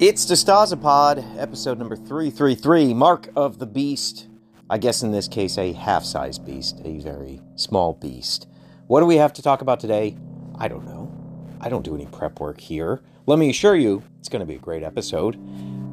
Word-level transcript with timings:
It's 0.00 0.24
DeStasapod, 0.26 1.38
episode 1.38 1.76
number 1.76 1.96
333, 1.96 2.94
Mark 2.94 3.30
of 3.34 3.58
the 3.58 3.66
Beast. 3.66 4.28
I 4.70 4.78
guess 4.78 5.02
in 5.02 5.10
this 5.10 5.26
case, 5.26 5.58
a 5.58 5.72
half 5.72 6.04
sized 6.04 6.46
beast, 6.46 6.80
a 6.84 7.00
very 7.00 7.40
small 7.56 7.94
beast. 7.94 8.46
What 8.86 9.00
do 9.00 9.06
we 9.06 9.16
have 9.16 9.32
to 9.32 9.42
talk 9.42 9.60
about 9.60 9.80
today? 9.80 10.16
I 10.56 10.68
don't 10.68 10.86
know. 10.86 11.12
I 11.60 11.68
don't 11.68 11.84
do 11.84 11.96
any 11.96 12.06
prep 12.06 12.38
work 12.38 12.60
here. 12.60 13.00
Let 13.26 13.40
me 13.40 13.50
assure 13.50 13.74
you, 13.74 14.04
it's 14.20 14.28
going 14.28 14.40
to 14.40 14.46
be 14.46 14.54
a 14.54 14.60
great 14.60 14.84
episode. 14.84 15.36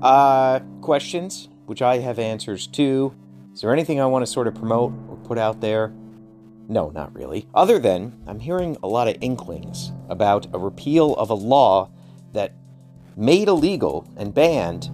Uh, 0.03 0.59
questions, 0.81 1.49
which 1.65 1.81
I 1.81 1.97
have 1.97 2.19
answers 2.19 2.67
to. 2.67 3.11
Is 3.53 3.61
there 3.61 3.73
anything 3.73 3.99
I 3.99 4.05
want 4.05 4.23
to 4.23 4.31
sort 4.31 4.45
of 4.47 4.53
promote 4.53 4.93
or 5.09 5.17
put 5.23 5.39
out 5.39 5.61
there? 5.61 5.91
No, 6.67 6.89
not 6.89 7.13
really. 7.13 7.47
Other 7.53 7.79
than 7.79 8.23
I'm 8.27 8.39
hearing 8.39 8.77
a 8.81 8.87
lot 8.87 9.07
of 9.07 9.17
inklings 9.21 9.91
about 10.09 10.47
a 10.53 10.59
repeal 10.59 11.15
of 11.15 11.29
a 11.29 11.35
law 11.35 11.91
that 12.33 12.53
made 13.15 13.47
illegal 13.47 14.07
and 14.17 14.33
banned 14.33 14.89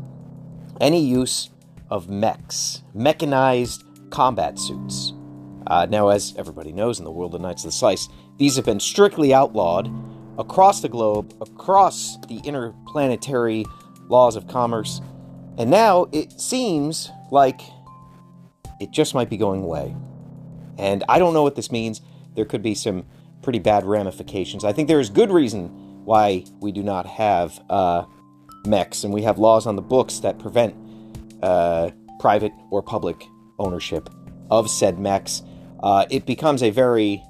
any 0.79 1.01
use 1.01 1.49
of 1.89 2.09
mechs, 2.09 2.83
mechanized 2.93 3.83
combat 4.09 4.59
suits. 4.59 5.13
Uh, 5.67 5.85
now, 5.89 6.09
as 6.09 6.33
everybody 6.37 6.71
knows 6.71 6.99
in 6.99 7.05
the 7.05 7.11
world 7.11 7.35
of 7.35 7.41
Knights 7.41 7.63
of 7.63 7.69
the 7.69 7.75
Slice, 7.75 8.09
these 8.37 8.55
have 8.55 8.65
been 8.65 8.79
strictly 8.79 9.33
outlawed 9.33 9.89
across 10.37 10.81
the 10.81 10.89
globe, 10.89 11.33
across 11.39 12.17
the 12.27 12.39
interplanetary 12.39 13.65
laws 14.07 14.35
of 14.35 14.47
commerce, 14.47 15.01
and 15.57 15.69
now 15.69 16.07
it 16.11 16.39
seems 16.39 17.09
like 17.31 17.61
it 18.79 18.91
just 18.91 19.13
might 19.13 19.29
be 19.29 19.37
going 19.37 19.63
away. 19.63 19.95
And 20.81 21.03
I 21.07 21.19
don't 21.19 21.33
know 21.33 21.43
what 21.43 21.55
this 21.55 21.71
means. 21.71 22.01
There 22.35 22.45
could 22.45 22.61
be 22.61 22.75
some 22.75 23.05
pretty 23.41 23.59
bad 23.59 23.85
ramifications. 23.85 24.65
I 24.65 24.73
think 24.73 24.87
there 24.87 24.99
is 24.99 25.09
good 25.09 25.31
reason 25.31 25.69
why 26.03 26.43
we 26.59 26.71
do 26.71 26.83
not 26.83 27.05
have 27.05 27.59
uh, 27.69 28.03
mechs, 28.65 29.03
and 29.03 29.13
we 29.13 29.21
have 29.21 29.37
laws 29.37 29.67
on 29.67 29.75
the 29.75 29.81
books 29.81 30.19
that 30.19 30.39
prevent 30.39 30.75
uh, 31.43 31.91
private 32.19 32.51
or 32.71 32.81
public 32.81 33.23
ownership 33.59 34.09
of 34.49 34.69
said 34.69 34.99
mechs. 34.99 35.43
Uh, 35.81 36.05
it 36.09 36.25
becomes 36.25 36.61
a 36.63 36.69
very 36.71 37.23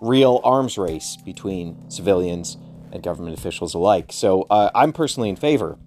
real 0.00 0.40
arms 0.44 0.76
race 0.76 1.16
between 1.24 1.90
civilians 1.90 2.56
and 2.92 3.02
government 3.02 3.38
officials 3.38 3.74
alike. 3.74 4.12
So 4.12 4.42
uh, 4.50 4.70
I'm 4.74 4.92
personally 4.92 5.28
in 5.28 5.36
favor 5.36 5.78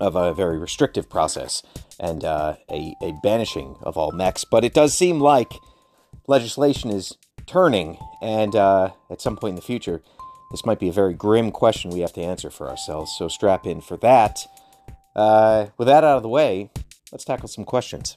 of 0.00 0.16
a 0.16 0.32
very 0.34 0.58
restrictive 0.58 1.08
process 1.08 1.62
and 2.00 2.24
uh, 2.24 2.56
a, 2.70 2.94
a 3.02 3.12
banishing 3.22 3.76
of 3.82 3.96
all 3.96 4.12
mechs. 4.12 4.44
But 4.44 4.64
it 4.64 4.74
does 4.74 4.94
seem 4.94 5.20
like 5.20 5.52
legislation 6.26 6.90
is 6.90 7.16
turning, 7.46 7.98
and 8.20 8.54
uh, 8.54 8.90
at 9.10 9.20
some 9.20 9.36
point 9.36 9.50
in 9.50 9.56
the 9.56 9.62
future, 9.62 10.02
this 10.50 10.64
might 10.64 10.78
be 10.78 10.88
a 10.88 10.92
very 10.92 11.14
grim 11.14 11.50
question 11.50 11.90
we 11.90 12.00
have 12.00 12.12
to 12.12 12.22
answer 12.22 12.50
for 12.50 12.68
ourselves, 12.68 13.14
so 13.16 13.28
strap 13.28 13.66
in 13.66 13.80
for 13.80 13.96
that. 13.98 14.46
Uh, 15.16 15.66
with 15.78 15.88
that 15.88 16.04
out 16.04 16.16
of 16.16 16.22
the 16.22 16.28
way, 16.28 16.70
let's 17.10 17.24
tackle 17.24 17.48
some 17.48 17.64
questions. 17.64 18.16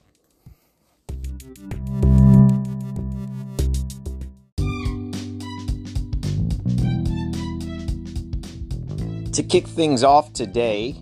To 9.34 9.44
kick 9.44 9.68
things 9.68 10.04
off 10.04 10.32
today, 10.32 10.96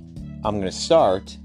I'm 0.43 0.59
going 0.59 0.63
to 0.63 0.71
start 0.71 1.37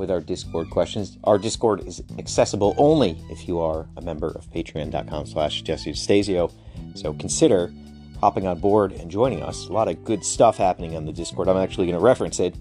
with 0.00 0.10
our 0.10 0.20
Discord 0.20 0.70
questions. 0.70 1.18
Our 1.24 1.38
Discord 1.38 1.86
is 1.86 2.02
accessible 2.18 2.74
only 2.78 3.22
if 3.30 3.46
you 3.46 3.60
are 3.60 3.86
a 3.96 4.00
member 4.00 4.28
of 4.28 4.50
patreon.com 4.50 5.26
slash 5.26 5.62
Jesse 5.62 5.92
Stasio. 5.92 6.50
So 6.94 7.12
consider 7.12 7.72
hopping 8.18 8.46
on 8.46 8.58
board 8.58 8.92
and 8.92 9.10
joining 9.10 9.42
us. 9.42 9.68
A 9.68 9.72
lot 9.72 9.88
of 9.88 10.02
good 10.02 10.24
stuff 10.24 10.56
happening 10.56 10.96
on 10.96 11.04
the 11.04 11.12
Discord. 11.12 11.48
I'm 11.48 11.58
actually 11.58 11.86
going 11.86 11.98
to 11.98 12.04
reference 12.04 12.40
it 12.40 12.56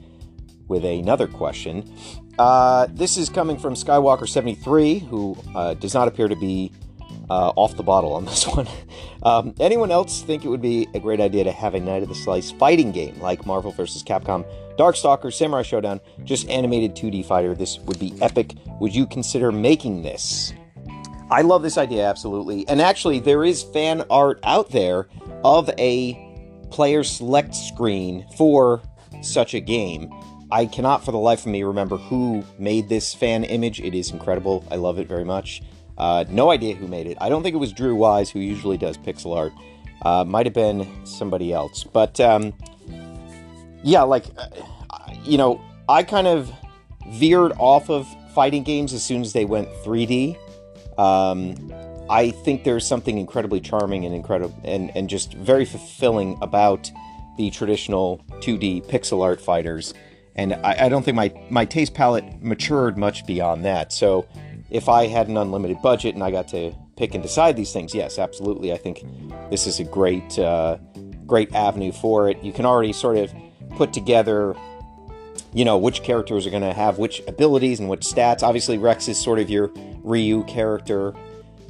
with 0.67 0.83
another 0.85 1.27
question. 1.27 1.91
Uh, 2.37 2.87
this 2.91 3.17
is 3.17 3.29
coming 3.29 3.57
from 3.57 3.73
Skywalker73, 3.73 5.07
who 5.07 5.37
uh, 5.55 5.73
does 5.75 5.93
not 5.93 6.07
appear 6.07 6.27
to 6.27 6.35
be 6.35 6.71
uh, 7.29 7.51
off 7.55 7.75
the 7.75 7.83
bottle 7.83 8.13
on 8.13 8.25
this 8.33 8.47
one. 8.47 8.67
um, 9.23 9.53
anyone 9.59 9.91
else 9.91 10.21
think 10.21 10.45
it 10.45 10.49
would 10.49 10.61
be 10.61 10.87
a 10.93 10.99
great 10.99 11.21
idea 11.21 11.43
to 11.43 11.51
have 11.51 11.73
a 11.73 11.79
Knight 11.79 12.03
of 12.03 12.09
the 12.09 12.15
Slice 12.15 12.51
fighting 12.51 12.91
game 12.91 13.19
like 13.19 13.45
Marvel 13.45 13.71
vs. 13.71 14.03
Capcom, 14.03 14.45
Darkstalker, 14.79 15.31
Samurai 15.33 15.61
Shodown, 15.61 15.99
just 16.23 16.49
animated 16.49 16.95
2D 16.95 17.25
fighter? 17.25 17.53
This 17.53 17.79
would 17.79 17.99
be 17.99 18.13
epic. 18.21 18.53
Would 18.79 18.95
you 18.95 19.05
consider 19.05 19.51
making 19.51 20.03
this? 20.03 20.53
I 21.29 21.41
love 21.41 21.63
this 21.63 21.77
idea, 21.77 22.07
absolutely. 22.07 22.65
And 22.69 22.81
actually, 22.81 23.19
there 23.19 23.43
is 23.43 23.61
fan 23.61 24.05
art 24.09 24.39
out 24.43 24.71
there 24.71 25.09
of 25.43 25.69
a 25.77 26.17
player 26.71 27.03
select 27.03 27.53
screen 27.53 28.25
for 28.37 28.81
such 29.21 29.53
a 29.53 29.59
game. 29.59 30.09
I 30.49 30.65
cannot 30.65 31.03
for 31.03 31.11
the 31.11 31.17
life 31.17 31.41
of 31.41 31.47
me 31.47 31.63
remember 31.63 31.97
who 31.97 32.43
made 32.57 32.87
this 32.87 33.13
fan 33.13 33.43
image. 33.43 33.81
It 33.81 33.93
is 33.93 34.11
incredible. 34.11 34.65
I 34.71 34.77
love 34.77 34.97
it 34.97 35.09
very 35.09 35.25
much. 35.25 35.61
Uh, 35.97 36.23
no 36.29 36.51
idea 36.51 36.73
who 36.73 36.87
made 36.87 37.05
it. 37.05 37.17
I 37.19 37.27
don't 37.27 37.43
think 37.43 37.53
it 37.53 37.59
was 37.59 37.73
Drew 37.73 37.95
Wise, 37.95 38.29
who 38.29 38.39
usually 38.39 38.77
does 38.77 38.97
pixel 38.97 39.35
art. 39.35 39.51
Uh, 40.03 40.23
might 40.23 40.45
have 40.45 40.55
been 40.55 41.05
somebody 41.05 41.51
else. 41.51 41.83
But 41.83 42.19
um, 42.21 42.53
yeah, 43.83 44.01
like, 44.03 44.25
uh, 44.37 44.47
you 45.23 45.37
know, 45.37 45.61
I 45.87 46.03
kind 46.03 46.27
of 46.27 46.51
veered 47.07 47.53
off 47.57 47.89
of 47.89 48.07
fighting 48.33 48.63
games 48.63 48.93
as 48.93 49.03
soon 49.03 49.21
as 49.21 49.33
they 49.33 49.45
went 49.45 49.69
3D. 49.83 50.37
Um, 50.97 51.73
I 52.09 52.31
think 52.31 52.63
there's 52.63 52.85
something 52.85 53.17
incredibly 53.17 53.61
charming 53.61 54.05
and 54.05 54.15
incredible 54.15 54.59
and, 54.63 54.91
and 54.95 55.09
just 55.09 55.33
very 55.33 55.65
fulfilling 55.65 56.37
about 56.41 56.91
the 57.37 57.49
traditional 57.51 58.19
2D 58.39 58.85
pixel 58.87 59.23
art 59.23 59.39
fighters. 59.39 59.93
And 60.35 60.53
I, 60.53 60.85
I 60.85 60.89
don't 60.89 61.03
think 61.03 61.15
my, 61.15 61.31
my 61.49 61.65
taste 61.65 61.93
palette 61.93 62.41
matured 62.41 62.97
much 62.97 63.25
beyond 63.25 63.65
that. 63.65 63.93
So 63.93 64.27
if 64.69 64.89
I 64.89 65.07
had 65.07 65.27
an 65.27 65.37
unlimited 65.37 65.81
budget 65.81 66.15
and 66.15 66.23
I 66.23 66.31
got 66.31 66.47
to 66.49 66.73
pick 66.97 67.13
and 67.13 67.23
decide 67.23 67.55
these 67.55 67.71
things, 67.71 67.93
yes, 67.93 68.19
absolutely. 68.19 68.73
I 68.73 68.77
think 68.77 69.03
this 69.49 69.67
is 69.67 69.79
a 69.79 69.83
great, 69.83 70.37
uh, 70.37 70.77
great 71.25 71.53
avenue 71.53 71.91
for 71.91 72.29
it. 72.29 72.43
You 72.43 72.51
can 72.51 72.65
already 72.65 72.93
sort 72.93 73.17
of 73.17 73.33
put 73.77 73.93
together, 73.93 74.55
you 75.53 75.65
know, 75.65 75.77
which 75.77 76.03
characters 76.03 76.45
are 76.45 76.49
going 76.49 76.63
to 76.63 76.73
have 76.73 76.97
which 76.97 77.21
abilities 77.27 77.79
and 77.79 77.89
which 77.89 78.01
stats. 78.01 78.43
Obviously, 78.43 78.77
Rex 78.77 79.07
is 79.07 79.17
sort 79.17 79.39
of 79.39 79.49
your 79.49 79.71
Ryu 80.03 80.43
character, 80.45 81.13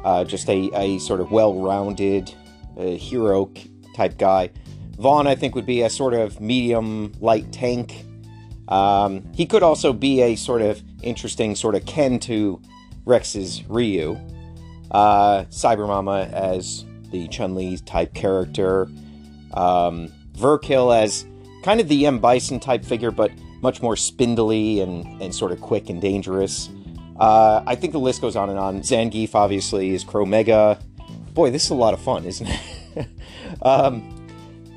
uh, 0.03 0.23
just 0.23 0.49
a, 0.49 0.69
a 0.75 0.99
sort 0.99 1.21
of 1.21 1.31
well 1.31 1.55
rounded 1.55 2.33
uh, 2.77 2.83
hero 2.83 3.51
type 3.95 4.17
guy. 4.17 4.49
Vaughn, 4.97 5.27
I 5.27 5.35
think, 5.35 5.55
would 5.55 5.65
be 5.65 5.81
a 5.81 5.89
sort 5.89 6.13
of 6.13 6.41
medium 6.41 7.13
light 7.19 7.51
tank. 7.53 8.05
Um, 8.67 9.23
he 9.33 9.45
could 9.45 9.63
also 9.63 9.93
be 9.93 10.21
a 10.21 10.35
sort 10.35 10.61
of 10.61 10.83
interesting 11.01 11.55
sort 11.55 11.75
of 11.75 11.85
Ken 11.85 12.19
to 12.19 12.61
Rex's 13.05 13.63
Ryu. 13.67 14.19
Uh, 14.91 15.45
Cyber 15.45 15.87
Mama 15.87 16.29
as 16.33 16.85
the 17.11 17.27
Chun 17.29 17.55
Li 17.55 17.77
type 17.77 18.13
character. 18.13 18.89
Um, 19.53 20.11
Verkill 20.33 20.95
as 20.95 21.25
kind 21.63 21.79
of 21.79 21.87
the 21.87 22.05
M. 22.05 22.19
Bison 22.19 22.59
type 22.59 22.83
figure, 22.83 23.11
but 23.11 23.31
much 23.61 23.81
more 23.81 23.95
spindly 23.95 24.81
and, 24.81 25.21
and 25.21 25.33
sort 25.33 25.51
of 25.51 25.61
quick 25.61 25.89
and 25.89 26.01
dangerous. 26.01 26.69
Uh, 27.19 27.61
I 27.65 27.75
think 27.75 27.93
the 27.93 27.99
list 27.99 28.21
goes 28.21 28.35
on 28.35 28.49
and 28.49 28.57
on. 28.57 28.79
Zangief, 28.81 29.35
obviously, 29.35 29.93
is 29.93 30.05
Chromega. 30.05 30.81
Boy, 31.33 31.51
this 31.51 31.65
is 31.65 31.69
a 31.71 31.75
lot 31.75 31.93
of 31.93 32.01
fun, 32.01 32.25
isn't 32.25 32.47
it? 32.47 33.07
um, 33.61 34.27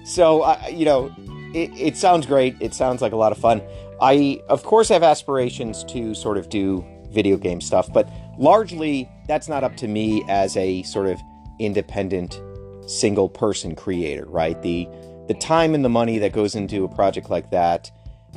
so, 0.04 0.43
uh, 0.43 0.60
you 0.70 0.84
know, 0.84 1.15
it, 1.54 1.70
it 1.78 1.97
sounds 1.97 2.26
great. 2.26 2.56
It 2.60 2.75
sounds 2.75 3.00
like 3.00 3.12
a 3.12 3.16
lot 3.16 3.32
of 3.32 3.38
fun. 3.38 3.62
I, 4.00 4.43
of 4.48 4.65
course, 4.65 4.88
have 4.88 5.03
aspirations 5.04 5.84
to 5.84 6.14
sort 6.14 6.37
of 6.37 6.49
do 6.49 6.84
video 7.10 7.37
game 7.37 7.60
stuff, 7.60 7.93
but 7.93 8.09
largely 8.38 9.09
that's 9.28 9.49
not 9.49 9.62
up 9.62 9.76
to 9.76 9.87
me 9.87 10.25
as 10.28 10.56
a 10.56 10.82
sort 10.82 11.06
of 11.06 11.20
independent 11.59 12.41
single 12.87 13.28
person 13.28 13.76
creator, 13.76 14.26
right? 14.26 14.60
The 14.62 14.88
the 15.28 15.35
time 15.35 15.75
and 15.75 15.85
the 15.85 15.88
money 15.88 16.19
that 16.19 16.32
goes 16.32 16.56
into 16.56 16.85
a 16.85 16.88
project 16.88 17.31
like 17.31 17.50
that 17.50 17.90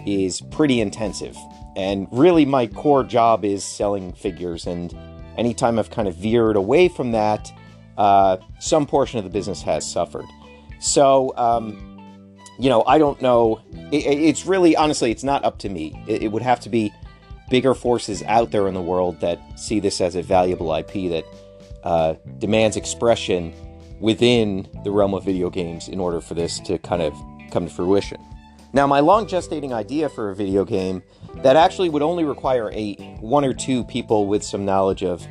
is 0.06 0.42
pretty 0.42 0.82
intensive. 0.82 1.38
And 1.76 2.08
really, 2.12 2.46
my 2.46 2.68
core 2.68 3.04
job 3.04 3.44
is 3.44 3.64
selling 3.64 4.14
figures. 4.14 4.66
And 4.66 4.98
anytime 5.38 5.78
I've 5.78 5.90
kind 5.90 6.08
of 6.08 6.16
veered 6.16 6.56
away 6.56 6.88
from 6.88 7.12
that, 7.12 7.52
uh, 7.98 8.38
some 8.60 8.86
portion 8.86 9.20
of 9.20 9.24
the 9.24 9.32
business 9.32 9.62
has 9.62 9.90
suffered. 9.90 10.26
So, 10.80 11.34
um, 11.38 11.96
you 12.60 12.70
know, 12.70 12.84
I 12.86 12.98
don't 12.98 13.22
know. 13.22 13.62
It, 13.92 14.06
it's 14.06 14.46
really, 14.46 14.76
honestly, 14.76 15.12
it's 15.12 15.24
not 15.24 15.44
up 15.44 15.60
to 15.60 15.70
me. 15.70 16.02
It, 16.08 16.24
it, 16.24 16.32
would 16.32 16.42
have 16.42 16.60
to 16.62 16.70
be 16.70 16.94
bigger 17.50 17.74
forces 17.74 18.24
out 18.24 18.52
there 18.52 18.68
in 18.68 18.74
the 18.74 18.82
world 18.82 19.20
that 19.22 19.40
see 19.60 19.80
this 19.80 20.02
as 20.02 20.16
a 20.16 20.22
valuable 20.22 20.74
IP 20.74 21.10
that 21.10 21.26
uh, 21.84 22.16
demands 22.40 22.78
expression 22.78 23.54
within 24.00 24.68
the 24.84 24.92
realm 24.92 25.14
of 25.14 25.24
video 25.24 25.50
games 25.50 25.88
in 25.88 26.00
order 26.00 26.20
for 26.20 26.34
this 26.34 26.60
to 26.62 26.78
kind 26.80 27.02
of 27.02 27.14
come 27.52 27.66
to 27.66 27.74
fruition. 27.74 28.22
Now, 28.76 28.86
my 28.86 29.00
long 29.00 29.26
gestating 29.26 29.72
idea 29.72 30.10
for 30.10 30.32
a 30.32 30.36
video 30.36 30.66
game 30.66 31.02
that 31.38 31.56
actually 31.56 31.88
would 31.88 32.02
only 32.02 32.26
require 32.26 32.70
a 32.74 32.96
one 33.22 33.46
or 33.46 33.54
two 33.54 33.86
people 33.86 34.28
with 34.28 34.44
some 34.44 34.66
knowledge 34.66 35.02
of 35.02 35.26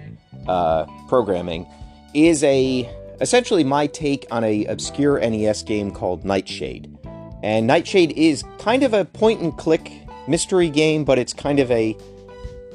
uh, 0.48 0.86
programming 1.08 1.66
is 2.14 2.42
a 2.42 2.88
essentially 3.20 3.62
my 3.62 3.86
take 3.86 4.26
on 4.30 4.44
a 4.44 4.64
obscure 4.64 5.20
NES 5.20 5.62
game 5.62 5.90
called 5.90 6.24
Nightshade. 6.24 6.96
And 7.42 7.66
Nightshade 7.66 8.12
is 8.12 8.44
kind 8.58 8.82
of 8.82 8.94
a 8.94 9.04
point 9.04 9.42
and 9.42 9.54
click 9.58 9.92
mystery 10.26 10.70
game, 10.70 11.04
but 11.04 11.18
it's 11.18 11.34
kind 11.34 11.58
of 11.58 11.70
a 11.70 11.94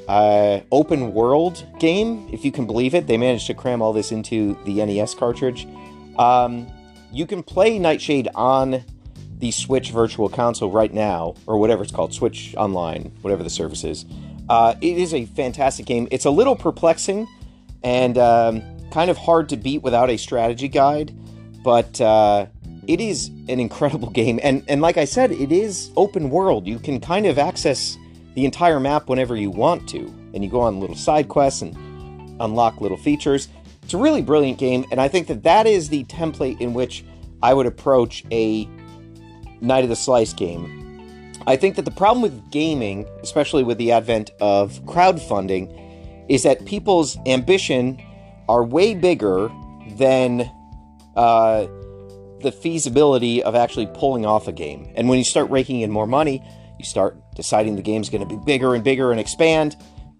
uh, 0.06 0.60
open 0.70 1.12
world 1.12 1.66
game, 1.80 2.28
if 2.32 2.44
you 2.44 2.52
can 2.52 2.68
believe 2.68 2.94
it. 2.94 3.08
They 3.08 3.16
managed 3.16 3.48
to 3.48 3.54
cram 3.54 3.82
all 3.82 3.92
this 3.92 4.12
into 4.12 4.56
the 4.64 4.74
NES 4.74 5.16
cartridge. 5.16 5.66
Um, 6.16 6.68
you 7.10 7.26
can 7.26 7.42
play 7.42 7.76
Nightshade 7.80 8.28
on 8.36 8.84
the 9.40 9.50
Switch 9.50 9.90
Virtual 9.90 10.28
Console 10.28 10.70
right 10.70 10.92
now, 10.92 11.34
or 11.46 11.58
whatever 11.58 11.82
it's 11.82 11.90
called, 11.90 12.12
Switch 12.12 12.54
Online, 12.56 13.10
whatever 13.22 13.42
the 13.42 13.50
service 13.50 13.84
is. 13.84 14.04
Uh, 14.48 14.74
it 14.80 14.98
is 14.98 15.14
a 15.14 15.24
fantastic 15.26 15.86
game. 15.86 16.06
It's 16.10 16.26
a 16.26 16.30
little 16.30 16.54
perplexing 16.54 17.26
and 17.82 18.18
um, 18.18 18.62
kind 18.90 19.10
of 19.10 19.16
hard 19.16 19.48
to 19.48 19.56
beat 19.56 19.82
without 19.82 20.10
a 20.10 20.18
strategy 20.18 20.68
guide, 20.68 21.12
but 21.64 22.00
uh, 22.00 22.46
it 22.86 23.00
is 23.00 23.28
an 23.48 23.60
incredible 23.60 24.10
game. 24.20 24.38
And 24.42 24.62
and 24.68 24.82
like 24.82 24.98
I 24.98 25.06
said, 25.06 25.32
it 25.32 25.52
is 25.52 25.90
open 25.96 26.30
world. 26.30 26.66
You 26.66 26.78
can 26.78 27.00
kind 27.00 27.26
of 27.26 27.38
access 27.38 27.96
the 28.34 28.44
entire 28.44 28.78
map 28.78 29.08
whenever 29.08 29.36
you 29.36 29.50
want 29.50 29.88
to, 29.90 30.00
and 30.34 30.44
you 30.44 30.50
go 30.50 30.60
on 30.60 30.80
little 30.80 30.96
side 30.96 31.28
quests 31.28 31.62
and 31.62 31.74
unlock 32.40 32.80
little 32.80 32.98
features. 32.98 33.48
It's 33.82 33.94
a 33.94 33.98
really 33.98 34.22
brilliant 34.22 34.58
game, 34.58 34.84
and 34.90 35.00
I 35.00 35.08
think 35.08 35.26
that 35.28 35.42
that 35.44 35.66
is 35.66 35.88
the 35.88 36.04
template 36.04 36.60
in 36.60 36.74
which 36.74 37.04
I 37.42 37.54
would 37.54 37.66
approach 37.66 38.24
a 38.30 38.68
Knight 39.60 39.84
of 39.84 39.90
the 39.90 39.96
Slice 39.96 40.32
game. 40.32 40.76
I 41.46 41.56
think 41.56 41.76
that 41.76 41.84
the 41.84 41.90
problem 41.90 42.22
with 42.22 42.50
gaming, 42.50 43.06
especially 43.22 43.62
with 43.62 43.78
the 43.78 43.92
advent 43.92 44.30
of 44.40 44.84
crowdfunding, 44.84 46.26
is 46.28 46.42
that 46.42 46.64
people's 46.66 47.16
ambition 47.26 48.00
are 48.48 48.64
way 48.64 48.94
bigger 48.94 49.50
than 49.96 50.50
uh, 51.16 51.66
the 52.40 52.52
feasibility 52.52 53.42
of 53.42 53.54
actually 53.54 53.86
pulling 53.94 54.26
off 54.26 54.48
a 54.48 54.52
game. 54.52 54.92
And 54.94 55.08
when 55.08 55.18
you 55.18 55.24
start 55.24 55.50
raking 55.50 55.80
in 55.80 55.90
more 55.90 56.06
money, 56.06 56.42
you 56.78 56.84
start 56.84 57.16
deciding 57.34 57.76
the 57.76 57.82
game's 57.82 58.08
going 58.10 58.26
to 58.26 58.26
be 58.26 58.40
bigger 58.44 58.74
and 58.74 58.84
bigger 58.84 59.10
and 59.10 59.20
expand. 59.20 59.76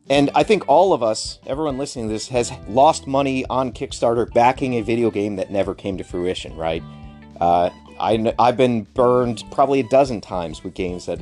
And 0.09 0.31
I 0.35 0.43
think 0.43 0.69
all 0.69 0.93
of 0.93 1.03
us, 1.03 1.39
everyone 1.47 1.79
listening 1.79 2.09
to 2.09 2.13
this, 2.13 2.29
has 2.29 2.53
lost 2.67 3.07
money 3.07 3.47
on 3.47 3.73
Kickstarter 3.73 4.33
backing 4.33 4.75
a 4.75 4.81
video 4.81 5.11
game 5.11 5.37
that 5.37 5.51
never 5.51 5.75
came 5.75 5.97
to 5.99 6.05
fruition, 6.05 6.57
right? 6.57 6.83
Uh, 7.41 7.71
I, 8.01 8.35
I've 8.39 8.57
been 8.57 8.83
burned 8.95 9.45
probably 9.51 9.81
a 9.81 9.89
dozen 9.89 10.21
times 10.21 10.65
with 10.65 10.75
games 10.75 11.07
that 11.07 11.21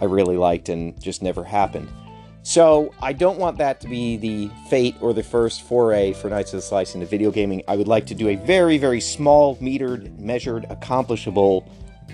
I 0.00 0.04
really 0.04 0.36
liked 0.36 0.68
and 0.68 1.00
just 1.00 1.22
never 1.22 1.44
happened. 1.44 1.88
So 2.42 2.94
I 3.02 3.12
don't 3.12 3.38
want 3.38 3.58
that 3.58 3.80
to 3.80 3.88
be 3.88 4.16
the 4.16 4.50
fate 4.68 4.94
or 5.00 5.12
the 5.12 5.22
first 5.22 5.62
foray 5.62 6.12
for 6.12 6.30
Knights 6.30 6.52
of 6.52 6.58
the 6.58 6.62
Slice 6.62 6.94
into 6.94 7.06
video 7.06 7.32
gaming. 7.32 7.62
I 7.66 7.76
would 7.76 7.88
like 7.88 8.06
to 8.06 8.14
do 8.14 8.28
a 8.28 8.36
very, 8.36 8.78
very 8.78 9.00
small, 9.00 9.56
metered, 9.56 10.16
measured, 10.20 10.64
accomplishable 10.70 11.68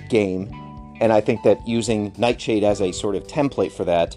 game. 0.08 0.50
And 1.02 1.12
I 1.12 1.20
think 1.20 1.42
that 1.42 1.58
using 1.68 2.14
Nightshade 2.16 2.64
as 2.64 2.80
a 2.80 2.92
sort 2.92 3.14
of 3.14 3.24
template 3.26 3.72
for 3.72 3.84
that 3.84 4.16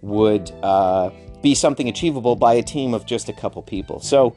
would 0.00 0.50
uh, 0.62 1.10
be 1.42 1.54
something 1.54 1.88
achievable 1.88 2.36
by 2.36 2.54
a 2.54 2.62
team 2.62 2.94
of 2.94 3.04
just 3.04 3.28
a 3.28 3.32
couple 3.34 3.60
people. 3.60 4.00
So 4.00 4.34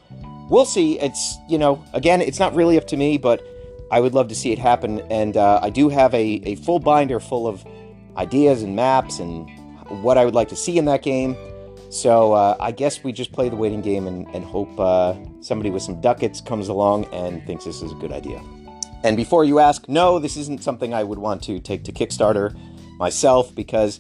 we'll 0.50 0.66
see. 0.66 1.00
It's, 1.00 1.38
you 1.48 1.58
know, 1.58 1.82
again, 1.94 2.20
it's 2.20 2.40
not 2.40 2.54
really 2.54 2.78
up 2.78 2.88
to 2.88 2.98
me, 2.98 3.18
but 3.18 3.42
I 3.92 4.00
would 4.00 4.14
love 4.14 4.28
to 4.30 4.36
see 4.36 4.52
it 4.52 4.60
happen. 4.60 5.00
And 5.12 5.38
uh, 5.38 5.60
I 5.62 5.70
do 5.70 5.90
have 5.90 6.14
a, 6.14 6.42
a 6.46 6.56
full 6.56 6.80
binder 6.80 7.20
full 7.20 7.48
of 7.48 7.66
ideas 8.18 8.64
and 8.64 8.76
maps 8.76 9.20
and 9.20 9.50
what 10.02 10.18
I 10.18 10.26
would 10.26 10.36
like 10.36 10.50
to 10.50 10.56
see 10.56 10.78
in 10.78 10.86
that 10.86 11.04
game. 11.04 11.36
So 11.90 12.34
uh, 12.34 12.58
I 12.60 12.72
guess 12.72 13.04
we 13.04 13.12
just 13.12 13.32
play 13.32 13.50
the 13.50 13.56
waiting 13.56 13.82
game 13.82 14.08
and, 14.08 14.28
and 14.34 14.44
hope 14.44 14.80
uh, 14.80 15.16
somebody 15.42 15.70
with 15.70 15.84
some 15.84 16.02
ducats 16.02 16.42
comes 16.42 16.68
along 16.68 17.06
and 17.14 17.46
thinks 17.46 17.66
this 17.66 17.84
is 17.84 17.92
a 17.92 17.96
good 17.96 18.12
idea. 18.12 18.42
And 19.04 19.18
before 19.18 19.44
you 19.44 19.60
ask, 19.60 19.88
no, 19.88 20.18
this 20.18 20.38
isn't 20.38 20.64
something 20.64 20.94
I 20.94 21.04
would 21.04 21.20
want 21.20 21.44
to 21.44 21.60
take 21.60 21.84
to 21.84 21.92
Kickstarter 21.92 22.58
myself 22.98 23.54
because 23.54 24.00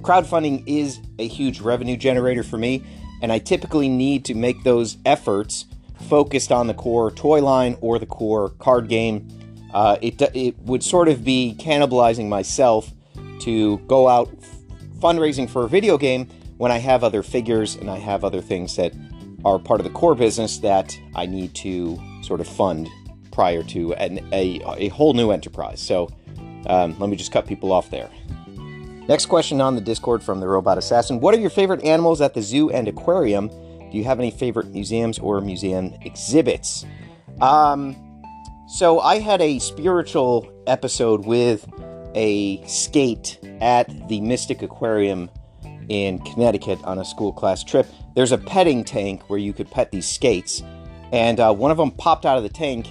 crowdfunding 0.00 0.62
is 0.66 1.00
a 1.18 1.26
huge 1.26 1.60
revenue 1.60 1.96
generator 1.96 2.42
for 2.42 2.56
me, 2.56 2.84
and 3.20 3.32
I 3.32 3.40
typically 3.40 3.88
need 3.88 4.24
to 4.26 4.34
make 4.34 4.62
those 4.62 4.96
efforts 5.04 5.66
focused 6.02 6.52
on 6.52 6.66
the 6.66 6.74
core 6.74 7.10
toy 7.10 7.42
line 7.42 7.76
or 7.80 7.98
the 7.98 8.06
core 8.06 8.50
card 8.58 8.88
game. 8.88 9.28
Uh, 9.72 9.96
it, 10.00 10.20
it 10.34 10.58
would 10.60 10.82
sort 10.82 11.08
of 11.08 11.24
be 11.24 11.56
cannibalizing 11.58 12.28
myself 12.28 12.92
to 13.40 13.78
go 13.80 14.08
out 14.08 14.30
fundraising 14.98 15.48
for 15.48 15.64
a 15.64 15.68
video 15.68 15.98
game 15.98 16.28
when 16.56 16.70
I 16.70 16.78
have 16.78 17.02
other 17.02 17.22
figures 17.22 17.74
and 17.74 17.90
I 17.90 17.98
have 17.98 18.24
other 18.24 18.40
things 18.40 18.76
that 18.76 18.92
are 19.44 19.58
part 19.58 19.80
of 19.80 19.84
the 19.84 19.92
core 19.92 20.14
business 20.14 20.58
that 20.58 20.98
I 21.14 21.26
need 21.26 21.54
to 21.56 22.00
sort 22.22 22.40
of 22.40 22.46
fund 22.46 22.88
prior 23.30 23.62
to 23.64 23.94
an, 23.94 24.26
a, 24.32 24.62
a 24.76 24.88
whole 24.88 25.12
new 25.12 25.30
enterprise. 25.30 25.80
So 25.80 26.08
um, 26.66 26.98
let 26.98 27.10
me 27.10 27.16
just 27.16 27.32
cut 27.32 27.46
people 27.46 27.72
off 27.72 27.90
there. 27.90 28.08
Next 29.06 29.26
question 29.26 29.60
on 29.60 29.74
the 29.74 29.82
Discord 29.82 30.22
from 30.22 30.40
the 30.40 30.48
Robot 30.48 30.78
Assassin 30.78 31.20
What 31.20 31.34
are 31.34 31.38
your 31.38 31.50
favorite 31.50 31.84
animals 31.84 32.22
at 32.22 32.32
the 32.32 32.40
zoo 32.40 32.70
and 32.70 32.88
aquarium? 32.88 33.50
Do 33.94 33.98
you 33.98 34.06
have 34.06 34.18
any 34.18 34.32
favorite 34.32 34.72
museums 34.72 35.20
or 35.20 35.40
museum 35.40 35.94
exhibits? 36.02 36.84
Um, 37.40 37.94
so 38.66 38.98
I 38.98 39.20
had 39.20 39.40
a 39.40 39.60
spiritual 39.60 40.52
episode 40.66 41.24
with 41.24 41.64
a 42.16 42.60
skate 42.66 43.38
at 43.60 44.08
the 44.08 44.20
Mystic 44.20 44.62
Aquarium 44.62 45.30
in 45.88 46.18
Connecticut 46.18 46.82
on 46.82 46.98
a 46.98 47.04
school 47.04 47.32
class 47.32 47.62
trip. 47.62 47.86
There's 48.16 48.32
a 48.32 48.38
petting 48.38 48.82
tank 48.82 49.30
where 49.30 49.38
you 49.38 49.52
could 49.52 49.70
pet 49.70 49.92
these 49.92 50.08
skates, 50.08 50.60
and 51.12 51.38
uh, 51.38 51.54
one 51.54 51.70
of 51.70 51.76
them 51.76 51.92
popped 51.92 52.26
out 52.26 52.36
of 52.36 52.42
the 52.42 52.48
tank. 52.48 52.90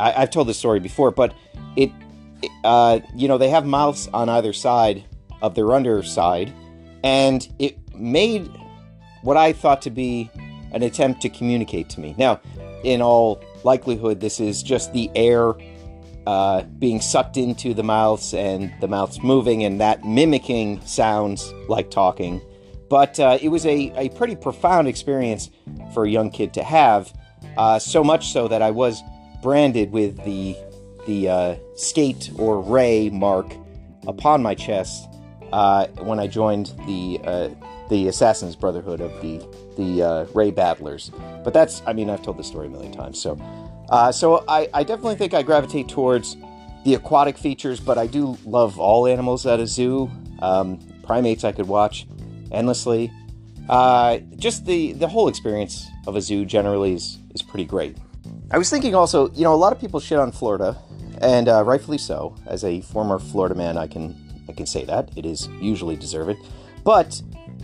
I, 0.00 0.10
have 0.10 0.30
told 0.30 0.48
this 0.48 0.58
story 0.58 0.80
before, 0.80 1.12
but 1.12 1.32
it, 1.76 1.92
it 2.42 2.50
uh, 2.64 2.98
you 3.14 3.28
know, 3.28 3.38
they 3.38 3.50
have 3.50 3.64
mouths 3.64 4.08
on 4.12 4.28
either 4.28 4.52
side 4.52 5.04
of 5.42 5.54
their 5.54 5.72
underside, 5.72 6.52
and 7.04 7.48
it 7.60 7.76
made 7.94 8.50
what 9.22 9.36
I 9.36 9.52
thought 9.52 9.82
to 9.82 9.90
be 9.90 10.30
an 10.72 10.82
attempt 10.82 11.20
to 11.22 11.28
communicate 11.28 11.88
to 11.90 12.00
me. 12.00 12.14
Now, 12.18 12.40
in 12.84 13.02
all 13.02 13.42
likelihood, 13.64 14.20
this 14.20 14.40
is 14.40 14.62
just 14.62 14.92
the 14.92 15.10
air 15.14 15.54
uh, 16.26 16.62
being 16.78 17.00
sucked 17.00 17.36
into 17.36 17.74
the 17.74 17.82
mouths 17.82 18.34
and 18.34 18.72
the 18.80 18.88
mouths 18.88 19.22
moving 19.22 19.64
and 19.64 19.80
that 19.80 20.04
mimicking 20.04 20.80
sounds 20.86 21.52
like 21.68 21.90
talking. 21.90 22.40
But 22.88 23.18
uh, 23.20 23.38
it 23.40 23.48
was 23.48 23.64
a, 23.66 23.92
a 23.96 24.08
pretty 24.10 24.36
profound 24.36 24.88
experience 24.88 25.50
for 25.94 26.04
a 26.04 26.10
young 26.10 26.30
kid 26.30 26.52
to 26.54 26.62
have, 26.62 27.12
uh, 27.56 27.78
so 27.78 28.02
much 28.02 28.32
so 28.32 28.48
that 28.48 28.62
I 28.62 28.70
was 28.70 29.02
branded 29.42 29.92
with 29.92 30.22
the, 30.24 30.56
the 31.06 31.28
uh, 31.28 31.56
skate 31.76 32.30
or 32.36 32.60
ray 32.60 33.08
mark 33.10 33.52
upon 34.06 34.42
my 34.42 34.54
chest 34.54 35.08
uh, 35.52 35.86
when 35.98 36.18
I 36.18 36.26
joined 36.26 36.74
the, 36.86 37.20
uh, 37.24 37.48
the 37.90 38.08
Assassin's 38.08 38.56
Brotherhood 38.56 39.00
of 39.00 39.12
the, 39.20 39.38
the 39.76 40.28
Ray 40.34 40.50
Battlers. 40.50 41.10
But 41.44 41.52
that's, 41.52 41.82
I 41.86 41.92
mean, 41.92 42.08
I've 42.08 42.22
told 42.22 42.38
this 42.38 42.46
story 42.46 42.68
a 42.68 42.70
million 42.70 42.92
times, 42.92 43.20
so 43.20 43.38
uh, 43.90 44.12
so 44.12 44.44
I, 44.46 44.68
I 44.72 44.84
definitely 44.84 45.16
think 45.16 45.34
I 45.34 45.42
gravitate 45.42 45.88
towards 45.88 46.36
the 46.84 46.94
aquatic 46.94 47.36
features, 47.36 47.80
but 47.80 47.98
I 47.98 48.06
do 48.06 48.38
love 48.44 48.78
all 48.78 49.06
animals 49.06 49.46
at 49.46 49.60
a 49.60 49.66
zoo. 49.66 50.10
Um, 50.40 50.78
primates 51.02 51.44
I 51.44 51.52
could 51.52 51.66
watch 51.66 52.06
endlessly. 52.52 53.12
Uh, 53.68 54.18
just 54.36 54.64
the, 54.64 54.92
the 54.92 55.08
whole 55.08 55.28
experience 55.28 55.86
of 56.06 56.16
a 56.16 56.20
zoo 56.20 56.44
generally 56.44 56.94
is, 56.94 57.18
is 57.34 57.42
pretty 57.42 57.64
great. 57.64 57.96
I 58.50 58.58
was 58.58 58.70
thinking 58.70 58.94
also, 58.94 59.30
you 59.32 59.42
know, 59.42 59.54
a 59.54 59.56
lot 59.56 59.72
of 59.72 59.80
people 59.80 60.00
shit 60.00 60.18
on 60.18 60.32
Florida, 60.32 60.78
and 61.20 61.48
uh, 61.48 61.62
rightfully 61.64 61.98
so. 61.98 62.36
As 62.46 62.64
a 62.64 62.80
former 62.80 63.18
Florida 63.18 63.54
man, 63.54 63.76
I 63.76 63.86
can 63.86 64.16
I 64.48 64.52
can 64.52 64.66
say 64.66 64.84
that 64.86 65.10
it 65.16 65.26
is 65.26 65.48
usually 65.60 65.94
deserved. 65.96 66.40
But 66.82 67.22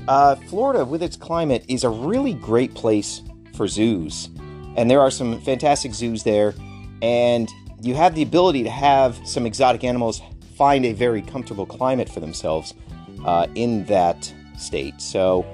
uh, 0.09 0.37
Florida, 0.49 0.85
with 0.85 1.03
its 1.03 1.17
climate, 1.17 1.65
is 1.69 1.85
a 1.85 1.91
really 1.91 2.35
great 2.35 2.75
place 2.75 3.23
for 3.55 3.67
zoos. 3.67 4.31
And 4.77 4.91
there 4.91 5.01
are 5.01 5.11
some 5.11 5.41
fantastic 5.41 5.95
zoos 5.95 6.23
there. 6.23 6.55
And 7.03 7.49
you 7.83 7.95
have 7.95 8.15
the 8.15 8.23
ability 8.23 8.63
to 8.65 8.71
have 8.71 9.19
some 9.27 9.47
exotic 9.47 9.85
animals 9.85 10.23
find 10.57 10.85
a 10.85 10.93
very 10.93 11.23
comfortable 11.23 11.67
climate 11.67 12.09
for 12.09 12.21
themselves 12.21 12.75
uh, 13.25 13.47
in 13.55 13.85
that 13.87 14.33
state. 14.57 15.01
So 15.01 15.45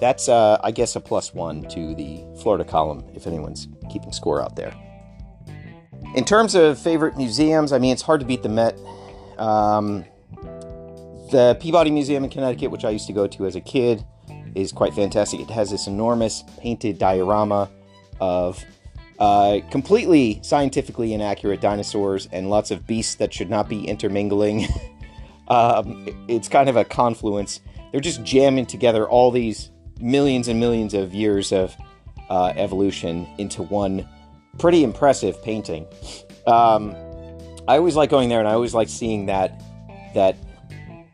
that's, 0.00 0.28
uh, 0.28 0.58
I 0.62 0.70
guess, 0.70 0.96
a 0.96 1.00
plus 1.00 1.34
one 1.34 1.62
to 1.68 1.94
the 1.94 2.24
Florida 2.42 2.64
column 2.64 3.04
if 3.14 3.26
anyone's 3.26 3.68
keeping 3.90 4.12
score 4.12 4.42
out 4.42 4.56
there. 4.56 4.74
In 6.14 6.24
terms 6.24 6.54
of 6.54 6.78
favorite 6.78 7.16
museums, 7.16 7.72
I 7.72 7.78
mean, 7.78 7.92
it's 7.92 8.02
hard 8.02 8.20
to 8.20 8.26
beat 8.26 8.42
the 8.42 8.48
Met. 8.48 8.78
Um, 9.38 10.04
the 11.30 11.56
Peabody 11.60 11.90
Museum 11.90 12.24
in 12.24 12.30
Connecticut, 12.30 12.70
which 12.70 12.84
I 12.84 12.90
used 12.90 13.06
to 13.06 13.12
go 13.12 13.26
to 13.26 13.46
as 13.46 13.56
a 13.56 13.60
kid, 13.60 14.04
is 14.54 14.72
quite 14.72 14.94
fantastic. 14.94 15.40
It 15.40 15.50
has 15.50 15.70
this 15.70 15.86
enormous 15.86 16.44
painted 16.58 16.98
diorama 16.98 17.70
of 18.20 18.64
uh, 19.18 19.60
completely 19.70 20.40
scientifically 20.42 21.14
inaccurate 21.14 21.60
dinosaurs 21.60 22.28
and 22.32 22.50
lots 22.50 22.70
of 22.70 22.86
beasts 22.86 23.16
that 23.16 23.32
should 23.32 23.50
not 23.50 23.68
be 23.68 23.86
intermingling. 23.86 24.66
um, 25.48 26.06
it's 26.28 26.48
kind 26.48 26.68
of 26.68 26.76
a 26.76 26.84
confluence. 26.84 27.60
They're 27.92 28.00
just 28.00 28.22
jamming 28.22 28.66
together 28.66 29.08
all 29.08 29.30
these 29.30 29.70
millions 30.00 30.48
and 30.48 30.58
millions 30.58 30.94
of 30.94 31.14
years 31.14 31.52
of 31.52 31.76
uh, 32.28 32.52
evolution 32.56 33.28
into 33.38 33.62
one 33.62 34.08
pretty 34.58 34.84
impressive 34.84 35.42
painting. 35.42 35.86
Um, 36.46 36.94
I 37.68 37.76
always 37.76 37.96
like 37.96 38.10
going 38.10 38.28
there, 38.28 38.38
and 38.40 38.48
I 38.48 38.52
always 38.52 38.74
like 38.74 38.88
seeing 38.88 39.26
that 39.26 39.62
that 40.14 40.36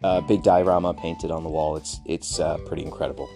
uh, 0.07 0.21
big 0.21 0.43
diorama 0.43 0.95
painted 0.95 1.31
on 1.31 1.43
the 1.43 1.49
wall. 1.51 1.77
It's 1.77 2.01
it's 2.05 2.39
uh, 2.39 2.59
pretty 2.59 2.85
incredible. 2.85 3.29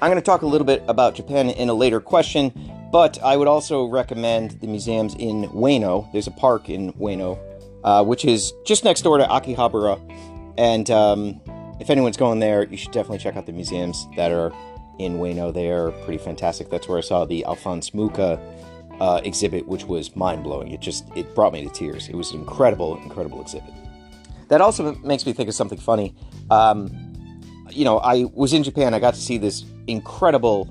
I'm 0.00 0.10
going 0.10 0.16
to 0.16 0.30
talk 0.32 0.42
a 0.42 0.46
little 0.46 0.66
bit 0.66 0.82
about 0.88 1.14
Japan 1.14 1.50
in 1.50 1.68
a 1.68 1.74
later 1.74 2.00
question, 2.00 2.52
but 2.90 3.22
I 3.22 3.36
would 3.36 3.48
also 3.48 3.84
recommend 3.84 4.52
the 4.62 4.66
museums 4.66 5.14
in 5.14 5.44
Ueno. 5.50 6.10
There's 6.12 6.26
a 6.26 6.30
park 6.30 6.70
in 6.70 6.94
Ueno, 6.94 7.38
uh, 7.84 8.02
which 8.02 8.24
is 8.24 8.54
just 8.64 8.82
next 8.82 9.02
door 9.02 9.18
to 9.18 9.24
Akihabara, 9.24 10.00
and 10.56 10.90
um, 10.90 11.40
if 11.80 11.90
anyone's 11.90 12.16
going 12.16 12.40
there, 12.40 12.64
you 12.64 12.78
should 12.78 12.92
definitely 12.92 13.18
check 13.18 13.36
out 13.36 13.44
the 13.44 13.52
museums 13.52 14.06
that 14.16 14.32
are 14.32 14.52
in 14.98 15.18
Ueno. 15.18 15.52
They 15.52 15.70
are 15.70 15.90
pretty 16.04 16.22
fantastic. 16.22 16.70
That's 16.70 16.88
where 16.88 16.96
I 16.96 17.02
saw 17.02 17.26
the 17.26 17.44
Alphonse 17.44 17.92
Mucha 17.92 18.40
uh, 19.00 19.20
exhibit, 19.22 19.68
which 19.68 19.84
was 19.84 20.16
mind 20.16 20.44
blowing. 20.44 20.72
It 20.72 20.80
just 20.80 21.04
it 21.14 21.34
brought 21.34 21.52
me 21.52 21.62
to 21.64 21.70
tears. 21.70 22.08
It 22.08 22.14
was 22.14 22.32
an 22.32 22.40
incredible, 22.40 22.96
incredible 23.02 23.42
exhibit. 23.42 23.74
That 24.50 24.60
also 24.60 24.94
makes 24.96 25.24
me 25.24 25.32
think 25.32 25.48
of 25.48 25.54
something 25.54 25.78
funny. 25.78 26.14
Um, 26.50 26.90
you 27.70 27.84
know, 27.84 27.98
I 27.98 28.24
was 28.34 28.52
in 28.52 28.64
Japan. 28.64 28.94
I 28.94 28.98
got 28.98 29.14
to 29.14 29.20
see 29.20 29.38
this 29.38 29.64
incredible 29.86 30.68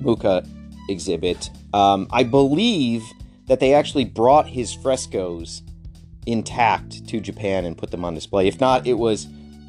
Mucha 0.00 0.44
exhibit. 0.88 1.50
Um, 1.74 2.08
I 2.10 2.24
believe 2.24 3.02
that 3.46 3.60
they 3.60 3.74
actually 3.74 4.06
brought 4.06 4.46
his 4.46 4.72
frescoes 4.72 5.62
intact 6.26 7.06
to 7.08 7.20
Japan 7.20 7.66
and 7.66 7.76
put 7.76 7.90
them 7.90 8.02
on 8.02 8.14
display. 8.14 8.48
If 8.48 8.60
not, 8.60 8.86
it 8.86 8.94
was 8.94 9.26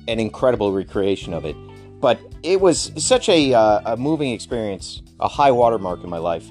an 0.07 0.19
incredible 0.19 0.71
recreation 0.71 1.33
of 1.33 1.43
it. 1.43 1.55
But 1.99 2.19
it 2.43 2.61
was 2.61 2.91
such 2.97 3.27
a, 3.27 3.53
uh, 3.53 3.93
a 3.93 3.97
moving 3.97 4.31
experience, 4.31 5.01
a 5.19 5.27
high 5.27 5.51
watermark 5.51 6.03
in 6.03 6.09
my 6.09 6.17
life. 6.17 6.49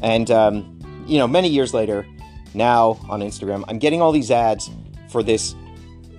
And, 0.00 0.28
um, 0.32 1.04
you 1.06 1.18
know, 1.18 1.28
many 1.28 1.48
years 1.48 1.72
later, 1.72 2.04
now 2.52 2.98
on 3.08 3.20
Instagram, 3.20 3.64
I'm 3.68 3.78
getting 3.78 4.02
all 4.02 4.10
these 4.10 4.30
ads 4.32 4.70
for 5.08 5.22
this 5.22 5.54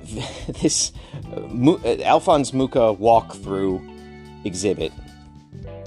this 0.61 0.91
uh, 1.35 2.01
Alphonse 2.03 2.53
Mucha 2.53 2.95
walkthrough 2.95 4.45
exhibit. 4.45 4.91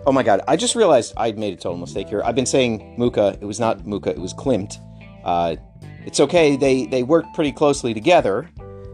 Oh 0.06 0.12
my 0.12 0.22
god, 0.22 0.40
I 0.46 0.56
just 0.56 0.74
realized 0.74 1.12
I 1.16 1.32
made 1.32 1.54
a 1.54 1.56
total 1.56 1.78
mistake 1.78 2.08
here. 2.08 2.22
I've 2.24 2.34
been 2.34 2.46
saying 2.46 2.94
Mucha, 2.96 3.38
it 3.40 3.44
was 3.44 3.58
not 3.58 3.86
Mucha, 3.86 4.10
it 4.10 4.18
was 4.18 4.32
Klimt. 4.32 4.78
Uh, 5.24 5.56
it's 6.04 6.20
okay, 6.20 6.56
they, 6.56 6.86
they 6.86 7.02
worked 7.02 7.34
pretty 7.34 7.50
closely 7.50 7.92
together, 7.92 8.48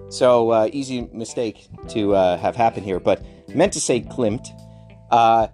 so 0.09 0.51
uh, 0.51 0.69
easy 0.73 1.03
mistake 1.13 1.69
to 1.89 2.15
uh, 2.15 2.39
have 2.39 2.57
happen 2.57 2.83
here, 2.83 2.99
but 2.99 3.23
meant 3.55 3.73
to 3.75 3.81
say 3.81 4.01
Klimt. 4.01 4.49
Uh, 5.11 5.49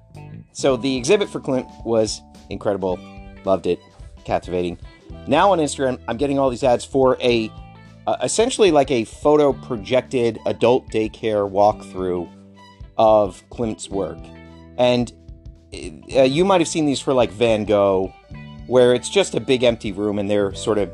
so 0.53 0.77
the 0.77 0.97
exhibit 0.97 1.29
for 1.29 1.41
Klimt 1.41 1.69
was 1.85 2.23
incredible, 2.51 2.99
loved 3.45 3.67
it, 3.67 3.81
captivating. 4.25 4.79
Now 5.27 5.53
on 5.53 5.59
Instagram, 5.59 6.01
I'm 6.07 6.17
getting 6.17 6.39
all 6.39 6.51
these 6.51 6.65
ads 6.65 6.85
for 6.85 7.17
a 7.21 7.51
uh, 8.09 8.17
essentially 8.23 8.71
like 8.71 8.91
a 8.91 9.05
photo 9.05 9.53
projected 9.53 10.39
adult 10.47 10.89
daycare 10.91 11.47
walkthrough 11.51 12.27
of 12.97 13.45
Klimt's 13.51 13.91
work. 13.91 14.19
And 14.79 15.13
uh, 16.17 16.23
you 16.23 16.43
might 16.47 16.63
have 16.63 16.69
seen 16.69 16.87
these 16.87 17.01
for 17.01 17.13
like 17.13 17.31
Van 17.31 17.67
Gogh, 17.67 18.15
where 18.67 18.95
it's 18.95 19.11
just 19.11 19.35
a 19.35 19.41
big 19.41 19.63
empty 19.63 19.93
room 19.93 20.19
and 20.19 20.31
they're 20.31 20.55
sort 20.55 20.79
of 20.79 20.91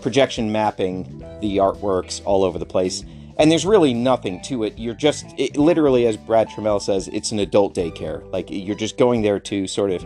projection 0.00 0.50
mapping 0.50 1.18
the 1.42 1.58
artworks 1.58 2.22
all 2.24 2.42
over 2.42 2.58
the 2.58 2.64
place. 2.64 3.04
And 3.38 3.50
there's 3.50 3.66
really 3.66 3.92
nothing 3.92 4.40
to 4.44 4.64
it. 4.64 4.78
You're 4.78 4.94
just, 4.94 5.26
it, 5.36 5.58
literally, 5.58 6.06
as 6.06 6.16
Brad 6.16 6.48
Trammell 6.48 6.80
says, 6.80 7.08
it's 7.08 7.32
an 7.32 7.38
adult 7.38 7.74
daycare. 7.74 8.26
Like, 8.32 8.46
you're 8.48 8.74
just 8.76 8.96
going 8.96 9.20
there 9.20 9.38
to 9.40 9.66
sort 9.66 9.90
of 9.90 10.02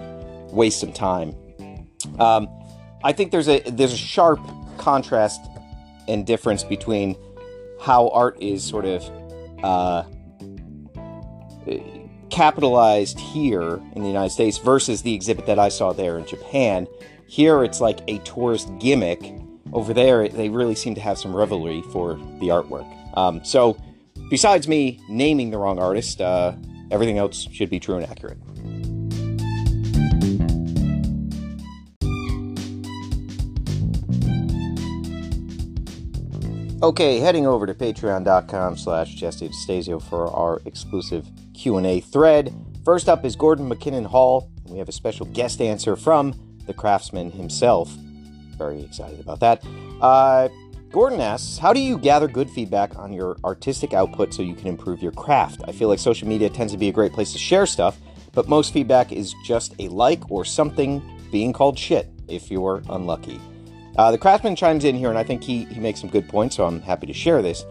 waste 0.52 0.80
some 0.80 0.92
time. 0.92 1.36
Um, 2.18 2.48
I 3.04 3.12
think 3.12 3.30
there's 3.30 3.48
a 3.48 3.60
there's 3.60 3.92
a 3.92 3.96
sharp 3.96 4.40
contrast 4.78 5.40
and 6.10 6.26
difference 6.26 6.64
between 6.64 7.16
how 7.80 8.08
art 8.10 8.36
is 8.42 8.62
sort 8.62 8.84
of 8.84 9.64
uh, 9.64 10.04
capitalized 12.30 13.18
here 13.18 13.80
in 13.94 14.02
the 14.02 14.08
United 14.08 14.30
States 14.30 14.58
versus 14.58 15.02
the 15.02 15.14
exhibit 15.14 15.46
that 15.46 15.58
I 15.58 15.68
saw 15.68 15.92
there 15.92 16.18
in 16.18 16.26
Japan. 16.26 16.86
Here, 17.26 17.64
it's 17.64 17.80
like 17.80 18.00
a 18.08 18.18
tourist 18.18 18.70
gimmick. 18.78 19.34
Over 19.72 19.94
there, 19.94 20.28
they 20.28 20.48
really 20.48 20.74
seem 20.74 20.94
to 20.96 21.00
have 21.00 21.16
some 21.18 21.34
revelry 21.34 21.82
for 21.92 22.14
the 22.40 22.48
artwork. 22.48 22.86
Um, 23.16 23.44
so, 23.44 23.76
besides 24.30 24.66
me 24.66 25.00
naming 25.08 25.50
the 25.50 25.58
wrong 25.58 25.78
artist, 25.78 26.20
uh, 26.20 26.54
everything 26.90 27.18
else 27.18 27.46
should 27.52 27.70
be 27.70 27.78
true 27.78 27.96
and 27.96 28.06
accurate. 28.06 28.38
Okay, 36.82 37.18
heading 37.18 37.46
over 37.46 37.66
to 37.66 37.74
patreon.com 37.74 38.78
slash 38.78 39.14
Stasio 39.14 40.02
for 40.02 40.28
our 40.28 40.62
exclusive 40.64 41.28
Q&A 41.52 42.00
thread. 42.00 42.54
First 42.86 43.06
up 43.06 43.22
is 43.26 43.36
Gordon 43.36 43.68
McKinnon 43.68 44.06
Hall. 44.06 44.50
We 44.64 44.78
have 44.78 44.88
a 44.88 44.92
special 44.92 45.26
guest 45.26 45.60
answer 45.60 45.94
from 45.94 46.32
the 46.66 46.72
craftsman 46.72 47.32
himself. 47.32 47.90
Very 48.56 48.82
excited 48.82 49.20
about 49.20 49.40
that. 49.40 49.62
Uh, 50.00 50.48
Gordon 50.90 51.20
asks, 51.20 51.58
How 51.58 51.74
do 51.74 51.80
you 51.80 51.98
gather 51.98 52.26
good 52.26 52.48
feedback 52.48 52.96
on 52.96 53.12
your 53.12 53.36
artistic 53.44 53.92
output 53.92 54.32
so 54.32 54.40
you 54.40 54.54
can 54.54 54.66
improve 54.66 55.02
your 55.02 55.12
craft? 55.12 55.60
I 55.68 55.72
feel 55.72 55.88
like 55.88 55.98
social 55.98 56.28
media 56.28 56.48
tends 56.48 56.72
to 56.72 56.78
be 56.78 56.88
a 56.88 56.92
great 56.92 57.12
place 57.12 57.32
to 57.32 57.38
share 57.38 57.66
stuff, 57.66 57.98
but 58.32 58.48
most 58.48 58.72
feedback 58.72 59.12
is 59.12 59.34
just 59.44 59.74
a 59.80 59.88
like 59.88 60.30
or 60.30 60.46
something 60.46 61.02
being 61.30 61.52
called 61.52 61.78
shit 61.78 62.08
if 62.26 62.50
you're 62.50 62.82
unlucky. 62.88 63.38
Uh, 63.96 64.10
the 64.10 64.18
craftsman 64.18 64.56
chimes 64.56 64.84
in 64.84 64.96
here, 64.96 65.08
and 65.08 65.18
I 65.18 65.24
think 65.24 65.42
he, 65.42 65.64
he 65.66 65.80
makes 65.80 66.00
some 66.00 66.10
good 66.10 66.28
points, 66.28 66.56
so 66.56 66.64
I'm 66.64 66.80
happy 66.80 67.06
to 67.06 67.12
share 67.12 67.42
this. 67.42 67.64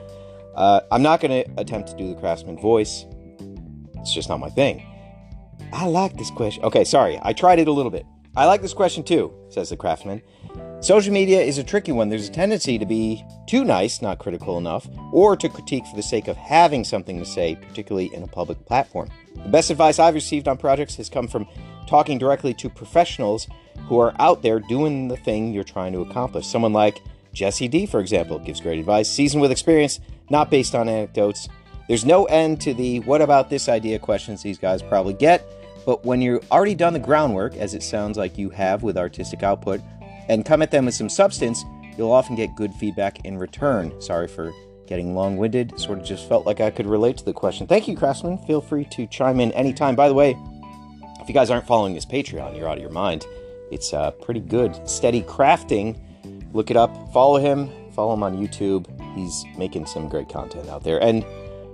Uh, 0.55 0.81
I'm 0.91 1.01
not 1.01 1.21
going 1.21 1.43
to 1.43 1.51
attempt 1.57 1.89
to 1.89 1.95
do 1.95 2.13
the 2.13 2.19
craftsman 2.19 2.57
voice. 2.57 3.05
It's 3.95 4.13
just 4.13 4.29
not 4.29 4.39
my 4.39 4.49
thing. 4.49 4.85
I 5.71 5.85
like 5.85 6.17
this 6.17 6.31
question. 6.31 6.63
Okay, 6.63 6.83
sorry. 6.83 7.19
I 7.21 7.33
tried 7.33 7.59
it 7.59 7.67
a 7.67 7.71
little 7.71 7.91
bit. 7.91 8.05
I 8.35 8.45
like 8.45 8.61
this 8.61 8.73
question 8.73 9.03
too, 9.03 9.33
says 9.49 9.69
the 9.69 9.77
craftsman. 9.77 10.21
Social 10.81 11.11
media 11.11 11.41
is 11.41 11.57
a 11.57 11.63
tricky 11.63 11.91
one. 11.91 12.09
There's 12.09 12.29
a 12.29 12.31
tendency 12.31 12.79
to 12.79 12.85
be 12.85 13.23
too 13.47 13.65
nice, 13.65 14.01
not 14.01 14.19
critical 14.19 14.57
enough, 14.57 14.87
or 15.11 15.35
to 15.35 15.49
critique 15.49 15.85
for 15.85 15.95
the 15.95 16.03
sake 16.03 16.27
of 16.27 16.37
having 16.37 16.85
something 16.85 17.19
to 17.19 17.25
say, 17.25 17.55
particularly 17.55 18.13
in 18.13 18.23
a 18.23 18.27
public 18.27 18.65
platform. 18.65 19.09
The 19.35 19.49
best 19.49 19.71
advice 19.71 19.99
I've 19.99 20.13
received 20.13 20.47
on 20.47 20.57
projects 20.57 20.95
has 20.95 21.09
come 21.09 21.27
from 21.27 21.47
talking 21.89 22.19
directly 22.19 22.53
to 22.53 22.69
professionals 22.69 23.47
who 23.87 23.97
are 23.99 24.13
out 24.19 24.43
there 24.43 24.59
doing 24.59 25.07
the 25.07 25.17
thing 25.17 25.51
you're 25.51 25.63
trying 25.63 25.91
to 25.93 26.01
accomplish. 26.01 26.45
Someone 26.45 26.71
like 26.71 27.01
Jesse 27.33 27.67
D, 27.67 27.85
for 27.85 27.99
example, 27.99 28.37
gives 28.37 28.61
great 28.61 28.79
advice, 28.79 29.09
seasoned 29.09 29.41
with 29.41 29.51
experience, 29.51 29.99
not 30.29 30.51
based 30.51 30.75
on 30.75 30.87
anecdotes. 30.87 31.49
There's 31.87 32.05
no 32.05 32.25
end 32.25 32.61
to 32.61 32.73
the 32.75 32.99
what 33.01 33.21
about 33.21 33.49
this 33.49 33.67
idea 33.67 33.97
questions 33.97 34.43
these 34.43 34.59
guys 34.59 34.83
probably 34.83 35.13
get, 35.13 35.43
but 35.85 36.05
when 36.05 36.21
you've 36.21 36.45
already 36.51 36.75
done 36.75 36.93
the 36.93 36.99
groundwork, 36.99 37.55
as 37.55 37.73
it 37.73 37.81
sounds 37.81 38.17
like 38.17 38.37
you 38.37 38.51
have 38.51 38.83
with 38.83 38.95
artistic 38.95 39.41
output, 39.41 39.81
and 40.27 40.45
come 40.45 40.61
at 40.61 40.69
them 40.69 40.85
with 40.85 40.93
some 40.93 41.09
substance, 41.09 41.65
you'll 41.97 42.11
often 42.11 42.35
get 42.35 42.55
good 42.55 42.71
feedback 42.75 43.25
in 43.25 43.37
return. 43.39 43.99
Sorry 43.99 44.27
for 44.27 44.53
getting 44.85 45.15
long 45.15 45.37
winded, 45.37 45.79
sort 45.79 45.97
of 45.99 46.05
just 46.05 46.29
felt 46.29 46.45
like 46.45 46.61
I 46.61 46.69
could 46.69 46.85
relate 46.85 47.17
to 47.17 47.25
the 47.25 47.33
question. 47.33 47.65
Thank 47.65 47.87
you, 47.87 47.97
Craftsman. 47.97 48.37
Feel 48.45 48.61
free 48.61 48.85
to 48.85 49.07
chime 49.07 49.39
in 49.39 49.51
anytime. 49.53 49.95
By 49.95 50.07
the 50.07 50.13
way, 50.13 50.37
if 51.29 51.35
you 51.35 51.39
guys 51.39 51.51
aren't 51.51 51.67
following 51.67 51.93
his 51.93 52.07
Patreon, 52.07 52.57
you're 52.57 52.67
out 52.67 52.77
of 52.77 52.81
your 52.81 52.91
mind. 52.91 53.27
It's 53.69 53.93
uh, 53.93 54.09
pretty 54.09 54.39
good. 54.39 54.89
Steady 54.89 55.21
Crafting. 55.21 55.95
Look 56.53 56.71
it 56.71 56.75
up. 56.75 57.13
Follow 57.13 57.37
him. 57.37 57.69
Follow 57.91 58.15
him 58.15 58.23
on 58.23 58.35
YouTube. 58.35 58.87
He's 59.13 59.45
making 59.55 59.85
some 59.85 60.09
great 60.09 60.27
content 60.27 60.67
out 60.69 60.83
there. 60.83 60.99
And 61.03 61.23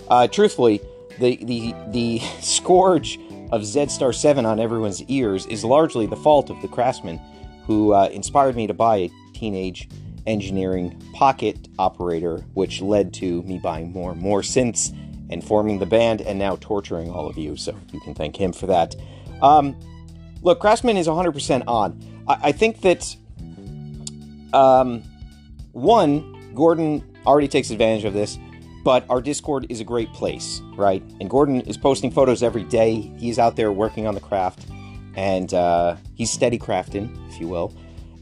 uh, 0.09 0.27
truthfully, 0.27 0.81
the 1.19 1.38
the 1.45 1.74
the 1.88 2.19
scourge 2.41 3.17
of 3.53 3.63
Z 3.65 3.88
Star 3.88 4.12
7 4.12 4.45
on 4.45 4.59
everyone's 4.59 5.01
ears 5.03 5.45
is 5.45 5.63
largely 5.63 6.05
the 6.05 6.17
fault 6.17 6.50
of 6.50 6.62
the 6.62 6.67
craftsman 6.67 7.17
who 7.65 7.93
uh, 7.93 8.09
inspired 8.12 8.57
me 8.57 8.67
to 8.67 8.74
buy 8.74 8.97
a 8.97 9.12
teenage 9.33 9.88
engineering 10.27 11.01
pocket 11.13 11.69
operator, 11.79 12.39
which 12.55 12.81
led 12.81 13.13
to 13.13 13.41
me 13.43 13.57
buying 13.59 13.93
more 13.93 14.12
and 14.12 14.19
more 14.19 14.41
synths 14.41 14.93
and 15.29 15.41
forming 15.41 15.79
the 15.79 15.85
band 15.85 16.19
and 16.19 16.38
now 16.38 16.57
torturing 16.59 17.09
all 17.09 17.29
of 17.29 17.38
you. 17.38 17.55
So 17.55 17.74
you 17.93 18.01
can 18.01 18.13
thank 18.13 18.35
him 18.35 18.51
for 18.51 18.67
that. 18.67 18.97
Um, 19.41 19.75
Look, 20.45 20.59
Craftsman 20.59 20.95
is 20.95 21.07
100% 21.07 21.63
on. 21.65 21.99
I, 22.27 22.37
I 22.43 22.51
think 22.51 22.81
that, 22.81 23.15
um, 24.53 25.01
one, 25.71 26.53
Gordon 26.53 27.03
already 27.25 27.47
takes 27.47 27.71
advantage 27.71 28.05
of 28.05 28.13
this, 28.13 28.37
but 28.83 29.09
our 29.09 29.21
Discord 29.21 29.65
is 29.69 29.79
a 29.79 29.83
great 29.83 30.13
place, 30.13 30.61
right? 30.75 31.01
And 31.19 31.31
Gordon 31.31 31.61
is 31.61 31.77
posting 31.77 32.11
photos 32.11 32.43
every 32.43 32.63
day. 32.63 33.11
He's 33.17 33.39
out 33.39 33.55
there 33.55 33.71
working 33.71 34.05
on 34.05 34.13
the 34.13 34.21
craft, 34.21 34.67
and 35.15 35.51
uh, 35.51 35.95
he's 36.13 36.29
steady 36.29 36.59
crafting, 36.59 37.09
if 37.27 37.41
you 37.41 37.47
will. 37.47 37.73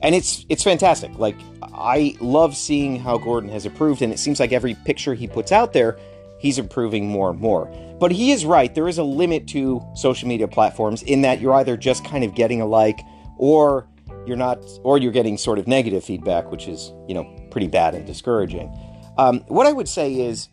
And 0.02 0.16
it's 0.16 0.46
it's 0.48 0.64
fantastic. 0.64 1.18
Like 1.18 1.36
I 1.62 2.16
love 2.22 2.56
seeing 2.56 3.00
how 3.00 3.18
Gordon 3.18 3.50
has 3.50 3.66
improved, 3.66 4.02
and 4.02 4.14
it 4.14 4.20
seems 4.20 4.40
like 4.40 4.54
every 4.54 4.76
picture 4.86 5.14
he 5.14 5.28
puts 5.28 5.52
out 5.52 5.74
there, 5.74 5.98
he's 6.44 6.60
improving 6.60 7.08
more 7.08 7.32
and 7.32 7.40
more. 7.40 7.74
But 8.00 8.12
he 8.12 8.32
is 8.32 8.46
right. 8.46 8.76
There 8.76 8.90
is 8.90 8.98
a 8.98 9.04
limit 9.04 9.48
to 9.48 9.82
social 9.96 10.28
media 10.28 10.48
platforms 10.48 11.02
in 11.04 11.22
that 11.22 11.40
you're 11.40 11.54
either 11.54 11.78
just 11.78 12.04
kind 12.04 12.26
of 12.26 12.36
getting 12.36 12.60
a 12.60 12.66
like 12.66 13.00
or 13.38 13.88
you're 14.28 14.38
not, 14.38 14.60
or 14.84 14.98
you're 14.98 15.14
getting 15.14 15.38
sort 15.38 15.58
of 15.58 15.68
negative 15.68 16.04
feedback, 16.04 16.52
which 16.52 16.68
is, 16.68 16.92
you 17.08 17.14
know, 17.14 17.24
pretty 17.50 17.68
bad 17.68 17.96
and 17.96 18.06
discouraging. 18.06 18.78
Um, 19.18 19.40
what 19.48 19.68
I 19.68 19.72
would 19.72 19.88
say 19.88 20.14
is 20.20 20.50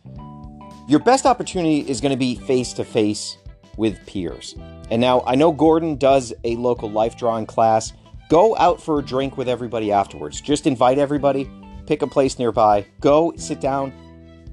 your 0.87 0.99
best 0.99 1.25
opportunity 1.25 1.79
is 1.79 1.99
going 1.99 2.11
to 2.11 2.17
be 2.17 2.35
face 2.35 2.71
to 2.73 2.85
face 2.85 3.37
with 3.75 4.03
peers. 4.05 4.55
And 4.89 5.01
now 5.01 5.23
I 5.27 5.35
know 5.35 5.51
Gordon 5.51 5.97
does 5.97 6.33
a 6.45 6.55
local 6.55 6.89
life 6.89 7.17
drawing 7.17 7.45
class. 7.45 7.91
Go 8.29 8.55
out 8.55 8.81
for 8.81 8.99
a 8.99 9.03
drink 9.03 9.35
with 9.35 9.49
everybody 9.49 9.91
afterwards. 9.91 10.39
Just 10.39 10.67
invite 10.67 10.97
everybody, 10.97 11.51
pick 11.85 12.01
a 12.01 12.07
place 12.07 12.39
nearby, 12.39 12.85
go 13.01 13.33
sit 13.35 13.59
down, 13.59 13.91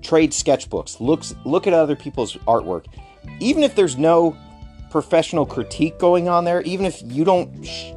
trade 0.03 0.33
sketchbooks, 0.33 1.01
look, 1.01 1.23
look 1.45 1.67
at 1.67 1.73
other 1.73 1.97
people's 1.97 2.35
artwork. 2.47 2.87
Even 3.41 3.63
if 3.63 3.75
there's 3.75 3.97
no 3.97 4.37
professional 4.91 5.45
critique 5.45 5.99
going 5.99 6.29
on 6.29 6.45
there, 6.45 6.63
even 6.63 6.87
if 6.87 7.01
you 7.05 7.25
don't, 7.25 7.51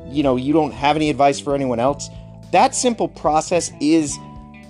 you 0.07 0.23
know, 0.23 0.35
you 0.35 0.53
don't 0.53 0.71
have 0.71 0.95
any 0.95 1.09
advice 1.09 1.39
for 1.39 1.55
anyone 1.55 1.79
else, 1.79 2.09
that 2.51 2.75
simple 2.75 3.07
process 3.07 3.71
is 3.79 4.17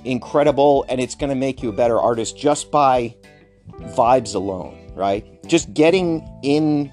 incredible 0.06 0.86
and 0.90 1.02
it's 1.02 1.16
going 1.16 1.30
to 1.30 1.36
make 1.36 1.62
you 1.64 1.70
a 1.70 1.74
better 1.74 2.00
artist 2.00 2.38
just 2.38 2.72
by 2.72 3.16
vibes 3.96 4.36
alone, 4.36 4.92
right? 4.96 5.26
Just 5.48 5.74
getting 5.74 6.28
in 6.44 6.92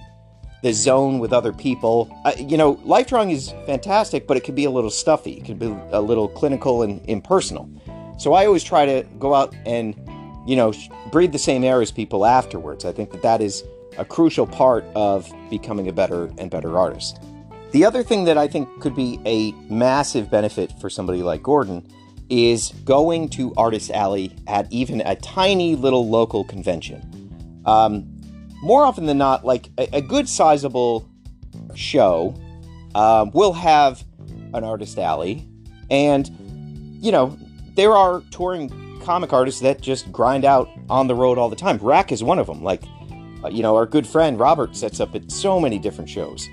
the 0.63 0.73
zone 0.73 1.19
with 1.19 1.33
other 1.33 1.53
people. 1.53 2.11
Uh, 2.25 2.33
you 2.37 2.57
know, 2.57 2.81
life 2.85 3.07
drawing 3.07 3.31
is 3.31 3.55
fantastic, 3.67 4.27
but 4.27 4.37
it 4.37 4.45
can 4.45 4.55
be 4.55 4.65
a 4.65 4.71
little 4.71 4.91
stuffy. 4.91 5.35
It 5.35 5.45
can 5.45 5.59
be 5.59 5.67
a 5.93 6.01
little 6.01 6.29
clinical 6.29 6.83
and 6.83 7.01
impersonal. 7.09 7.71
So 8.19 8.33
I 8.33 8.47
always 8.47 8.65
try 8.65 8.85
to 8.85 9.07
go 9.19 9.35
out 9.35 9.55
and, 9.65 9.95
you 10.49 10.57
know, 10.57 10.73
breathe 11.13 11.33
the 11.33 11.39
same 11.39 11.63
air 11.63 11.83
as 11.83 11.93
people 11.93 12.25
afterwards. 12.25 12.87
I 12.87 12.93
think 12.93 13.11
that 13.11 13.21
that 13.21 13.43
is 13.43 13.65
a 13.99 14.05
crucial 14.05 14.47
part 14.47 14.83
of 14.95 15.31
becoming 15.51 15.89
a 15.89 15.93
better 15.93 16.33
and 16.39 16.51
better 16.51 16.79
artist. 16.79 17.21
The 17.73 17.85
other 17.85 18.03
thing 18.03 18.25
that 18.25 18.39
I 18.39 18.49
think 18.49 18.67
could 18.81 18.97
be 18.97 19.21
a 19.27 19.53
massive 19.71 20.31
benefit 20.31 20.73
for 20.81 20.89
somebody 20.89 21.23
like 21.23 21.43
Gordon 21.43 21.87
is 22.31 22.71
going 22.87 23.29
to 23.31 23.53
Artist 23.59 23.91
Alley 23.91 24.35
at 24.47 24.73
even 24.73 25.03
a 25.03 25.17
tiny 25.17 25.77
little 25.77 26.09
local 26.09 26.45
convention. 26.45 27.63
Um, 27.67 28.07
more 28.63 28.87
often 28.87 29.05
than 29.05 29.19
not, 29.19 29.45
like 29.45 29.69
a, 29.77 29.99
a 29.99 30.01
good 30.01 30.31
sizable 30.31 31.07
show 31.75 32.35
um, 32.95 33.33
will 33.33 33.53
have 33.53 34.03
an 34.55 34.65
Artist 34.65 34.99
Alley, 34.99 35.47
and 35.91 36.31
you 37.05 37.13
know 37.13 37.37
there 37.75 37.93
are 37.93 38.23
touring 38.31 38.88
comic 39.09 39.33
artists 39.33 39.63
that 39.63 39.81
just 39.81 40.13
grind 40.13 40.45
out 40.45 40.69
on 40.91 41.07
the 41.07 41.15
road 41.15 41.39
all 41.39 41.49
the 41.49 41.57
time. 41.57 41.79
Rack 41.79 42.13
is 42.13 42.23
one 42.23 42.39
of 42.39 42.47
them. 42.47 42.63
Like 42.63 42.83
uh, 43.43 43.49
you 43.49 43.63
know, 43.63 43.75
our 43.75 43.87
good 43.87 44.07
friend 44.07 44.39
Robert 44.39 44.77
sets 44.77 45.01
up 45.01 45.15
at 45.15 45.33
so 45.33 45.59
many 45.59 45.79
different 45.79 46.11
shows. 46.11 46.47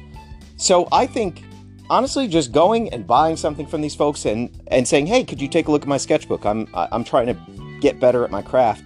So 0.55 0.87
I 0.89 1.05
think 1.05 1.43
honestly 1.89 2.29
just 2.29 2.53
going 2.53 2.93
and 2.93 3.05
buying 3.05 3.35
something 3.35 3.67
from 3.67 3.81
these 3.81 3.93
folks 3.93 4.23
and 4.25 4.49
and 4.67 4.87
saying, 4.87 5.05
"Hey, 5.05 5.25
could 5.25 5.41
you 5.41 5.49
take 5.49 5.67
a 5.67 5.71
look 5.71 5.81
at 5.81 5.89
my 5.89 5.97
sketchbook? 5.97 6.45
I'm 6.45 6.69
I'm 6.73 7.03
trying 7.03 7.27
to 7.27 7.35
get 7.81 7.99
better 7.99 8.23
at 8.23 8.31
my 8.31 8.41
craft." 8.41 8.85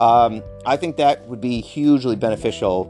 Um, 0.00 0.42
I 0.64 0.78
think 0.78 0.96
that 0.96 1.28
would 1.28 1.42
be 1.42 1.60
hugely 1.60 2.16
beneficial 2.16 2.80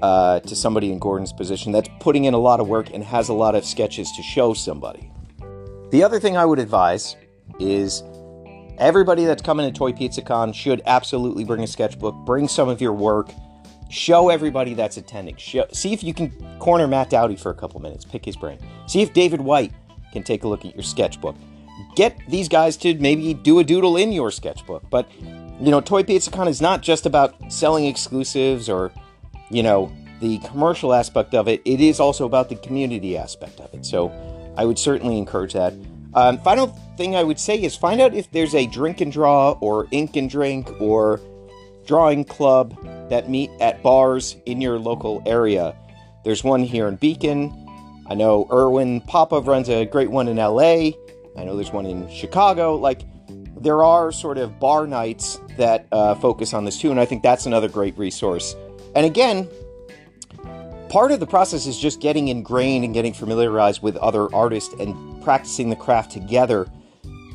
uh, 0.00 0.40
to 0.40 0.56
somebody 0.56 0.92
in 0.92 0.98
Gordon's 0.98 1.34
position 1.34 1.72
that's 1.72 1.90
putting 2.00 2.24
in 2.24 2.32
a 2.32 2.38
lot 2.38 2.58
of 2.58 2.68
work 2.68 2.88
and 2.94 3.04
has 3.04 3.28
a 3.28 3.34
lot 3.34 3.54
of 3.54 3.66
sketches 3.66 4.10
to 4.12 4.22
show 4.22 4.54
somebody. 4.54 5.10
The 5.90 6.02
other 6.02 6.18
thing 6.20 6.38
I 6.38 6.46
would 6.46 6.58
advise 6.58 7.16
is 7.60 8.02
everybody 8.78 9.24
that's 9.24 9.42
coming 9.42 9.70
to 9.70 9.76
Toy 9.76 9.92
Pizza 9.92 10.22
Con 10.22 10.52
should 10.52 10.82
absolutely 10.86 11.44
bring 11.44 11.62
a 11.62 11.66
sketchbook, 11.66 12.14
bring 12.24 12.48
some 12.48 12.68
of 12.68 12.80
your 12.80 12.92
work 12.92 13.30
Show 13.88 14.30
everybody 14.30 14.74
that's 14.74 14.96
attending. 14.96 15.36
Show, 15.36 15.66
see 15.72 15.92
if 15.92 16.02
you 16.02 16.12
can 16.12 16.32
corner 16.58 16.88
Matt 16.88 17.10
Dowdy 17.10 17.36
for 17.36 17.50
a 17.50 17.54
couple 17.54 17.80
minutes. 17.80 18.04
Pick 18.04 18.24
his 18.24 18.36
brain. 18.36 18.58
See 18.86 19.00
if 19.00 19.12
David 19.12 19.40
White 19.40 19.72
can 20.12 20.24
take 20.24 20.42
a 20.42 20.48
look 20.48 20.64
at 20.64 20.74
your 20.74 20.82
sketchbook. 20.82 21.36
Get 21.94 22.18
these 22.28 22.48
guys 22.48 22.76
to 22.78 22.94
maybe 22.94 23.32
do 23.32 23.60
a 23.60 23.64
doodle 23.64 23.96
in 23.96 24.10
your 24.10 24.30
sketchbook. 24.30 24.90
But, 24.90 25.08
you 25.60 25.70
know, 25.70 25.80
Toy 25.80 26.02
Pizza 26.02 26.30
Con 26.30 26.48
is 26.48 26.60
not 26.60 26.82
just 26.82 27.06
about 27.06 27.52
selling 27.52 27.86
exclusives 27.86 28.68
or, 28.68 28.90
you 29.50 29.62
know, 29.62 29.92
the 30.20 30.38
commercial 30.38 30.92
aspect 30.92 31.34
of 31.34 31.46
it. 31.46 31.62
It 31.64 31.80
is 31.80 32.00
also 32.00 32.26
about 32.26 32.48
the 32.48 32.56
community 32.56 33.16
aspect 33.16 33.60
of 33.60 33.72
it. 33.72 33.86
So 33.86 34.10
I 34.56 34.64
would 34.64 34.78
certainly 34.78 35.16
encourage 35.16 35.52
that. 35.52 35.74
Um, 36.14 36.38
final 36.38 36.76
thing 36.96 37.16
I 37.16 37.22
would 37.22 37.38
say 37.38 37.62
is 37.62 37.76
find 37.76 38.00
out 38.00 38.14
if 38.14 38.30
there's 38.30 38.54
a 38.54 38.66
drink 38.66 39.00
and 39.00 39.12
draw 39.12 39.52
or 39.60 39.86
ink 39.90 40.16
and 40.16 40.28
drink 40.28 40.80
or 40.80 41.20
drawing 41.86 42.24
club 42.24 42.76
that 43.10 43.30
meet 43.30 43.50
at 43.60 43.82
bars 43.82 44.36
in 44.46 44.60
your 44.60 44.78
local 44.78 45.22
area. 45.26 45.74
There's 46.24 46.42
one 46.42 46.62
here 46.62 46.88
in 46.88 46.96
Beacon. 46.96 47.52
I 48.08 48.14
know 48.14 48.48
Erwin 48.50 49.00
Papa 49.02 49.40
runs 49.40 49.68
a 49.68 49.84
great 49.84 50.10
one 50.10 50.28
in 50.28 50.36
LA. 50.36 50.90
I 51.36 51.44
know 51.44 51.54
there's 51.54 51.72
one 51.72 51.86
in 51.86 52.08
Chicago. 52.08 52.76
Like, 52.76 53.02
there 53.58 53.82
are 53.82 54.12
sort 54.12 54.38
of 54.38 54.58
bar 54.60 54.86
nights 54.86 55.40
that 55.56 55.86
uh, 55.92 56.14
focus 56.16 56.54
on 56.54 56.64
this 56.64 56.78
too, 56.78 56.90
and 56.90 57.00
I 57.00 57.04
think 57.04 57.22
that's 57.22 57.46
another 57.46 57.68
great 57.68 57.96
resource. 57.96 58.54
And 58.94 59.06
again, 59.06 59.48
part 60.88 61.10
of 61.12 61.20
the 61.20 61.26
process 61.26 61.66
is 61.66 61.78
just 61.78 62.00
getting 62.00 62.28
ingrained 62.28 62.84
and 62.84 62.94
getting 62.94 63.12
familiarized 63.12 63.82
with 63.82 63.96
other 63.96 64.32
artists 64.34 64.74
and 64.78 65.22
practicing 65.22 65.70
the 65.70 65.76
craft 65.76 66.12
together. 66.12 66.66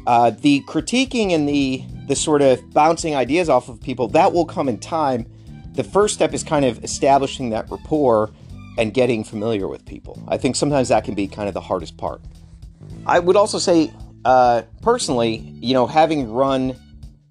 Uh, 0.07 0.31
the 0.31 0.61
critiquing 0.67 1.31
and 1.31 1.47
the 1.47 1.83
the 2.07 2.15
sort 2.15 2.41
of 2.41 2.73
bouncing 2.73 3.15
ideas 3.15 3.47
off 3.47 3.69
of 3.69 3.79
people 3.81 4.07
that 4.07 4.33
will 4.33 4.45
come 4.45 4.67
in 4.67 4.77
time 4.79 5.25
the 5.73 5.83
first 5.83 6.13
step 6.13 6.33
is 6.33 6.43
kind 6.43 6.65
of 6.65 6.83
establishing 6.83 7.51
that 7.51 7.69
rapport 7.69 8.31
and 8.77 8.93
getting 8.93 9.23
familiar 9.23 9.67
with 9.67 9.85
people. 9.85 10.21
I 10.27 10.37
think 10.37 10.55
sometimes 10.55 10.89
that 10.89 11.03
can 11.03 11.15
be 11.15 11.27
kind 11.27 11.47
of 11.47 11.53
the 11.53 11.61
hardest 11.61 11.97
part. 11.97 12.21
I 13.05 13.19
would 13.19 13.35
also 13.35 13.57
say, 13.57 13.93
uh, 14.25 14.63
personally, 14.81 15.37
you 15.61 15.73
know, 15.73 15.87
having 15.87 16.31
run 16.31 16.75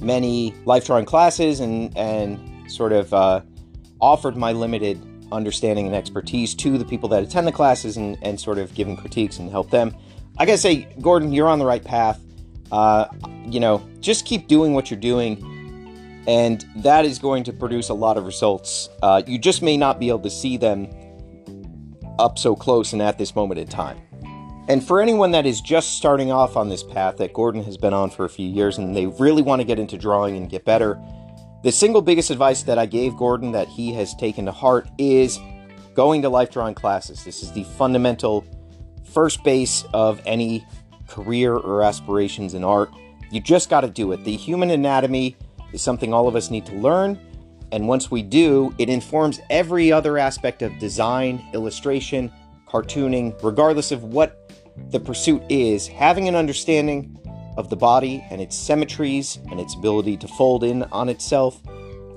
many 0.00 0.54
life 0.64 0.86
drawing 0.86 1.04
classes 1.04 1.60
and 1.60 1.96
and 1.96 2.70
sort 2.70 2.92
of 2.92 3.12
uh, 3.12 3.42
offered 4.00 4.36
my 4.36 4.52
limited 4.52 5.00
understanding 5.32 5.86
and 5.86 5.94
expertise 5.94 6.54
to 6.54 6.78
the 6.78 6.84
people 6.84 7.08
that 7.08 7.22
attend 7.22 7.46
the 7.46 7.52
classes 7.52 7.96
and, 7.96 8.18
and 8.22 8.40
sort 8.40 8.58
of 8.58 8.74
giving 8.74 8.96
critiques 8.96 9.38
and 9.38 9.50
help 9.50 9.70
them. 9.70 9.94
I 10.38 10.46
gotta 10.46 10.58
say, 10.58 10.88
Gordon, 11.00 11.32
you're 11.32 11.48
on 11.48 11.58
the 11.58 11.66
right 11.66 11.84
path. 11.84 12.20
Uh, 12.72 13.06
you 13.46 13.60
know, 13.60 13.86
just 14.00 14.24
keep 14.24 14.48
doing 14.48 14.74
what 14.74 14.90
you're 14.90 15.00
doing 15.00 15.44
and 16.26 16.64
that 16.76 17.04
is 17.04 17.18
going 17.18 17.44
to 17.44 17.52
produce 17.52 17.88
a 17.88 17.94
lot 17.94 18.16
of 18.16 18.24
results. 18.24 18.88
Uh, 19.02 19.22
you 19.26 19.38
just 19.38 19.62
may 19.62 19.76
not 19.76 19.98
be 19.98 20.08
able 20.08 20.20
to 20.20 20.30
see 20.30 20.56
them 20.56 20.88
up 22.18 22.38
so 22.38 22.54
close 22.54 22.92
and 22.92 23.00
at 23.00 23.18
this 23.18 23.34
moment 23.34 23.58
in 23.58 23.66
time. 23.66 24.00
And 24.68 24.86
for 24.86 25.00
anyone 25.00 25.32
that 25.32 25.46
is 25.46 25.60
just 25.60 25.96
starting 25.96 26.30
off 26.30 26.56
on 26.56 26.68
this 26.68 26.84
path 26.84 27.16
that 27.16 27.32
Gordon 27.32 27.64
has 27.64 27.76
been 27.76 27.92
on 27.94 28.10
for 28.10 28.24
a 28.24 28.28
few 28.28 28.48
years 28.48 28.78
and 28.78 28.94
they 28.94 29.06
really 29.06 29.42
want 29.42 29.60
to 29.60 29.64
get 29.64 29.78
into 29.78 29.98
drawing 29.98 30.36
and 30.36 30.48
get 30.48 30.64
better, 30.64 31.00
the 31.64 31.72
single 31.72 32.02
biggest 32.02 32.30
advice 32.30 32.62
that 32.62 32.78
I 32.78 32.86
gave 32.86 33.16
Gordon 33.16 33.52
that 33.52 33.68
he 33.68 33.92
has 33.94 34.14
taken 34.14 34.44
to 34.44 34.52
heart 34.52 34.88
is 34.98 35.38
going 35.94 36.22
to 36.22 36.28
life 36.28 36.50
drawing 36.50 36.74
classes. 36.74 37.24
This 37.24 37.42
is 37.42 37.50
the 37.52 37.64
fundamental 37.64 38.44
first 39.04 39.42
base 39.42 39.84
of 39.92 40.22
any 40.24 40.64
career 41.10 41.54
or 41.54 41.82
aspirations 41.82 42.54
in 42.54 42.64
art. 42.64 42.90
You 43.30 43.40
just 43.40 43.68
got 43.68 43.82
to 43.82 43.88
do 43.88 44.12
it. 44.12 44.24
The 44.24 44.36
human 44.36 44.70
anatomy 44.70 45.36
is 45.72 45.82
something 45.82 46.14
all 46.14 46.26
of 46.26 46.36
us 46.36 46.50
need 46.50 46.66
to 46.66 46.74
learn. 46.74 47.18
And 47.72 47.86
once 47.86 48.10
we 48.10 48.22
do, 48.22 48.74
it 48.78 48.88
informs 48.88 49.40
every 49.50 49.92
other 49.92 50.18
aspect 50.18 50.62
of 50.62 50.76
design, 50.78 51.44
illustration, 51.52 52.32
cartooning, 52.66 53.40
regardless 53.42 53.92
of 53.92 54.04
what 54.04 54.52
the 54.90 54.98
pursuit 54.98 55.42
is. 55.48 55.86
Having 55.86 56.28
an 56.28 56.34
understanding 56.34 57.16
of 57.56 57.68
the 57.68 57.76
body 57.76 58.24
and 58.30 58.40
its 58.40 58.56
symmetries 58.56 59.38
and 59.50 59.60
its 59.60 59.74
ability 59.74 60.16
to 60.16 60.28
fold 60.28 60.64
in 60.64 60.82
on 60.84 61.08
itself 61.08 61.60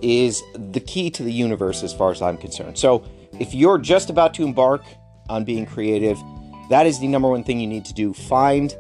is 0.02 0.42
the 0.54 0.80
key 0.80 1.10
to 1.10 1.24
the 1.24 1.32
universe 1.32 1.84
as 1.84 1.94
far 1.94 2.12
as 2.12 2.22
I'm 2.22 2.38
concerned. 2.38 2.78
So, 2.78 3.04
if 3.40 3.54
you're 3.54 3.80
just 3.80 4.10
about 4.10 4.34
to 4.36 4.44
embark 4.44 4.84
on 5.30 5.44
being 5.44 5.66
creative, 5.66 6.22
that 6.70 6.86
is 6.86 7.00
the 7.00 7.08
number 7.08 7.30
one 7.30 7.44
thing 7.44 7.60
you 7.60 7.68
need 7.68 7.86
to 7.86 7.94
do. 7.94 8.14
Find 8.14 8.76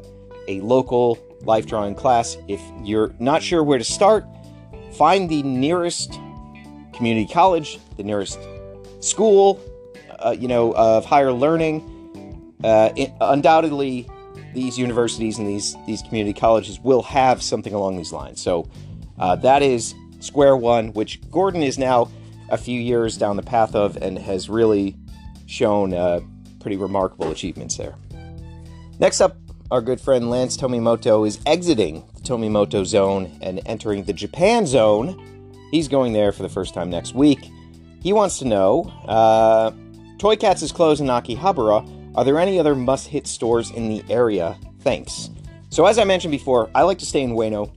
a 0.47 0.61
local 0.61 1.17
life 1.41 1.65
drawing 1.65 1.95
class. 1.95 2.37
If 2.47 2.61
you're 2.83 3.13
not 3.19 3.43
sure 3.43 3.63
where 3.63 3.77
to 3.77 3.83
start, 3.83 4.25
find 4.93 5.29
the 5.29 5.43
nearest 5.43 6.19
community 6.93 7.31
college, 7.31 7.79
the 7.97 8.03
nearest 8.03 8.39
school, 8.99 9.59
uh, 10.19 10.35
you 10.37 10.47
know, 10.47 10.73
of 10.73 11.05
higher 11.05 11.31
learning. 11.31 11.89
Uh, 12.63 12.91
it, 12.95 13.11
undoubtedly, 13.19 14.07
these 14.53 14.77
universities 14.77 15.37
and 15.37 15.47
these 15.47 15.75
these 15.85 16.01
community 16.03 16.37
colleges 16.39 16.79
will 16.79 17.01
have 17.01 17.41
something 17.41 17.73
along 17.73 17.97
these 17.97 18.13
lines. 18.13 18.41
So 18.41 18.69
uh, 19.19 19.35
that 19.37 19.61
is 19.61 19.93
square 20.19 20.55
one, 20.55 20.93
which 20.93 21.19
Gordon 21.29 21.63
is 21.63 21.77
now 21.77 22.09
a 22.49 22.57
few 22.57 22.79
years 22.79 23.17
down 23.17 23.35
the 23.35 23.43
path 23.43 23.75
of, 23.75 23.97
and 23.97 24.17
has 24.17 24.49
really 24.49 24.95
shown 25.45 25.93
uh, 25.93 26.21
pretty 26.63 26.77
remarkable 26.77 27.29
achievements 27.29 27.77
there. 27.77 27.95
Next 28.99 29.21
up, 29.21 29.37
our 29.69 29.81
good 29.81 30.01
friend 30.01 30.29
Lance 30.29 30.57
Tomimoto 30.57 31.27
is 31.27 31.39
exiting 31.45 32.03
the 32.15 32.21
Tomimoto 32.21 32.85
Zone 32.85 33.37
and 33.41 33.61
entering 33.65 34.03
the 34.03 34.13
Japan 34.13 34.65
Zone. 34.65 35.19
He's 35.71 35.87
going 35.87 36.13
there 36.13 36.31
for 36.31 36.43
the 36.43 36.49
first 36.49 36.73
time 36.73 36.89
next 36.89 37.13
week. 37.13 37.49
He 38.01 38.13
wants 38.13 38.39
to 38.39 38.45
know 38.45 38.83
uh, 39.05 39.71
Toy 40.17 40.35
Cats 40.35 40.61
is 40.61 40.71
closed 40.71 41.01
in 41.01 41.07
Akihabara. 41.07 42.15
Are 42.15 42.23
there 42.23 42.39
any 42.39 42.59
other 42.59 42.75
must 42.75 43.07
hit 43.07 43.27
stores 43.27 43.71
in 43.71 43.89
the 43.89 44.03
area? 44.09 44.57
Thanks. 44.81 45.29
So, 45.69 45.85
as 45.85 45.97
I 45.97 46.03
mentioned 46.03 46.31
before, 46.31 46.69
I 46.75 46.83
like 46.83 46.99
to 46.99 47.05
stay 47.05 47.21
in 47.21 47.31
Ueno 47.31 47.71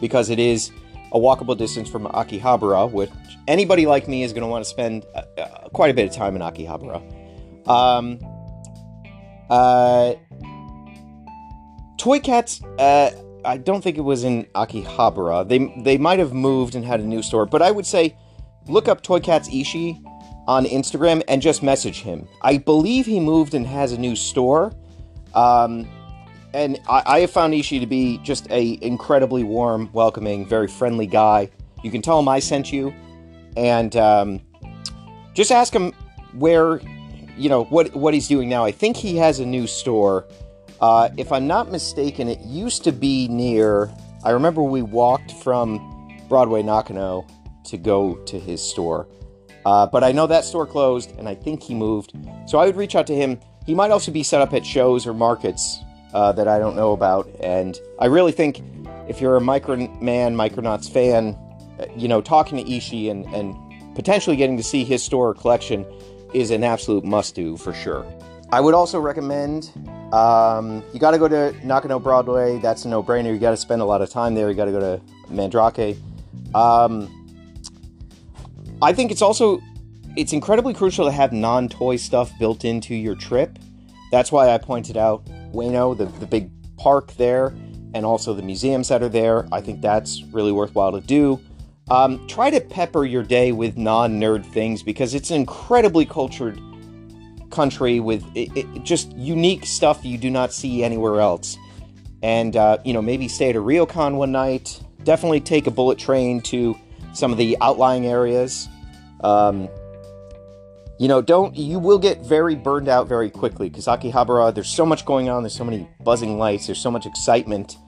because 0.00 0.30
it 0.30 0.38
is 0.38 0.70
a 1.12 1.18
walkable 1.18 1.56
distance 1.56 1.88
from 1.88 2.06
Akihabara, 2.06 2.90
which 2.90 3.10
anybody 3.46 3.84
like 3.84 4.08
me 4.08 4.22
is 4.22 4.32
going 4.32 4.42
to 4.42 4.48
want 4.48 4.64
to 4.64 4.70
spend 4.70 5.04
uh, 5.14 5.22
uh, 5.36 5.68
quite 5.68 5.90
a 5.90 5.94
bit 5.94 6.08
of 6.08 6.14
time 6.14 6.36
in 6.36 6.42
Akihabara. 6.42 7.02
Um, 7.66 8.18
uh, 9.48 10.14
Toy 11.98 12.20
Cats, 12.20 12.62
uh, 12.78 13.10
I 13.44 13.56
don't 13.56 13.82
think 13.82 13.98
it 13.98 14.02
was 14.02 14.24
in 14.24 14.44
Akihabara. 14.54 15.48
They 15.48 15.72
they 15.82 15.98
might 15.98 16.18
have 16.18 16.32
moved 16.32 16.74
and 16.74 16.84
had 16.84 17.00
a 17.00 17.04
new 17.04 17.22
store, 17.22 17.46
but 17.46 17.62
I 17.62 17.70
would 17.70 17.86
say 17.86 18.16
look 18.66 18.88
up 18.88 19.02
Toy 19.02 19.20
Cats 19.20 19.48
Ishii 19.48 20.02
on 20.46 20.64
Instagram 20.64 21.22
and 21.28 21.40
just 21.42 21.62
message 21.62 22.00
him. 22.00 22.26
I 22.42 22.58
believe 22.58 23.06
he 23.06 23.20
moved 23.20 23.54
and 23.54 23.66
has 23.66 23.92
a 23.92 23.98
new 23.98 24.16
store. 24.16 24.72
Um, 25.34 25.88
and 26.52 26.80
I, 26.88 27.02
I 27.06 27.20
have 27.20 27.30
found 27.30 27.54
Ishii 27.54 27.80
to 27.80 27.86
be 27.86 28.18
just 28.18 28.50
a 28.50 28.78
incredibly 28.82 29.44
warm, 29.44 29.90
welcoming, 29.92 30.46
very 30.46 30.66
friendly 30.66 31.06
guy. 31.06 31.50
You 31.82 31.90
can 31.90 32.02
tell 32.02 32.18
him 32.18 32.28
I 32.28 32.40
sent 32.40 32.72
you, 32.72 32.92
and 33.56 33.94
um, 33.96 34.40
just 35.34 35.52
ask 35.52 35.72
him 35.72 35.92
where, 36.34 36.80
you 37.40 37.48
know, 37.48 37.64
what 37.64 37.94
what 37.94 38.12
he's 38.12 38.28
doing 38.28 38.48
now. 38.48 38.64
I 38.64 38.70
think 38.70 38.96
he 38.96 39.16
has 39.16 39.40
a 39.40 39.46
new 39.46 39.66
store. 39.66 40.26
Uh, 40.80 41.08
if 41.16 41.32
I'm 41.32 41.46
not 41.46 41.70
mistaken, 41.70 42.28
it 42.28 42.40
used 42.40 42.84
to 42.84 42.92
be 42.92 43.28
near. 43.28 43.90
I 44.24 44.30
remember 44.30 44.62
we 44.62 44.82
walked 44.82 45.32
from 45.32 45.80
Broadway 46.28 46.62
Nakano 46.62 47.26
to 47.64 47.78
go 47.78 48.16
to 48.26 48.38
his 48.38 48.62
store, 48.62 49.08
uh, 49.64 49.86
but 49.86 50.04
I 50.04 50.12
know 50.12 50.26
that 50.26 50.44
store 50.44 50.66
closed, 50.66 51.16
and 51.18 51.28
I 51.28 51.34
think 51.34 51.62
he 51.62 51.74
moved. 51.74 52.12
So 52.46 52.58
I 52.58 52.66
would 52.66 52.76
reach 52.76 52.94
out 52.94 53.06
to 53.06 53.14
him. 53.14 53.40
He 53.66 53.74
might 53.74 53.90
also 53.90 54.12
be 54.12 54.22
set 54.22 54.42
up 54.42 54.52
at 54.52 54.64
shows 54.64 55.06
or 55.06 55.14
markets 55.14 55.78
uh, 56.12 56.32
that 56.32 56.46
I 56.48 56.58
don't 56.58 56.76
know 56.76 56.92
about. 56.92 57.28
And 57.40 57.78
I 57.98 58.06
really 58.06 58.32
think 58.32 58.62
if 59.08 59.20
you're 59.20 59.36
a 59.36 59.40
Microman, 59.40 60.00
Micronauts 60.00 60.90
fan, 60.90 61.38
uh, 61.78 61.86
you 61.96 62.08
know, 62.08 62.20
talking 62.20 62.62
to 62.62 62.70
Ishii 62.70 63.10
and, 63.10 63.26
and 63.26 63.54
potentially 63.94 64.36
getting 64.36 64.56
to 64.56 64.62
see 64.62 64.84
his 64.84 65.02
store 65.02 65.30
or 65.30 65.34
collection 65.34 65.86
is 66.34 66.50
an 66.50 66.64
absolute 66.64 67.04
must 67.04 67.34
do 67.34 67.56
for 67.56 67.72
sure. 67.72 68.06
I 68.52 68.60
would 68.60 68.74
also 68.74 68.98
recommend 68.98 69.70
um, 70.12 70.82
you 70.92 70.98
got 70.98 71.12
to 71.12 71.18
go 71.18 71.28
to 71.28 71.54
Nakano 71.64 72.00
Broadway. 72.00 72.58
That's 72.58 72.84
a 72.84 72.88
no 72.88 73.02
brainer. 73.02 73.32
You 73.32 73.38
got 73.38 73.52
to 73.52 73.56
spend 73.56 73.80
a 73.80 73.84
lot 73.84 74.02
of 74.02 74.10
time 74.10 74.34
there. 74.34 74.48
You 74.48 74.56
got 74.56 74.64
to 74.64 74.72
go 74.72 74.80
to 74.80 75.02
Mandarake. 75.32 75.96
Um, 76.54 77.16
I 78.82 78.92
think 78.92 79.12
it's 79.12 79.22
also 79.22 79.60
it's 80.16 80.32
incredibly 80.32 80.74
crucial 80.74 81.04
to 81.04 81.12
have 81.12 81.32
non-toy 81.32 81.96
stuff 81.96 82.32
built 82.38 82.64
into 82.64 82.94
your 82.94 83.14
trip. 83.14 83.58
That's 84.10 84.32
why 84.32 84.52
I 84.52 84.58
pointed 84.58 84.96
out 84.96 85.24
Ueno, 85.52 85.96
the, 85.96 86.06
the 86.06 86.26
big 86.26 86.50
park 86.76 87.12
there, 87.12 87.54
and 87.94 88.04
also 88.04 88.34
the 88.34 88.42
museums 88.42 88.88
that 88.88 89.02
are 89.02 89.08
there. 89.08 89.46
I 89.52 89.60
think 89.60 89.80
that's 89.80 90.24
really 90.32 90.50
worthwhile 90.50 90.92
to 90.92 91.00
do. 91.00 91.40
Um, 91.90 92.24
try 92.28 92.50
to 92.50 92.60
pepper 92.60 93.04
your 93.04 93.24
day 93.24 93.50
with 93.50 93.76
non 93.76 94.20
nerd 94.20 94.46
things 94.46 94.82
because 94.82 95.14
it's 95.14 95.30
an 95.30 95.36
incredibly 95.36 96.06
cultured 96.06 96.60
country 97.50 97.98
with 97.98 98.24
it, 98.36 98.56
it, 98.56 98.84
just 98.84 99.10
unique 99.16 99.66
stuff 99.66 100.04
you 100.04 100.16
do 100.16 100.30
not 100.30 100.52
see 100.52 100.84
anywhere 100.84 101.20
else. 101.20 101.58
And, 102.22 102.54
uh, 102.54 102.78
you 102.84 102.92
know, 102.92 103.02
maybe 103.02 103.26
stay 103.28 103.50
at 103.50 103.56
a 103.56 103.60
Ryokan 103.60 104.14
one 104.14 104.30
night. 104.30 104.80
Definitely 105.02 105.40
take 105.40 105.66
a 105.66 105.70
bullet 105.70 105.98
train 105.98 106.40
to 106.42 106.78
some 107.12 107.32
of 107.32 107.38
the 107.38 107.56
outlying 107.60 108.06
areas. 108.06 108.68
Um, 109.24 109.68
you 110.98 111.08
know, 111.08 111.22
don't 111.22 111.56
you 111.56 111.78
will 111.78 111.98
get 111.98 112.20
very 112.20 112.54
burned 112.54 112.88
out 112.88 113.08
very 113.08 113.30
quickly 113.30 113.70
because 113.70 113.86
Akihabara, 113.86 114.54
there's 114.54 114.68
so 114.68 114.84
much 114.84 115.06
going 115.06 115.30
on, 115.30 115.42
there's 115.42 115.56
so 115.56 115.64
many 115.64 115.88
buzzing 116.04 116.38
lights, 116.38 116.66
there's 116.66 116.78
so 116.78 116.90
much 116.90 117.06
excitement. 117.06 117.78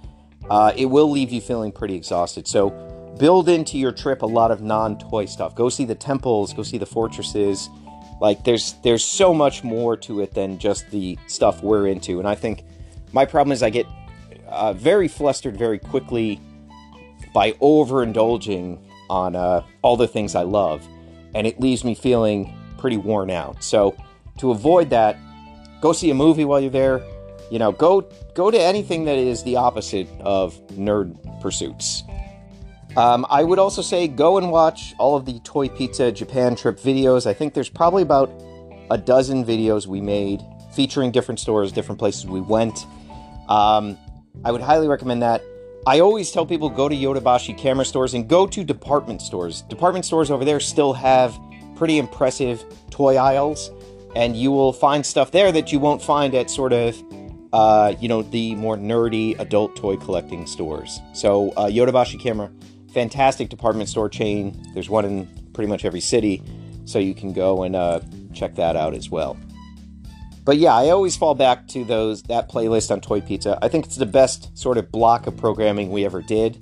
Uh, 0.51 0.73
it 0.77 0.87
will 0.87 1.11
leave 1.11 1.31
you 1.31 1.41
feeling 1.41 1.71
pretty 1.71 1.95
exhausted. 1.95 2.49
So 2.49 2.71
build 3.19 3.49
into 3.49 3.79
your 3.79 3.93
trip 3.93 4.23
a 4.23 4.27
lot 4.27 4.51
of 4.51 4.63
non-toy 4.63 5.27
stuff. 5.27 5.55
Go 5.55 5.69
see 5.69 5.85
the 5.85 5.95
temples, 5.95 6.53
go 6.53 6.63
see 6.63 6.79
the 6.79 6.87
fortresses. 6.87 7.69
Like 8.21 8.45
there's 8.45 8.75
there's 8.85 9.05
so 9.05 9.35
much 9.35 9.65
more 9.65 9.97
to 9.99 10.21
it 10.21 10.33
than 10.35 10.59
just 10.59 10.91
the 10.91 11.19
stuff 11.27 11.63
we're 11.63 11.89
into. 11.89 12.19
And 12.19 12.29
I 12.29 12.35
think 12.35 12.65
my 13.13 13.25
problem 13.25 13.53
is 13.53 13.63
I 13.63 13.71
get 13.71 13.87
uh, 14.49 14.73
very 14.73 15.09
flustered 15.09 15.57
very 15.57 15.79
quickly 15.79 16.41
by 17.35 17.53
overindulging 17.53 18.79
on 19.09 19.35
uh, 19.35 19.63
all 19.83 19.97
the 19.97 20.07
things 20.07 20.35
I 20.35 20.43
love, 20.43 20.87
and 21.35 21.47
it 21.47 21.61
leaves 21.61 21.85
me 21.85 21.95
feeling 21.95 22.55
pretty 22.79 22.97
worn 22.97 23.31
out. 23.31 23.63
So 23.63 23.97
to 24.39 24.51
avoid 24.51 24.91
that, 24.91 25.17
go 25.81 25.93
see 25.93 26.11
a 26.11 26.15
movie 26.15 26.45
while 26.45 26.61
you're 26.61 26.71
there. 26.71 27.03
You 27.51 27.59
know, 27.59 27.73
go 27.73 28.09
go 28.35 28.51
to 28.51 28.61
anything 28.61 29.05
that 29.05 29.19
is 29.19 29.43
the 29.43 29.57
opposite 29.57 30.09
of 30.21 30.55
nerd 30.69 31.41
pursuits. 31.41 32.03
Um, 32.97 33.25
I 33.31 33.43
would 33.43 33.59
also 33.59 33.81
say 33.81 34.07
go 34.07 34.37
and 34.37 34.51
watch 34.51 34.95
all 34.99 35.17
of 35.17 35.25
the 35.25 35.39
Toy 35.41 35.69
Pizza 35.69 36.13
Japan 36.13 36.55
trip 36.55 36.79
videos. 36.79 37.27
I 37.27 37.33
think 37.33 37.55
there's 37.55 37.71
probably 37.71 38.03
about 38.03 38.31
a 38.91 38.99
dozen 38.99 39.45
videos 39.45 39.87
we 39.87 40.01
made 40.01 40.43
featuring 40.75 41.11
different 41.11 41.41
stores, 41.41 41.73
different 41.73 41.99
places 41.99 42.27
we 42.27 42.41
went. 42.41 42.87
Um, 43.49 43.97
I 44.45 44.53
would 44.53 44.61
highly 44.61 44.89
recommend 44.89 45.23
that. 45.23 45.43
I 45.87 46.01
always 46.01 46.31
tell 46.31 46.47
people 46.47 46.69
go 46.69 46.89
to 46.89 46.95
Yodobashi 46.95 47.57
camera 47.57 47.85
stores 47.85 48.15
and 48.15 48.29
go 48.29 48.47
to 48.47 48.63
department 48.63 49.21
stores. 49.21 49.63
Department 49.63 50.05
stores 50.05 50.31
over 50.31 50.45
there 50.45 50.61
still 50.61 50.93
have 50.93 51.39
pretty 51.75 51.99
impressive 51.99 52.65
toy 52.91 53.17
aisles, 53.17 53.71
and 54.15 54.37
you 54.37 54.53
will 54.53 54.73
find 54.73 55.05
stuff 55.05 55.31
there 55.31 55.51
that 55.51 55.73
you 55.73 55.81
won't 55.81 56.01
find 56.01 56.35
at 56.35 56.51
sort 56.51 56.73
of, 56.73 57.03
uh, 57.53 57.95
you 57.99 58.09
know, 58.09 58.23
the 58.23 58.55
more 58.55 58.77
nerdy 58.77 59.39
adult 59.41 59.75
toy 59.75 59.97
collecting 59.97 60.47
stores. 60.47 61.01
So, 61.15 61.51
uh, 61.53 61.67
Yodobashi 61.67 62.21
Camera, 62.21 62.51
fantastic 62.93 63.49
department 63.49 63.89
store 63.89 64.09
chain. 64.09 64.63
There's 64.75 64.91
one 64.91 65.05
in 65.05 65.51
pretty 65.53 65.69
much 65.69 65.85
every 65.85 66.01
city, 66.01 66.43
so 66.85 66.99
you 66.99 67.15
can 67.15 67.33
go 67.33 67.63
and 67.63 67.77
uh, 67.77 68.01
check 68.33 68.55
that 68.57 68.77
out 68.77 68.95
as 68.95 69.11
well. 69.11 69.37
But 70.45 70.59
yeah, 70.59 70.75
I 70.75 70.91
always 70.91 71.17
fall 71.17 71.35
back 71.35 71.69
to 71.69 71.85
those 71.85 72.23
that 72.25 72.51
playlist 72.51 72.91
on 72.91 73.01
Toy 73.01 73.21
Pizza. 73.21 73.59
I 73.63 73.69
think 73.69 73.87
it's 73.87 73.97
the 73.97 74.07
best 74.07 74.57
sort 74.59 74.77
of 74.77 74.91
block 74.91 75.27
of 75.27 75.37
programming 75.37 75.91
we 75.91 76.05
ever 76.05 76.21
did, 76.21 76.59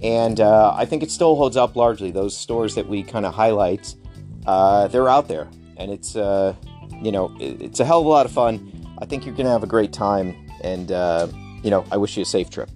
and 0.00 0.40
uh, 0.40 0.74
I 0.76 0.84
think 0.84 1.02
it 1.02 1.10
still 1.10 1.34
holds 1.36 1.56
up 1.56 1.74
largely. 1.76 2.10
Those 2.10 2.36
stores 2.36 2.74
that 2.74 2.86
we 2.86 3.02
kind 3.02 3.24
of 3.24 3.34
highlight 3.34 3.94
uh, 4.46 4.88
they're 4.88 5.08
out 5.08 5.28
there, 5.28 5.48
and 5.76 5.90
it's 5.90 6.16
uh, 6.16 6.54
you 7.02 7.12
know 7.12 7.34
it's 7.40 7.80
a 7.80 7.84
hell 7.84 8.00
of 8.00 8.06
a 8.06 8.08
lot 8.08 8.26
of 8.26 8.32
fun. 8.32 8.70
I 8.98 9.06
think 9.06 9.24
you're 9.24 9.34
gonna 9.34 9.50
have 9.50 9.62
a 9.62 9.68
great 9.68 9.92
time, 9.92 10.34
and 10.62 10.92
uh, 10.92 11.28
you 11.62 11.70
know 11.70 11.84
I 11.90 11.96
wish 11.96 12.16
you 12.16 12.22
a 12.22 12.26
safe 12.26 12.50
trip. 12.50 12.70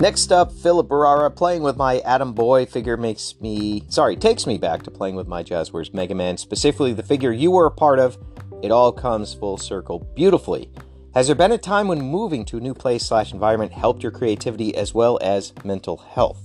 Next 0.00 0.32
up, 0.32 0.50
Philip 0.50 0.88
Barrara 0.88 1.30
playing 1.30 1.62
with 1.62 1.76
my 1.76 1.98
Atom 1.98 2.32
Boy 2.32 2.64
figure 2.64 2.96
makes 2.96 3.38
me 3.38 3.84
sorry, 3.90 4.16
takes 4.16 4.46
me 4.46 4.56
back 4.56 4.82
to 4.84 4.90
playing 4.90 5.14
with 5.14 5.28
my 5.28 5.42
Jazwares 5.42 5.92
Mega 5.92 6.14
Man, 6.14 6.38
specifically 6.38 6.94
the 6.94 7.02
figure 7.02 7.32
you 7.32 7.50
were 7.50 7.66
a 7.66 7.70
part 7.70 7.98
of. 7.98 8.16
It 8.62 8.70
all 8.70 8.92
comes 8.92 9.34
full 9.34 9.58
circle 9.58 9.98
beautifully. 10.16 10.70
Has 11.12 11.26
there 11.26 11.36
been 11.36 11.52
a 11.52 11.58
time 11.58 11.86
when 11.86 12.00
moving 12.00 12.46
to 12.46 12.56
a 12.56 12.60
new 12.60 12.72
place 12.72 13.04
slash 13.04 13.34
environment 13.34 13.72
helped 13.72 14.02
your 14.02 14.10
creativity 14.10 14.74
as 14.74 14.94
well 14.94 15.18
as 15.20 15.52
mental 15.64 15.98
health? 15.98 16.40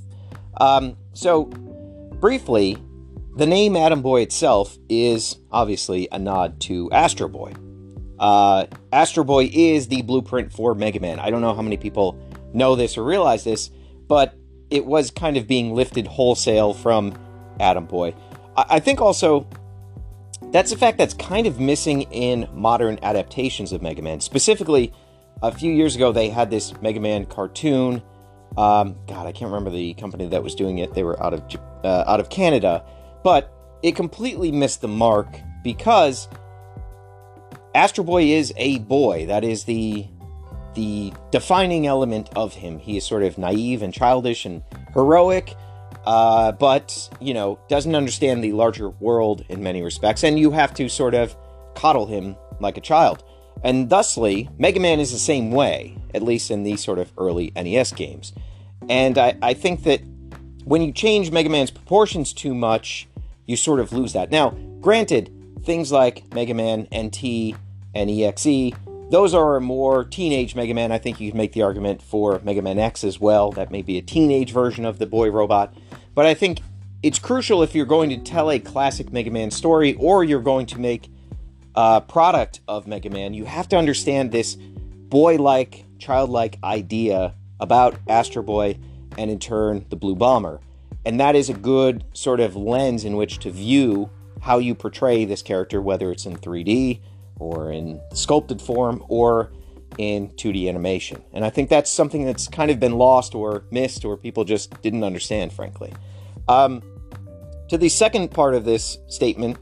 Um, 0.58 0.98
so, 1.14 1.46
briefly, 1.46 2.78
the 3.38 3.46
name 3.46 3.78
Atom 3.78 4.02
Boy 4.02 4.20
itself 4.22 4.78
is 4.90 5.38
obviously 5.50 6.10
a 6.12 6.20
nod 6.20 6.60
to 6.62 6.92
Astro 6.92 7.30
Boy. 7.30 7.54
Uh, 8.20 8.66
Astro 8.92 9.24
Boy 9.24 9.50
is 9.54 9.88
the 9.88 10.02
blueprint 10.02 10.52
for 10.52 10.76
Mega 10.76 11.00
Man. 11.00 11.20
I 11.20 11.30
don't 11.30 11.42
know 11.42 11.54
how 11.54 11.62
many 11.62 11.78
people 11.78 12.20
know 12.56 12.76
this 12.76 12.98
or 12.98 13.04
realize 13.04 13.44
this, 13.44 13.70
but 14.08 14.36
it 14.70 14.86
was 14.86 15.12
kind 15.12 15.38
of 15.38 15.48
being 15.48 15.74
lifted 15.74 16.08
wholesale 16.08 16.74
from 16.74 17.18
Atom 17.60 17.86
Boy. 17.86 18.14
I, 18.58 18.80
think 18.80 19.02
also 19.02 19.48
that's 20.52 20.72
a 20.72 20.78
fact 20.78 20.98
that's 20.98 21.14
kind 21.14 21.48
of 21.48 21.60
missing 21.60 22.04
in 22.04 22.48
modern 22.54 23.00
adaptations 23.02 23.72
of 23.72 23.82
Mega 23.82 24.02
Man. 24.02 24.22
Specifically, 24.22 24.94
a 25.42 25.52
few 25.52 25.72
years 25.72 25.96
ago, 25.96 26.12
they 26.12 26.30
had 26.30 26.50
this 26.50 26.80
Mega 26.82 27.00
Man 27.00 27.26
cartoon. 27.26 28.02
Um, 28.58 28.96
God, 29.08 29.28
I 29.28 29.34
can't 29.34 29.52
remember 29.52 29.70
the 29.70 29.94
company 29.96 30.28
that 30.28 30.42
was 30.42 30.56
doing 30.56 30.78
it. 30.78 30.94
They 30.94 31.04
were 31.04 31.22
out 31.22 31.34
of 31.34 31.44
uh, 31.84 32.06
out 32.08 32.20
of 32.20 32.30
Canada, 32.30 32.86
but 33.24 33.52
it 33.84 33.96
completely 33.96 34.52
missed 34.52 34.82
the 34.82 34.88
mark 34.88 35.28
because 35.64 36.30
Astro 37.76 38.06
Boy 38.06 38.24
is 38.24 38.54
a 38.56 38.80
boy. 38.80 39.26
That 39.26 39.44
is 39.44 39.66
the 39.66 40.08
the 40.76 41.14
defining 41.32 41.88
element 41.88 42.30
of 42.36 42.54
him. 42.54 42.80
He 42.80 42.98
is 42.98 43.06
sort 43.06 43.24
of 43.24 43.38
naive 43.38 43.82
and 43.82 43.94
childish 43.94 44.46
and 44.46 44.64
heroic, 44.94 45.56
uh, 46.06 46.52
but 46.52 47.10
you 47.20 47.34
know 47.34 47.60
doesn't 47.68 47.96
understand 47.96 48.44
the 48.44 48.52
larger 48.52 48.90
world 48.90 49.44
in 49.50 49.64
many 49.64 49.82
respects, 49.82 50.24
and 50.24 50.38
you 50.38 50.52
have 50.52 50.74
to 50.76 50.88
sort 50.90 51.16
of 51.16 51.36
coddle 51.76 52.06
him 52.06 52.36
like 52.60 52.78
a 52.78 52.82
child. 52.82 53.24
And 53.64 53.90
thusly, 53.90 54.50
Mega 54.60 54.80
Man 54.80 55.00
is 55.00 55.12
the 55.12 55.18
same 55.18 55.52
way, 55.52 55.98
at 56.14 56.22
least 56.22 56.52
in 56.52 56.64
these 56.64 56.84
sort 56.84 57.00
of 57.00 57.12
early 57.18 57.52
NES 57.56 57.94
games. 57.94 58.34
And 58.90 59.18
I, 59.18 59.36
I 59.42 59.54
think 59.54 59.84
that 59.84 60.02
when 60.66 60.82
you 60.82 60.92
change 60.92 61.32
Mega 61.32 61.50
Man's 61.50 61.72
proportions 61.72 62.34
too 62.34 62.54
much, 62.54 63.08
you 63.46 63.56
sort 63.56 63.80
of 63.80 63.94
lose 63.94 64.14
that. 64.14 64.32
Now, 64.32 64.52
granted, 64.82 65.32
things 65.64 65.92
like 65.92 66.32
Mega 66.34 66.54
Man 66.54 66.88
NT 66.96 67.56
and 67.94 68.10
EXE, 68.10 68.74
those 69.10 69.34
are 69.34 69.60
more 69.60 70.04
teenage 70.04 70.56
Mega 70.56 70.74
Man. 70.74 70.92
I 70.92 70.98
think 70.98 71.20
you 71.20 71.32
could 71.32 71.38
make 71.38 71.54
the 71.54 71.62
argument 71.62 72.02
for 72.02 72.40
Mega 72.44 72.62
Man 72.62 72.80
X 72.80 73.04
as 73.04 73.20
well. 73.20 73.52
That 73.52 73.72
may 73.72 73.82
be 73.82 73.98
a 73.98 74.02
teenage 74.02 74.52
version 74.52 74.86
of 74.86 75.00
the 75.00 75.06
boy 75.06 75.30
robot. 75.30 75.74
But 76.14 76.26
I 76.26 76.34
think 76.34 76.60
it's 77.04 77.20
crucial 77.20 77.62
if 77.62 77.76
you're 77.76 77.86
going 77.86 78.10
to 78.10 78.18
tell 78.18 78.50
a 78.50 78.60
classic 78.60 79.14
Mega 79.14 79.30
Man 79.30 79.52
story 79.52 79.94
or 79.96 80.24
you're 80.24 80.42
going 80.42 80.66
to 80.68 80.80
make 80.80 81.10
a 81.76 82.02
product 82.02 82.62
of 82.68 82.88
Mega 82.88 83.10
Man, 83.10 83.34
you 83.34 83.46
have 83.46 83.70
to 83.70 83.78
understand 83.78 84.32
this 84.32 84.56
boy 84.56 85.36
like, 85.36 85.86
childlike 86.00 86.58
idea 86.64 87.36
about 87.60 87.96
Astro 88.08 88.44
Boy 88.44 88.78
and 89.18 89.30
in 89.30 89.40
turn 89.40 89.86
the 89.90 89.96
Blue 89.96 90.16
Bomber. 90.16 90.60
And 91.06 91.20
that 91.20 91.36
is 91.36 91.50
a 91.50 91.54
good 91.54 92.04
sort 92.14 92.40
of 92.40 92.56
lens 92.56 93.06
in 93.06 93.16
which 93.16 93.40
to 93.40 93.52
view 93.52 94.10
how 94.42 94.58
you 94.58 94.74
portray 94.74 95.26
this 95.26 95.42
character, 95.42 95.82
whether 95.82 96.12
it's 96.12 96.26
in 96.26 96.36
3D 96.36 97.02
or 97.38 97.72
in 97.72 98.02
sculpted 98.14 98.62
form 98.62 99.04
or 99.10 99.52
in 99.98 100.30
2D 100.30 100.68
animation. 100.68 101.24
And 101.34 101.46
I 101.46 101.50
think 101.50 101.70
that's 101.70 101.90
something 101.90 102.26
that's 102.26 102.48
kind 102.48 102.72
of 102.72 102.80
been 102.80 102.98
lost 102.98 103.36
or 103.36 103.66
missed 103.72 104.06
or 104.06 104.18
people 104.18 104.44
just 104.44 104.82
didn't 104.82 105.04
understand, 105.04 105.54
frankly. 105.54 105.94
Um, 106.48 106.82
to 107.70 107.78
the 107.78 107.90
second 107.90 108.30
part 108.32 108.54
of 108.54 108.66
this 108.66 108.98
statement, 109.08 109.58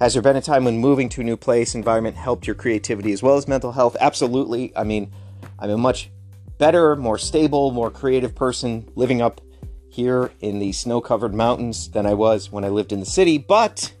has 0.00 0.12
there 0.12 0.22
been 0.22 0.36
a 0.36 0.42
time 0.42 0.64
when 0.64 0.78
moving 0.78 1.08
to 1.10 1.22
a 1.22 1.24
new 1.24 1.36
place, 1.36 1.74
environment 1.74 2.16
helped 2.16 2.46
your 2.46 2.54
creativity 2.54 3.12
as 3.12 3.22
well 3.22 3.36
as 3.36 3.48
mental 3.48 3.72
health? 3.72 3.96
Absolutely. 3.98 4.76
I 4.76 4.84
mean, 4.84 5.10
I'm 5.58 5.70
a 5.70 5.78
much 5.78 6.10
better, 6.58 6.96
more 6.96 7.18
stable, 7.18 7.70
more 7.70 7.90
creative 7.90 8.34
person 8.34 8.90
living 8.94 9.22
up 9.22 9.40
here 9.88 10.30
in 10.40 10.58
the 10.58 10.72
snow 10.72 11.00
covered 11.00 11.34
mountains 11.34 11.88
than 11.90 12.04
I 12.04 12.12
was 12.12 12.52
when 12.52 12.64
I 12.64 12.68
lived 12.68 12.92
in 12.92 13.00
the 13.00 13.06
city. 13.06 13.38
But 13.38 13.92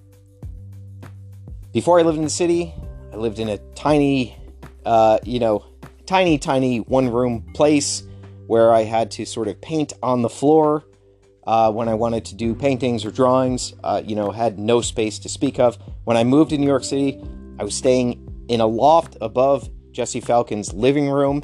before 1.72 1.98
I 1.98 2.02
lived 2.02 2.18
in 2.18 2.24
the 2.24 2.30
city, 2.30 2.74
I 3.16 3.18
lived 3.18 3.38
in 3.38 3.48
a 3.48 3.58
tiny, 3.74 4.36
uh, 4.84 5.18
you 5.24 5.40
know, 5.40 5.64
tiny, 6.04 6.38
tiny 6.38 6.80
one 6.80 7.08
room 7.08 7.42
place 7.54 8.02
where 8.46 8.72
I 8.72 8.82
had 8.82 9.10
to 9.12 9.24
sort 9.24 9.48
of 9.48 9.60
paint 9.60 9.94
on 10.02 10.22
the 10.22 10.28
floor 10.28 10.84
uh, 11.46 11.72
when 11.72 11.88
I 11.88 11.94
wanted 11.94 12.26
to 12.26 12.34
do 12.34 12.54
paintings 12.54 13.04
or 13.04 13.10
drawings. 13.10 13.74
Uh, 13.82 14.02
you 14.04 14.14
know, 14.14 14.30
had 14.30 14.58
no 14.58 14.80
space 14.80 15.18
to 15.20 15.28
speak 15.28 15.58
of. 15.58 15.78
When 16.04 16.16
I 16.16 16.24
moved 16.24 16.50
to 16.50 16.58
New 16.58 16.66
York 16.66 16.84
City, 16.84 17.20
I 17.58 17.64
was 17.64 17.74
staying 17.74 18.46
in 18.48 18.60
a 18.60 18.66
loft 18.66 19.16
above 19.20 19.70
Jesse 19.92 20.20
Falcon's 20.20 20.74
living 20.74 21.08
room 21.08 21.42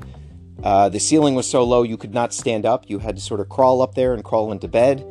uh, 0.62 0.88
the 0.88 1.00
ceiling 1.00 1.34
was 1.34 1.48
so 1.48 1.64
low 1.64 1.82
you 1.82 1.96
could 1.96 2.14
not 2.14 2.32
stand 2.32 2.64
up. 2.64 2.84
You 2.88 2.98
had 3.00 3.16
to 3.16 3.22
sort 3.22 3.40
of 3.40 3.48
crawl 3.48 3.82
up 3.82 3.94
there 3.94 4.14
and 4.14 4.22
crawl 4.22 4.52
into 4.52 4.68
bed. 4.68 5.04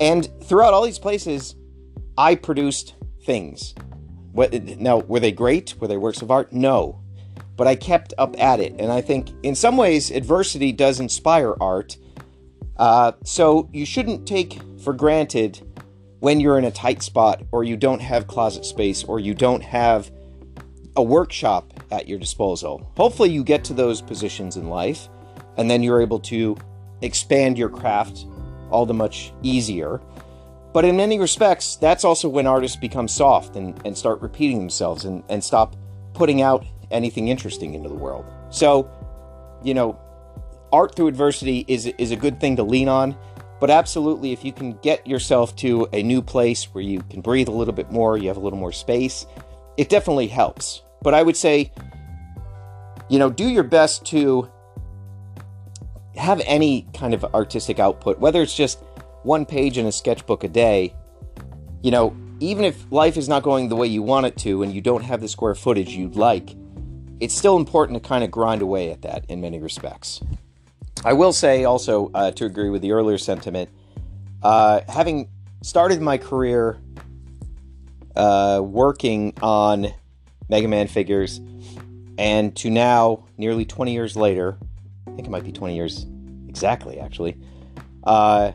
And 0.00 0.28
throughout 0.44 0.72
all 0.72 0.82
these 0.82 0.98
places, 0.98 1.54
I 2.16 2.34
produced 2.34 2.94
things. 3.24 3.74
What, 4.32 4.52
now, 4.78 4.98
were 4.98 5.20
they 5.20 5.32
great? 5.32 5.74
Were 5.80 5.88
they 5.88 5.96
works 5.96 6.22
of 6.22 6.30
art? 6.30 6.52
No. 6.52 7.00
But 7.56 7.66
I 7.66 7.74
kept 7.74 8.14
up 8.16 8.38
at 8.38 8.60
it. 8.60 8.74
And 8.78 8.90
I 8.92 9.00
think 9.00 9.30
in 9.42 9.54
some 9.54 9.76
ways, 9.76 10.10
adversity 10.10 10.72
does 10.72 11.00
inspire 11.00 11.54
art. 11.60 11.96
Uh, 12.76 13.12
so 13.24 13.68
you 13.72 13.84
shouldn't 13.84 14.26
take 14.26 14.60
for 14.82 14.92
granted 14.92 15.60
when 16.20 16.40
you're 16.40 16.58
in 16.58 16.64
a 16.64 16.70
tight 16.70 17.02
spot 17.02 17.42
or 17.52 17.64
you 17.64 17.76
don't 17.76 18.00
have 18.00 18.26
closet 18.26 18.64
space 18.64 19.04
or 19.04 19.18
you 19.20 19.34
don't 19.34 19.62
have 19.62 20.10
a 20.96 21.02
workshop 21.02 21.72
at 21.90 22.08
your 22.08 22.18
disposal. 22.18 22.90
Hopefully, 22.96 23.30
you 23.30 23.44
get 23.44 23.64
to 23.64 23.74
those 23.74 24.00
positions 24.00 24.56
in 24.56 24.68
life 24.68 25.08
and 25.56 25.70
then 25.70 25.82
you're 25.82 26.00
able 26.00 26.20
to 26.20 26.56
expand 27.02 27.58
your 27.58 27.68
craft 27.68 28.26
all 28.70 28.86
the 28.86 28.94
much 28.94 29.32
easier. 29.42 30.00
But 30.72 30.84
in 30.84 30.96
many 30.96 31.18
respects, 31.18 31.76
that's 31.76 32.04
also 32.04 32.28
when 32.28 32.46
artists 32.46 32.76
become 32.76 33.08
soft 33.08 33.56
and, 33.56 33.80
and 33.84 33.96
start 33.96 34.20
repeating 34.20 34.58
themselves 34.58 35.04
and, 35.04 35.24
and 35.28 35.42
stop 35.42 35.74
putting 36.14 36.42
out 36.42 36.64
anything 36.90 37.28
interesting 37.28 37.74
into 37.74 37.88
the 37.88 37.94
world. 37.94 38.24
So, 38.50 38.88
you 39.64 39.74
know, 39.74 39.98
art 40.72 40.94
through 40.94 41.08
adversity 41.08 41.64
is, 41.66 41.86
is 41.86 42.12
a 42.12 42.16
good 42.16 42.40
thing 42.40 42.56
to 42.56 42.62
lean 42.62 42.88
on. 42.88 43.16
But 43.60 43.68
absolutely, 43.68 44.32
if 44.32 44.44
you 44.44 44.52
can 44.52 44.72
get 44.78 45.06
yourself 45.06 45.54
to 45.56 45.86
a 45.92 46.02
new 46.02 46.22
place 46.22 46.64
where 46.72 46.82
you 46.82 47.02
can 47.10 47.20
breathe 47.20 47.48
a 47.48 47.52
little 47.52 47.74
bit 47.74 47.90
more, 47.90 48.16
you 48.16 48.28
have 48.28 48.38
a 48.38 48.40
little 48.40 48.58
more 48.58 48.72
space, 48.72 49.26
it 49.76 49.88
definitely 49.88 50.28
helps. 50.28 50.82
But 51.02 51.14
I 51.14 51.22
would 51.22 51.36
say, 51.36 51.72
you 53.10 53.18
know, 53.18 53.28
do 53.28 53.48
your 53.48 53.64
best 53.64 54.06
to 54.06 54.48
have 56.16 56.40
any 56.46 56.86
kind 56.94 57.12
of 57.12 57.24
artistic 57.34 57.78
output, 57.78 58.18
whether 58.18 58.40
it's 58.40 58.56
just 58.56 58.82
one 59.22 59.46
page 59.46 59.78
in 59.78 59.86
a 59.86 59.92
sketchbook 59.92 60.44
a 60.44 60.48
day. 60.48 60.94
You 61.82 61.90
know, 61.90 62.16
even 62.40 62.64
if 62.64 62.90
life 62.90 63.16
is 63.16 63.28
not 63.28 63.42
going 63.42 63.68
the 63.68 63.76
way 63.76 63.86
you 63.86 64.02
want 64.02 64.26
it 64.26 64.36
to 64.38 64.62
and 64.62 64.72
you 64.72 64.80
don't 64.80 65.02
have 65.02 65.20
the 65.20 65.28
square 65.28 65.54
footage 65.54 65.90
you'd 65.90 66.16
like, 66.16 66.56
it's 67.20 67.34
still 67.34 67.56
important 67.56 68.02
to 68.02 68.08
kind 68.08 68.24
of 68.24 68.30
grind 68.30 68.62
away 68.62 68.90
at 68.90 69.02
that 69.02 69.24
in 69.28 69.40
many 69.40 69.58
respects. 69.58 70.20
I 71.04 71.12
will 71.12 71.32
say 71.32 71.64
also, 71.64 72.10
uh, 72.14 72.30
to 72.32 72.44
agree 72.44 72.70
with 72.70 72.82
the 72.82 72.92
earlier 72.92 73.18
sentiment, 73.18 73.70
uh, 74.42 74.80
having 74.88 75.28
started 75.62 76.00
my 76.00 76.18
career 76.18 76.78
uh, 78.16 78.60
working 78.62 79.34
on 79.42 79.92
Mega 80.48 80.68
Man 80.68 80.88
figures, 80.88 81.40
and 82.18 82.54
to 82.56 82.70
now, 82.70 83.24
nearly 83.38 83.64
20 83.64 83.92
years 83.92 84.16
later, 84.16 84.58
I 85.06 85.10
think 85.12 85.26
it 85.26 85.30
might 85.30 85.44
be 85.44 85.52
20 85.52 85.74
years 85.74 86.06
exactly, 86.48 87.00
actually, 87.00 87.36
uh, 88.04 88.52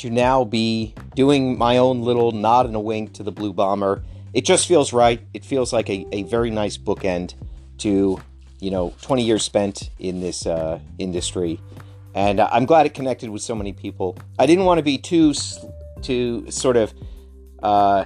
to 0.00 0.10
now 0.10 0.44
be 0.44 0.94
doing 1.14 1.56
my 1.56 1.78
own 1.78 2.02
little 2.02 2.32
nod 2.32 2.66
and 2.66 2.76
a 2.76 2.80
wink 2.80 3.14
to 3.14 3.22
the 3.22 3.32
Blue 3.32 3.52
Bomber. 3.52 4.02
It 4.32 4.44
just 4.44 4.68
feels 4.68 4.92
right. 4.92 5.20
It 5.34 5.44
feels 5.44 5.72
like 5.72 5.88
a, 5.88 6.06
a 6.12 6.22
very 6.24 6.50
nice 6.50 6.76
bookend 6.76 7.34
to, 7.78 8.20
you 8.60 8.70
know, 8.70 8.94
20 9.02 9.24
years 9.24 9.42
spent 9.42 9.90
in 9.98 10.20
this 10.20 10.46
uh, 10.46 10.80
industry. 10.98 11.60
And 12.14 12.40
I'm 12.40 12.66
glad 12.66 12.86
it 12.86 12.94
connected 12.94 13.30
with 13.30 13.42
so 13.42 13.54
many 13.54 13.72
people. 13.72 14.18
I 14.38 14.46
didn't 14.46 14.64
want 14.64 14.78
to 14.78 14.82
be 14.82 14.98
too, 14.98 15.32
too 16.02 16.50
sort 16.50 16.76
of 16.76 16.92
uh, 17.62 18.04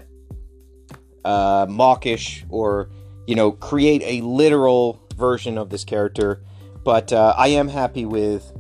uh, 1.25 1.67
mawkish 1.69 2.45
or 2.49 2.91
you 3.27 3.35
know, 3.35 3.53
create 3.53 4.03
a 4.05 4.25
literal 4.25 5.01
version 5.17 5.59
of 5.59 5.71
this 5.71 5.85
character. 5.85 6.43
But 6.85 7.13
uh, 7.13 7.35
I 7.37 7.49
am 7.49 7.69
happy 7.69 8.05
with 8.05 8.53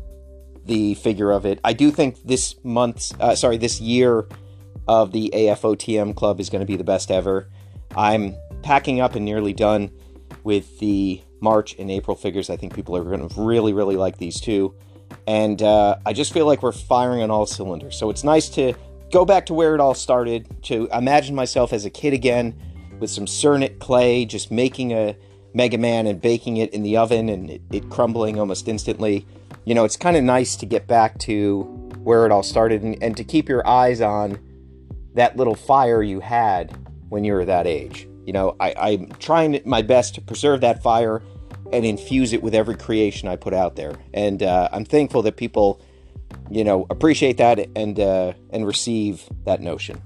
the 0.67 0.95
figure 0.95 1.31
of 1.31 1.45
it. 1.45 1.61
I 1.65 1.73
do 1.73 1.91
think 1.91 2.23
this 2.25 2.57
month's, 2.65 3.13
uh, 3.21 3.35
sorry, 3.35 3.59
this 3.59 3.81
year 3.81 4.27
of 4.89 5.13
the 5.13 5.31
AFOTM 5.35 6.15
club 6.15 6.41
is 6.41 6.51
going 6.51 6.61
to 6.61 6.67
be 6.67 6.77
the 6.77 6.85
best 6.85 7.11
ever. 7.11 7.49
I'm 7.97 8.35
packing 8.63 9.01
up 9.01 9.15
and 9.15 9.25
nearly 9.25 9.53
done 9.53 9.91
with 10.43 10.79
the 10.79 11.23
March 11.41 11.75
and 11.79 11.91
April 11.91 12.17
figures. 12.17 12.51
I 12.51 12.57
think 12.57 12.75
people 12.75 12.97
are 12.97 13.05
going 13.05 13.29
to 13.29 13.41
really, 13.41 13.73
really 13.73 13.97
like 13.97 14.19
these 14.19 14.41
too. 14.41 14.75
And 15.27 15.63
uh, 15.63 15.97
I 16.05 16.13
just 16.13 16.33
feel 16.33 16.47
like 16.47 16.63
we're 16.63 16.73
firing 16.73 17.23
on 17.23 17.31
all 17.31 17.47
cylinders. 17.47 17.97
So 17.97 18.11
it's 18.11 18.25
nice 18.25 18.49
to 18.51 18.75
go 19.13 19.25
back 19.25 19.47
to 19.47 19.55
where 19.55 19.75
it 19.75 19.81
all 19.81 19.95
started, 19.95 20.47
to 20.65 20.89
imagine 20.93 21.35
myself 21.35 21.73
as 21.73 21.85
a 21.85 21.91
kid 21.91 22.13
again 22.13 22.59
with 22.99 23.11
some 23.11 23.27
Cernit 23.27 23.79
clay, 23.79 24.25
just 24.25 24.51
making 24.51 24.93
a 24.93 25.17
Mega 25.55 25.79
Man 25.79 26.07
and 26.07 26.21
baking 26.21 26.57
it 26.57 26.73
in 26.75 26.83
the 26.83 26.97
oven 26.97 27.29
and 27.29 27.51
it, 27.51 27.63
it 27.71 27.91
crumbling 27.91 28.39
almost 28.39 28.67
instantly. 28.67 29.27
You 29.65 29.75
know, 29.75 29.85
it's 29.85 29.97
kind 29.97 30.17
of 30.17 30.25
nice 30.25 30.57
to 30.57 30.67
get 30.67 30.87
back 30.87 31.19
to 31.21 31.63
where 32.03 32.27
it 32.27 32.33
all 32.33 32.43
started 32.43 32.83
and, 32.83 33.03
and 33.03 33.17
to 33.17 33.25
keep 33.25 33.49
your 33.49 33.67
eyes 33.67 34.01
on 34.01 34.39
that 35.15 35.37
little 35.37 35.55
fire 35.55 36.03
you 36.03 36.21
had 36.21 36.77
when 37.09 37.25
you 37.25 37.33
were 37.33 37.45
that 37.45 37.67
age. 37.67 38.09
You 38.27 38.33
know, 38.33 38.57
I, 38.61 38.75
I'm 38.79 39.09
trying 39.19 39.61
my 39.65 39.83
best 39.83 40.15
to 40.17 40.21
preserve 40.21 40.61
that 40.63 40.83
fire 40.83 41.23
and 41.73 41.85
infuse 41.85 42.33
it 42.33 42.43
with 42.43 42.55
every 42.55 42.77
creation 42.77 43.29
I 43.29 43.37
put 43.37 43.55
out 43.55 43.77
there. 43.77 43.95
And 44.13 44.43
uh, 44.43 44.69
I'm 44.73 44.85
thankful 44.85 45.23
that 45.23 45.37
people, 45.37 45.81
you 46.51 46.65
know, 46.65 46.87
appreciate 46.91 47.39
that 47.39 47.59
and 47.75 47.99
uh, 47.99 48.35
and 48.51 48.67
receive 48.67 49.29
that 49.45 49.61
notion. 49.61 50.03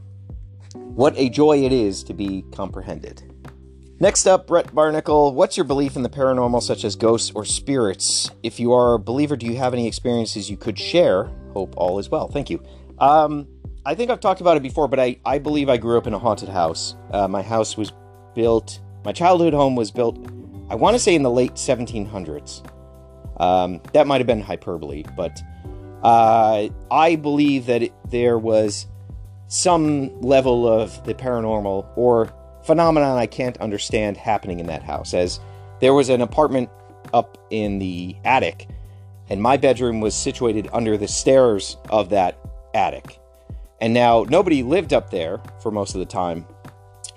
What 0.75 1.15
a 1.17 1.29
joy 1.29 1.65
it 1.65 1.73
is 1.73 2.03
to 2.05 2.15
be 2.15 2.45
comprehended. 2.53 3.28
Next 4.01 4.29
up, 4.29 4.47
Brett 4.47 4.73
Barnacle. 4.73 5.35
What's 5.35 5.57
your 5.57 5.65
belief 5.65 5.97
in 5.97 6.05
the 6.05 6.09
paranormal, 6.09 6.63
such 6.63 6.85
as 6.85 6.95
ghosts 6.95 7.33
or 7.35 7.45
spirits? 7.45 8.31
If 8.45 8.61
you 8.61 8.73
are 8.73 8.95
a 8.95 8.99
believer, 8.99 9.35
do 9.35 9.45
you 9.45 9.57
have 9.57 9.75
any 9.75 9.89
experiences 9.89 10.49
you 10.49 10.57
could 10.57 10.79
share? 10.79 11.33
Hope 11.53 11.75
all 11.77 11.99
is 11.99 12.09
well. 12.09 12.29
Thank 12.29 12.49
you. 12.49 12.63
Um, 13.01 13.49
I 13.85 13.97
think 13.97 14.13
I've 14.13 14.21
talked 14.21 14.41
about 14.41 14.57
it 14.57 14.63
before, 14.63 14.87
but 14.87 15.01
I, 15.01 15.19
I 15.25 15.39
believe 15.39 15.69
I 15.69 15.79
grew 15.79 15.99
up 15.99 16.07
in 16.07 16.15
a 16.15 16.19
haunted 16.19 16.49
house. 16.49 16.95
Uh, 17.11 17.27
my 17.27 17.43
house 17.43 17.77
was 17.77 17.93
built, 18.37 18.81
my 19.05 19.11
childhood 19.11 19.53
home 19.53 19.75
was 19.75 19.91
built, 19.91 20.17
I 20.71 20.77
want 20.77 20.95
to 20.95 21.01
say 21.01 21.17
in 21.17 21.25
the 21.25 21.31
late 21.31 21.55
1700s. 21.55 22.65
Um, 23.41 23.81
that 23.95 24.07
might 24.07 24.19
have 24.19 24.29
been 24.29 24.43
hyperbole, 24.43 25.05
but 25.17 25.41
uh, 26.05 26.69
I 26.89 27.17
believe 27.17 27.67
that 27.67 27.83
it, 27.83 27.93
there 28.09 28.39
was 28.39 28.87
some 29.49 30.21
level 30.21 30.69
of 30.69 31.05
the 31.05 31.15
paranormal 31.15 31.89
or 31.97 32.33
phenomenon 32.65 33.17
I 33.17 33.27
can't 33.27 33.57
understand 33.59 34.17
happening 34.17 34.61
in 34.61 34.67
that 34.67 34.83
house. 34.83 35.15
As 35.15 35.41
there 35.81 35.95
was 35.95 36.09
an 36.09 36.21
apartment 36.21 36.71
up 37.13 37.39
in 37.51 37.79
the 37.79 38.17
attic, 38.25 38.69
and 39.31 39.43
my 39.43 39.57
bedroom 39.57 40.01
was 40.01 40.15
situated 40.15 40.69
under 40.73 40.97
the 40.97 41.09
stairs 41.09 41.77
of 41.91 42.11
that 42.11 42.39
attic. 42.75 43.19
And 43.81 43.95
now 43.95 44.25
nobody 44.29 44.63
lived 44.63 44.93
up 44.93 45.11
there 45.11 45.41
for 45.63 45.71
most 45.71 45.95
of 45.95 46.01
the 46.01 46.07
time, 46.07 46.47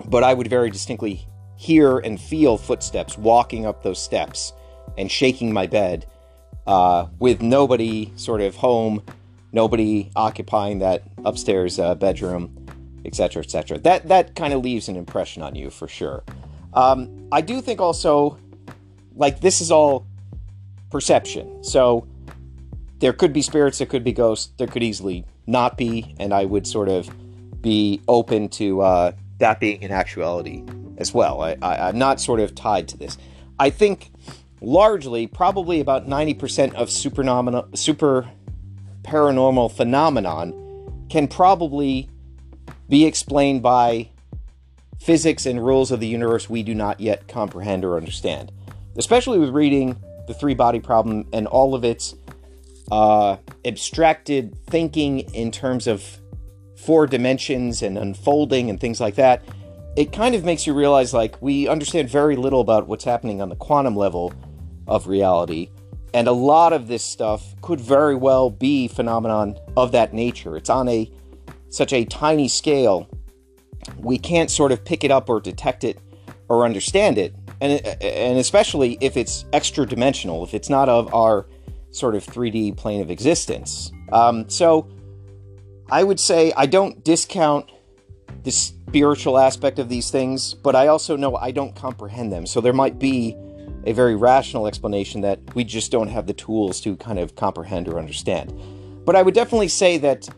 but 0.05 0.23
I 0.23 0.33
would 0.33 0.47
very 0.47 0.69
distinctly 0.69 1.27
hear 1.55 1.99
and 1.99 2.19
feel 2.19 2.57
footsteps 2.57 3.17
walking 3.17 3.65
up 3.65 3.83
those 3.83 4.01
steps 4.01 4.53
and 4.97 5.11
shaking 5.11 5.53
my 5.53 5.67
bed 5.67 6.05
uh, 6.67 7.07
with 7.19 7.41
nobody 7.41 8.11
sort 8.15 8.41
of 8.41 8.55
home, 8.55 9.03
nobody 9.51 10.11
occupying 10.15 10.79
that 10.79 11.03
upstairs 11.25 11.79
uh, 11.79 11.95
bedroom, 11.95 12.60
etc., 13.05 13.43
etc. 13.43 13.77
That 13.79 14.07
that 14.07 14.35
kind 14.35 14.53
of 14.53 14.63
leaves 14.63 14.89
an 14.89 14.95
impression 14.95 15.41
on 15.43 15.55
you 15.55 15.69
for 15.69 15.87
sure. 15.87 16.23
Um, 16.73 17.27
I 17.31 17.41
do 17.41 17.61
think 17.61 17.81
also, 17.81 18.37
like 19.15 19.41
this 19.41 19.61
is 19.61 19.71
all 19.71 20.05
perception, 20.89 21.63
so 21.63 22.07
there 22.99 23.13
could 23.13 23.33
be 23.33 23.41
spirits, 23.41 23.79
there 23.79 23.87
could 23.87 24.03
be 24.03 24.13
ghosts, 24.13 24.53
there 24.57 24.67
could 24.67 24.83
easily 24.83 25.25
not 25.47 25.77
be, 25.77 26.15
and 26.19 26.33
I 26.33 26.45
would 26.45 26.67
sort 26.67 26.87
of 26.87 27.09
be 27.61 28.01
open 28.07 28.47
to 28.49 28.81
uh, 28.81 29.11
that 29.39 29.59
being 29.59 29.83
an 29.83 29.91
actuality 29.91 30.63
as 30.97 31.13
well. 31.13 31.41
I, 31.41 31.57
I, 31.61 31.89
I'm 31.89 31.97
not 31.97 32.21
sort 32.21 32.39
of 32.39 32.55
tied 32.55 32.87
to 32.89 32.97
this. 32.97 33.17
I 33.59 33.69
think 33.69 34.11
largely, 34.61 35.27
probably 35.27 35.79
about 35.79 36.07
90% 36.07 36.73
of 36.75 36.89
super, 36.89 37.23
super 37.75 38.29
paranormal 39.03 39.71
phenomenon 39.71 41.07
can 41.09 41.27
probably 41.27 42.07
be 42.91 43.05
explained 43.05 43.63
by 43.63 44.09
physics 44.99 45.45
and 45.45 45.65
rules 45.65 45.91
of 45.91 46.01
the 46.01 46.07
universe 46.07 46.49
we 46.49 46.61
do 46.61 46.75
not 46.75 46.99
yet 46.99 47.25
comprehend 47.29 47.85
or 47.85 47.95
understand. 47.95 48.51
Especially 48.97 49.39
with 49.39 49.49
reading 49.49 49.95
the 50.27 50.33
three 50.33 50.53
body 50.53 50.81
problem 50.81 51.25
and 51.31 51.47
all 51.47 51.73
of 51.73 51.85
its 51.85 52.15
uh, 52.91 53.37
abstracted 53.63 54.53
thinking 54.67 55.19
in 55.33 55.51
terms 55.51 55.87
of 55.87 56.03
four 56.75 57.07
dimensions 57.07 57.81
and 57.81 57.97
unfolding 57.97 58.69
and 58.69 58.81
things 58.81 58.99
like 58.99 59.15
that, 59.15 59.41
it 59.95 60.11
kind 60.11 60.35
of 60.35 60.43
makes 60.43 60.67
you 60.67 60.73
realize 60.73 61.13
like 61.13 61.41
we 61.41 61.69
understand 61.69 62.09
very 62.09 62.35
little 62.35 62.59
about 62.59 62.87
what's 62.87 63.05
happening 63.05 63.41
on 63.41 63.47
the 63.47 63.55
quantum 63.55 63.95
level 63.95 64.33
of 64.85 65.07
reality. 65.07 65.69
And 66.13 66.27
a 66.27 66.33
lot 66.33 66.73
of 66.73 66.89
this 66.89 67.03
stuff 67.03 67.55
could 67.61 67.79
very 67.79 68.15
well 68.15 68.49
be 68.49 68.89
phenomenon 68.89 69.57
of 69.77 69.93
that 69.93 70.13
nature. 70.13 70.57
It's 70.57 70.69
on 70.69 70.89
a 70.89 71.09
such 71.71 71.93
a 71.93 72.05
tiny 72.05 72.47
scale, 72.47 73.09
we 73.97 74.17
can't 74.17 74.51
sort 74.51 74.71
of 74.71 74.85
pick 74.85 75.03
it 75.03 75.09
up 75.09 75.29
or 75.29 75.39
detect 75.39 75.83
it 75.83 75.97
or 76.47 76.65
understand 76.65 77.17
it. 77.17 77.33
And, 77.61 77.83
and 78.01 78.37
especially 78.37 78.97
if 79.01 79.17
it's 79.17 79.45
extra 79.53 79.85
dimensional, 79.85 80.43
if 80.43 80.53
it's 80.53 80.69
not 80.69 80.89
of 80.89 81.13
our 81.13 81.47
sort 81.91 82.15
of 82.15 82.25
3D 82.25 82.77
plane 82.77 83.01
of 83.01 83.09
existence. 83.09 83.91
Um, 84.11 84.49
so 84.49 84.89
I 85.89 86.03
would 86.03 86.19
say 86.19 86.53
I 86.55 86.65
don't 86.65 87.03
discount 87.03 87.71
the 88.43 88.51
spiritual 88.51 89.37
aspect 89.37 89.79
of 89.79 89.89
these 89.89 90.11
things, 90.11 90.53
but 90.53 90.75
I 90.75 90.87
also 90.87 91.15
know 91.15 91.35
I 91.35 91.51
don't 91.51 91.75
comprehend 91.75 92.31
them. 92.31 92.45
So 92.45 92.59
there 92.59 92.73
might 92.73 92.99
be 92.99 93.35
a 93.85 93.93
very 93.93 94.15
rational 94.15 94.67
explanation 94.67 95.21
that 95.21 95.39
we 95.55 95.63
just 95.63 95.91
don't 95.91 96.07
have 96.07 96.27
the 96.27 96.33
tools 96.33 96.81
to 96.81 96.95
kind 96.97 97.19
of 97.19 97.35
comprehend 97.35 97.87
or 97.87 97.97
understand. 97.97 98.53
But 99.05 99.15
I 99.15 99.21
would 99.21 99.33
definitely 99.33 99.69
say 99.69 99.97
that 99.99 100.29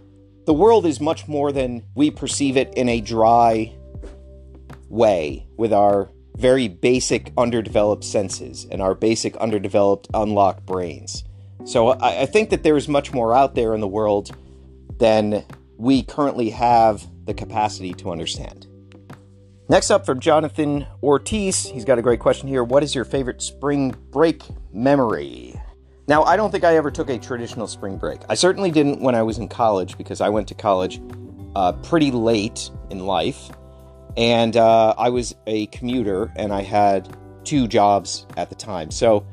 the 0.46 0.54
world 0.54 0.86
is 0.86 1.00
much 1.00 1.28
more 1.28 1.52
than 1.52 1.84
we 1.96 2.12
perceive 2.12 2.58
it 2.58 2.74
in 2.76 2.90
a 2.90 3.02
dry 3.02 3.74
way 4.90 5.48
with 5.58 5.74
our 5.74 6.10
very 6.36 6.68
basic 6.68 7.32
underdeveloped 7.38 8.04
senses 8.04 8.66
and 8.72 8.82
our 8.82 8.96
basic 8.96 9.36
underdeveloped 9.38 10.08
unlocked 10.14 10.66
brains. 10.66 11.24
So 11.66 11.90
I, 11.90 12.22
I 12.22 12.26
think 12.26 12.50
that 12.50 12.64
there 12.64 12.76
is 12.76 12.88
much 12.88 13.14
more 13.14 13.34
out 13.34 13.56
there 13.56 13.74
in 13.74 13.82
the 13.82 13.88
world 13.88 14.36
than 14.98 15.46
we 15.78 16.04
currently 16.04 16.50
have 16.50 17.06
the 17.26 17.34
capacity 17.34 17.94
to 17.94 18.12
understand. 18.12 18.68
Next 19.70 19.92
up 19.92 20.06
from 20.06 20.20
Jonathan 20.20 20.86
Ortiz, 21.02 21.66
he's 21.66 21.86
got 21.86 21.98
a 21.98 22.02
great 22.02 22.20
question 22.20 22.48
here. 22.48 22.64
What 22.64 22.84
is 22.84 22.94
your 22.94 23.06
favorite 23.06 23.42
spring 23.42 23.96
break 24.12 24.44
memory? 24.74 25.53
Now, 26.08 26.24
I 26.24 26.36
don't 26.36 26.52
think 26.52 26.64
I 26.64 26.76
ever 26.76 26.92
took 26.92 27.10
a 27.10 27.18
traditional 27.18 27.68
spring 27.68 27.98
break. 27.98 28.20
I 28.28 28.34
certainly 28.34 28.72
didn't 28.72 29.02
when 29.02 29.16
I 29.16 29.24
was 29.24 29.38
in 29.38 29.48
college 29.48 29.98
because 29.98 30.20
I 30.20 30.30
went 30.30 30.48
to 30.50 30.54
college 30.54 31.02
uh, 31.56 31.72
pretty 31.74 32.12
late 32.12 32.70
in 32.90 33.06
life. 33.06 33.50
And 34.18 34.58
uh, 34.58 34.94
I 34.98 35.10
was 35.10 35.34
a 35.48 35.68
commuter 35.68 36.32
and 36.36 36.54
I 36.54 36.62
had 36.62 37.16
two 37.46 37.68
jobs 37.68 38.28
at 38.38 38.50
the 38.50 38.56
time. 38.56 38.92
So 38.92 39.26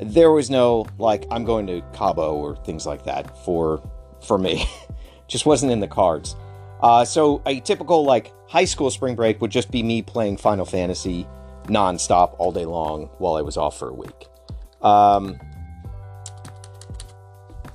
there 0.00 0.32
was 0.32 0.50
no, 0.50 0.86
like, 0.98 1.24
I'm 1.30 1.44
going 1.44 1.66
to 1.68 1.82
Cabo 1.92 2.34
or 2.34 2.56
things 2.56 2.84
like 2.84 3.04
that 3.04 3.44
for, 3.44 3.80
for 4.26 4.38
me. 4.38 4.68
Just 5.28 5.46
wasn't 5.46 5.70
in 5.70 5.80
the 5.80 5.88
cards. 5.88 6.34
Uh, 6.80 7.04
so 7.04 7.42
a 7.46 7.60
typical 7.60 8.04
like 8.04 8.32
high 8.48 8.64
school 8.64 8.90
spring 8.90 9.14
break 9.14 9.40
would 9.40 9.50
just 9.50 9.70
be 9.70 9.82
me 9.82 10.00
playing 10.00 10.36
Final 10.36 10.64
Fantasy 10.64 11.26
nonstop 11.64 12.36
all 12.38 12.52
day 12.52 12.64
long 12.64 13.10
while 13.18 13.34
I 13.34 13.42
was 13.42 13.56
off 13.56 13.78
for 13.78 13.88
a 13.88 13.92
week. 13.92 14.26
Um, 14.80 15.40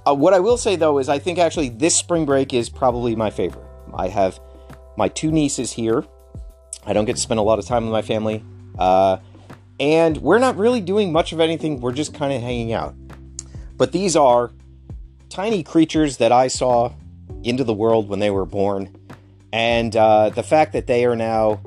uh, 0.06 0.14
what 0.14 0.34
I 0.34 0.40
will 0.40 0.58
say 0.58 0.76
though 0.76 1.00
is 1.00 1.10
I 1.10 1.20
think 1.20 1.40
actually 1.40 1.70
this 1.70 1.96
spring 1.96 2.26
break 2.26 2.54
is 2.54 2.70
probably 2.70 3.16
my 3.16 3.30
favorite. 3.30 3.66
I 3.94 4.08
have 4.08 4.40
my 4.98 5.08
two 5.08 5.32
nieces 5.32 5.72
here. 5.72 6.04
I 6.86 6.94
don't 6.94 7.06
get 7.06 7.16
to 7.16 7.22
spend 7.22 7.40
a 7.40 7.44
lot 7.44 7.60
of 7.60 7.66
time 7.66 7.84
with 7.84 7.92
my 7.92 8.02
family. 8.02 8.44
Uh, 8.78 9.18
and 9.80 10.18
we're 10.18 10.40
not 10.40 10.58
really 10.58 10.82
doing 10.82 11.12
much 11.12 11.34
of 11.34 11.40
anything. 11.40 11.80
We're 11.80 11.94
just 11.94 12.14
kind 12.14 12.34
of 12.34 12.42
hanging 12.42 12.74
out. 12.74 12.96
But 13.78 13.92
these 13.92 14.16
are 14.16 14.52
tiny 15.30 15.64
creatures 15.64 16.18
that 16.18 16.32
I 16.32 16.48
saw 16.48 16.94
into 17.44 17.64
the 17.64 17.74
world 17.74 18.10
when 18.10 18.20
they 18.20 18.30
were 18.30 18.46
born. 18.46 18.96
And 19.52 19.96
uh, 19.96 20.30
the 20.30 20.44
fact 20.44 20.74
that 20.74 20.88
they 20.88 21.06
are 21.06 21.16
now 21.16 21.62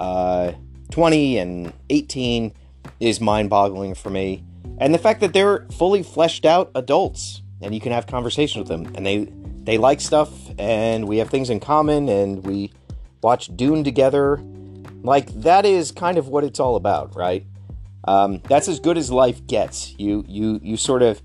uh, 0.00 0.52
20 0.90 1.38
and 1.38 1.72
18 1.90 2.52
is 3.00 3.20
mind 3.20 3.50
boggling 3.50 3.94
for 3.94 4.10
me. 4.10 4.44
And 4.78 4.94
the 4.94 4.98
fact 4.98 5.20
that 5.20 5.32
they're 5.32 5.66
fully 5.70 6.02
fleshed 6.02 6.44
out 6.44 6.70
adults 6.74 7.42
and 7.62 7.74
you 7.74 7.80
can 7.80 7.92
have 7.92 8.06
conversations 8.06 8.58
with 8.58 8.68
them 8.68 8.94
and 8.94 9.04
they 9.04 9.32
they 9.64 9.78
like 9.78 10.00
stuff 10.00 10.30
and 10.58 11.06
we 11.06 11.18
have 11.18 11.28
things 11.28 11.50
in 11.50 11.60
common 11.60 12.08
and 12.08 12.44
we 12.44 12.72
watch 13.22 13.54
Dune 13.56 13.84
together. 13.84 14.42
Like 15.02 15.28
that 15.42 15.66
is 15.66 15.92
kind 15.92 16.18
of 16.18 16.28
what 16.28 16.44
it's 16.44 16.60
all 16.60 16.76
about, 16.76 17.14
right? 17.14 17.44
Um, 18.04 18.40
that's 18.48 18.68
as 18.68 18.80
good 18.80 18.96
as 18.96 19.10
life 19.10 19.46
gets. 19.46 19.94
You 19.98 20.24
you 20.26 20.60
you 20.62 20.76
sort 20.76 21.02
of 21.02 21.20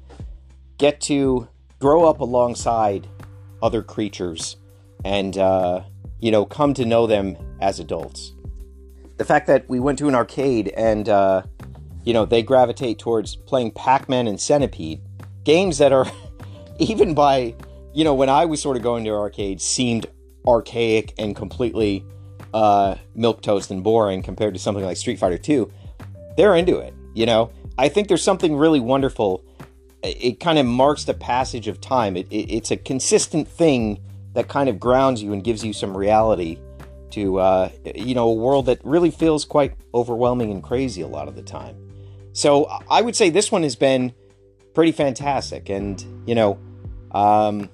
get 0.77 0.99
to 1.01 1.47
grow 1.79 2.05
up 2.05 2.19
alongside 2.19 3.07
other 3.61 3.81
creatures 3.81 4.57
and, 5.05 5.37
uh, 5.37 5.81
you 6.19 6.31
know, 6.31 6.45
come 6.45 6.73
to 6.73 6.85
know 6.85 7.07
them 7.07 7.37
as 7.61 7.79
adults. 7.79 8.33
The 9.17 9.25
fact 9.25 9.47
that 9.47 9.67
we 9.69 9.79
went 9.79 9.99
to 9.99 10.07
an 10.07 10.15
arcade 10.15 10.69
and, 10.75 11.07
uh, 11.07 11.43
you 12.03 12.13
know, 12.13 12.25
they 12.25 12.43
gravitate 12.43 12.99
towards 12.99 13.35
playing 13.35 13.71
Pac 13.71 14.09
Man 14.09 14.27
and 14.27 14.39
Centipede, 14.39 15.01
games 15.43 15.77
that 15.77 15.91
are, 15.91 16.05
even 16.89 17.13
by, 17.13 17.55
you 17.93 18.03
know, 18.03 18.13
when 18.13 18.29
I 18.29 18.45
was 18.45 18.61
sort 18.61 18.77
of 18.77 18.83
going 18.83 19.03
to 19.05 19.11
arcades, 19.11 19.63
seemed 19.63 20.05
archaic 20.47 21.13
and 21.17 21.35
completely 21.35 22.05
uh, 22.53 22.95
milk 23.15 23.41
toast 23.41 23.71
and 23.71 23.83
boring 23.83 24.21
compared 24.21 24.53
to 24.53 24.59
something 24.59 24.83
like 24.83 24.97
Street 24.97 25.19
Fighter 25.19 25.37
2. 25.37 25.71
They're 26.37 26.55
into 26.55 26.79
it, 26.79 26.93
you 27.13 27.25
know? 27.25 27.51
I 27.77 27.89
think 27.89 28.07
there's 28.07 28.23
something 28.23 28.55
really 28.55 28.79
wonderful 28.79 29.43
it 30.03 30.39
kind 30.39 30.59
of 30.59 30.65
marks 30.65 31.05
the 31.05 31.13
passage 31.13 31.67
of 31.67 31.79
time. 31.79 32.17
It, 32.17 32.27
it, 32.29 32.51
it's 32.51 32.71
a 32.71 32.77
consistent 32.77 33.47
thing 33.47 33.99
that 34.33 34.47
kind 34.47 34.67
of 34.67 34.79
grounds 34.79 35.23
you 35.23 35.33
and 35.33 35.43
gives 35.43 35.63
you 35.63 35.73
some 35.73 35.95
reality 35.95 36.59
to 37.11 37.39
uh, 37.39 37.69
you 37.95 38.15
know 38.15 38.29
a 38.29 38.33
world 38.33 38.65
that 38.65 38.79
really 38.83 39.11
feels 39.11 39.45
quite 39.45 39.75
overwhelming 39.93 40.51
and 40.51 40.63
crazy 40.63 41.01
a 41.01 41.07
lot 41.07 41.27
of 41.27 41.35
the 41.35 41.41
time. 41.41 41.77
So 42.33 42.65
I 42.89 43.01
would 43.01 43.15
say 43.15 43.29
this 43.29 43.51
one 43.51 43.63
has 43.63 43.75
been 43.75 44.13
pretty 44.73 44.91
fantastic, 44.91 45.69
and 45.69 46.03
you 46.25 46.35
know, 46.35 46.59
um, 47.13 47.69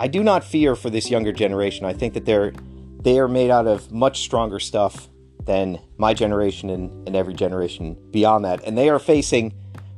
I 0.00 0.08
do 0.08 0.22
not 0.22 0.44
fear 0.44 0.76
for 0.76 0.90
this 0.90 1.10
younger 1.10 1.32
generation. 1.32 1.84
I 1.84 1.92
think 1.92 2.14
that 2.14 2.24
they're 2.24 2.52
they 3.00 3.18
are 3.20 3.28
made 3.28 3.50
out 3.50 3.66
of 3.66 3.92
much 3.92 4.20
stronger 4.20 4.58
stuff 4.58 5.08
than 5.44 5.78
my 5.96 6.14
generation 6.14 6.68
and, 6.68 7.06
and 7.06 7.16
every 7.16 7.34
generation 7.34 7.96
beyond 8.10 8.44
that, 8.44 8.64
and 8.64 8.76
they 8.76 8.88
are 8.88 8.98
facing 8.98 9.54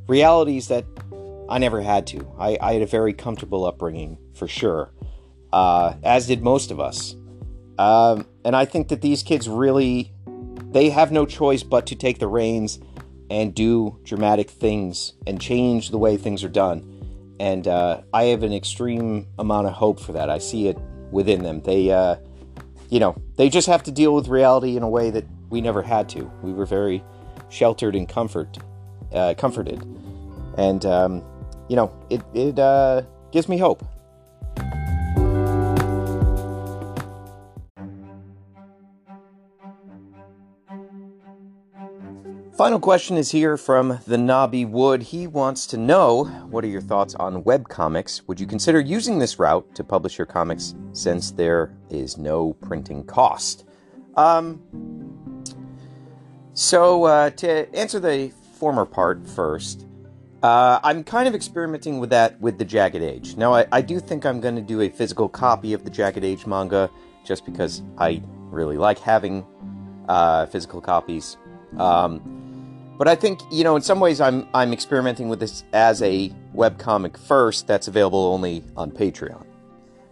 realities 0.06 0.68
that 0.68 0.84
I 1.48 1.58
never 1.58 1.80
had 1.80 2.06
to. 2.08 2.32
I, 2.38 2.56
I 2.60 2.72
had 2.74 2.82
a 2.82 2.86
very 2.86 3.12
comfortable 3.12 3.64
upbringing, 3.64 4.18
for 4.34 4.46
sure, 4.46 4.92
uh, 5.52 5.94
as 6.02 6.26
did 6.26 6.42
most 6.42 6.70
of 6.70 6.78
us. 6.78 7.16
Um, 7.78 8.26
and 8.44 8.54
I 8.54 8.66
think 8.66 8.88
that 8.88 9.00
these 9.00 9.22
kids 9.22 9.48
really, 9.48 10.12
they 10.70 10.90
have 10.90 11.10
no 11.10 11.26
choice 11.26 11.62
but 11.62 11.86
to 11.86 11.96
take 11.96 12.18
the 12.18 12.28
reins 12.28 12.78
and 13.30 13.54
do 13.54 13.98
dramatic 14.04 14.50
things 14.50 15.14
and 15.26 15.40
change 15.40 15.90
the 15.90 15.98
way 15.98 16.16
things 16.16 16.44
are 16.44 16.48
done. 16.48 16.99
And 17.40 17.66
uh, 17.66 18.02
I 18.12 18.24
have 18.24 18.42
an 18.42 18.52
extreme 18.52 19.26
amount 19.38 19.66
of 19.66 19.72
hope 19.72 19.98
for 19.98 20.12
that. 20.12 20.28
I 20.28 20.36
see 20.36 20.68
it 20.68 20.76
within 21.10 21.42
them. 21.42 21.62
They, 21.62 21.90
uh, 21.90 22.16
you 22.90 23.00
know, 23.00 23.16
they 23.36 23.48
just 23.48 23.66
have 23.66 23.82
to 23.84 23.90
deal 23.90 24.14
with 24.14 24.28
reality 24.28 24.76
in 24.76 24.82
a 24.82 24.88
way 24.88 25.08
that 25.08 25.24
we 25.48 25.62
never 25.62 25.80
had 25.80 26.06
to. 26.10 26.30
We 26.42 26.52
were 26.52 26.66
very 26.66 27.02
sheltered 27.48 27.96
and 27.96 28.06
comfort, 28.06 28.58
uh, 29.14 29.32
comforted, 29.38 29.82
and 30.58 30.84
um, 30.84 31.24
you 31.70 31.76
know, 31.76 31.90
it, 32.10 32.20
it 32.34 32.58
uh, 32.58 33.04
gives 33.32 33.48
me 33.48 33.56
hope. 33.56 33.82
Final 42.60 42.78
question 42.78 43.16
is 43.16 43.30
here 43.30 43.56
from 43.56 44.00
the 44.06 44.18
Nobby 44.18 44.66
Wood. 44.66 45.02
He 45.02 45.26
wants 45.26 45.66
to 45.68 45.78
know 45.78 46.24
what 46.50 46.62
are 46.62 46.68
your 46.68 46.82
thoughts 46.82 47.14
on 47.14 47.42
webcomics? 47.44 48.20
Would 48.28 48.38
you 48.38 48.46
consider 48.46 48.78
using 48.78 49.18
this 49.18 49.38
route 49.38 49.74
to 49.74 49.82
publish 49.82 50.18
your 50.18 50.26
comics 50.26 50.74
since 50.92 51.30
there 51.30 51.74
is 51.88 52.18
no 52.18 52.52
printing 52.52 53.02
cost? 53.04 53.64
Um, 54.14 54.60
so, 56.52 57.04
uh, 57.04 57.30
to 57.30 57.74
answer 57.74 57.98
the 57.98 58.30
former 58.58 58.84
part 58.84 59.26
first, 59.26 59.86
uh, 60.42 60.80
I'm 60.82 61.02
kind 61.02 61.26
of 61.26 61.34
experimenting 61.34 61.98
with 61.98 62.10
that 62.10 62.38
with 62.42 62.58
the 62.58 62.66
Jagged 62.66 63.00
Age. 63.00 63.36
Now, 63.36 63.54
I, 63.54 63.66
I 63.72 63.80
do 63.80 63.98
think 63.98 64.26
I'm 64.26 64.38
going 64.38 64.56
to 64.56 64.60
do 64.60 64.82
a 64.82 64.90
physical 64.90 65.30
copy 65.30 65.72
of 65.72 65.84
the 65.84 65.90
Jagged 65.90 66.24
Age 66.24 66.44
manga 66.44 66.90
just 67.24 67.46
because 67.46 67.82
I 67.96 68.22
really 68.50 68.76
like 68.76 68.98
having 68.98 69.46
uh, 70.10 70.44
physical 70.44 70.82
copies. 70.82 71.38
Um, 71.78 72.39
but 73.00 73.08
I 73.08 73.14
think 73.14 73.40
you 73.50 73.64
know, 73.64 73.76
in 73.76 73.82
some 73.82 73.98
ways, 73.98 74.20
I'm 74.20 74.46
I'm 74.52 74.74
experimenting 74.74 75.30
with 75.30 75.40
this 75.40 75.64
as 75.72 76.02
a 76.02 76.28
webcomic 76.54 77.16
first. 77.16 77.66
That's 77.66 77.88
available 77.88 78.26
only 78.26 78.62
on 78.76 78.90
Patreon. 78.90 79.42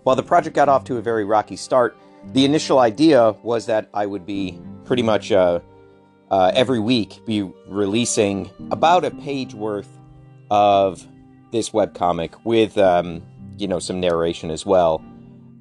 While 0.04 0.16
the 0.16 0.22
project 0.22 0.56
got 0.56 0.70
off 0.70 0.84
to 0.84 0.96
a 0.96 1.02
very 1.02 1.26
rocky 1.26 1.56
start, 1.56 1.98
the 2.32 2.46
initial 2.46 2.78
idea 2.78 3.32
was 3.42 3.66
that 3.66 3.90
I 3.92 4.06
would 4.06 4.24
be 4.24 4.58
pretty 4.86 5.02
much 5.02 5.30
uh, 5.30 5.60
uh, 6.30 6.50
every 6.54 6.80
week 6.80 7.20
be 7.26 7.42
releasing 7.66 8.50
about 8.70 9.04
a 9.04 9.10
page 9.10 9.52
worth 9.52 9.90
of 10.50 11.06
this 11.52 11.68
webcomic 11.68 12.42
with 12.44 12.78
um, 12.78 13.20
you 13.58 13.68
know 13.68 13.80
some 13.80 14.00
narration 14.00 14.50
as 14.50 14.64
well. 14.64 15.04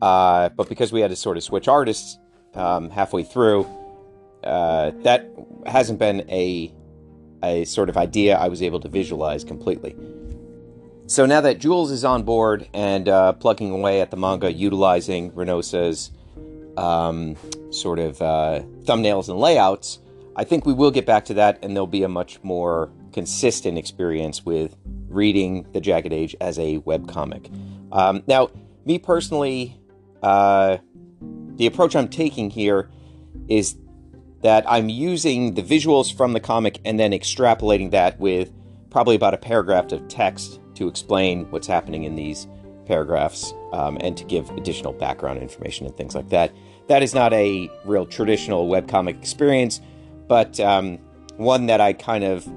Uh, 0.01 0.47
but 0.47 0.69
because 0.69 0.93
we 0.93 1.01
had 1.01 1.09
to 1.09 1.17
sort 1.17 1.36
of 1.36 1.43
switch 1.43 1.67
artists 1.67 2.19
um, 2.53 2.89
halfway 2.89 3.23
through, 3.23 3.67
uh, 4.45 4.91
that 5.03 5.30
hasn't 5.65 5.99
been 5.99 6.21
a 6.30 6.71
a 7.43 7.65
sort 7.65 7.89
of 7.89 7.97
idea 7.97 8.38
I 8.38 8.47
was 8.47 8.61
able 8.61 8.79
to 8.81 8.88
visualize 8.88 9.43
completely. 9.43 9.95
So 11.07 11.25
now 11.25 11.39
that 11.41 11.59
Jules 11.59 11.91
is 11.91 12.03
on 12.03 12.23
board 12.23 12.67
and 12.73 13.07
uh, 13.07 13.33
plugging 13.33 13.71
away 13.71 14.01
at 14.01 14.11
the 14.11 14.17
manga, 14.17 14.51
utilizing 14.51 15.31
Renosa's 15.31 16.11
um, 16.75 17.38
sort 17.71 17.99
of 17.99 18.21
uh, 18.21 18.61
thumbnails 18.83 19.29
and 19.29 19.39
layouts, 19.39 19.99
I 20.35 20.43
think 20.43 20.65
we 20.65 20.73
will 20.73 20.91
get 20.91 21.05
back 21.05 21.25
to 21.25 21.33
that, 21.35 21.59
and 21.63 21.75
there'll 21.75 21.88
be 21.88 22.03
a 22.03 22.09
much 22.09 22.43
more 22.43 22.91
consistent 23.13 23.77
experience 23.77 24.45
with 24.45 24.75
reading 25.07 25.65
The 25.71 25.81
Jagged 25.81 26.13
Age 26.13 26.35
as 26.41 26.59
a 26.59 26.79
webcomic. 26.79 27.49
Um, 27.91 28.23
now, 28.27 28.49
me 28.85 28.99
personally, 28.99 29.79
uh, 30.21 30.77
the 31.55 31.65
approach 31.65 31.95
I'm 31.95 32.09
taking 32.09 32.49
here 32.49 32.89
is 33.47 33.77
that 34.47 34.63
I'm 34.65 34.87
using 34.87 35.55
the 35.55 35.61
visuals 35.61 36.15
from 36.15 36.31
the 36.31 36.39
comic 36.39 36.79
and 36.85 36.97
then 36.97 37.11
extrapolating 37.11 37.91
that 37.91 38.17
with 38.17 38.49
probably 38.89 39.13
about 39.13 39.33
a 39.33 39.37
paragraph 39.37 39.91
of 39.91 40.07
text 40.07 40.61
to 40.75 40.87
explain 40.87 41.43
what's 41.51 41.67
happening 41.67 42.05
in 42.05 42.15
these 42.15 42.47
paragraphs 42.85 43.53
um, 43.73 43.97
and 43.99 44.15
to 44.15 44.23
give 44.23 44.49
additional 44.51 44.93
background 44.93 45.41
information 45.41 45.85
and 45.85 45.97
things 45.97 46.15
like 46.15 46.29
that. 46.29 46.53
That 46.87 47.03
is 47.03 47.13
not 47.13 47.33
a 47.33 47.69
real 47.83 48.05
traditional 48.05 48.69
webcomic 48.69 49.17
experience, 49.19 49.81
but 50.29 50.57
um, 50.61 50.97
one 51.35 51.65
that 51.65 51.81
I 51.81 51.91
kind 51.91 52.23
of 52.23 52.47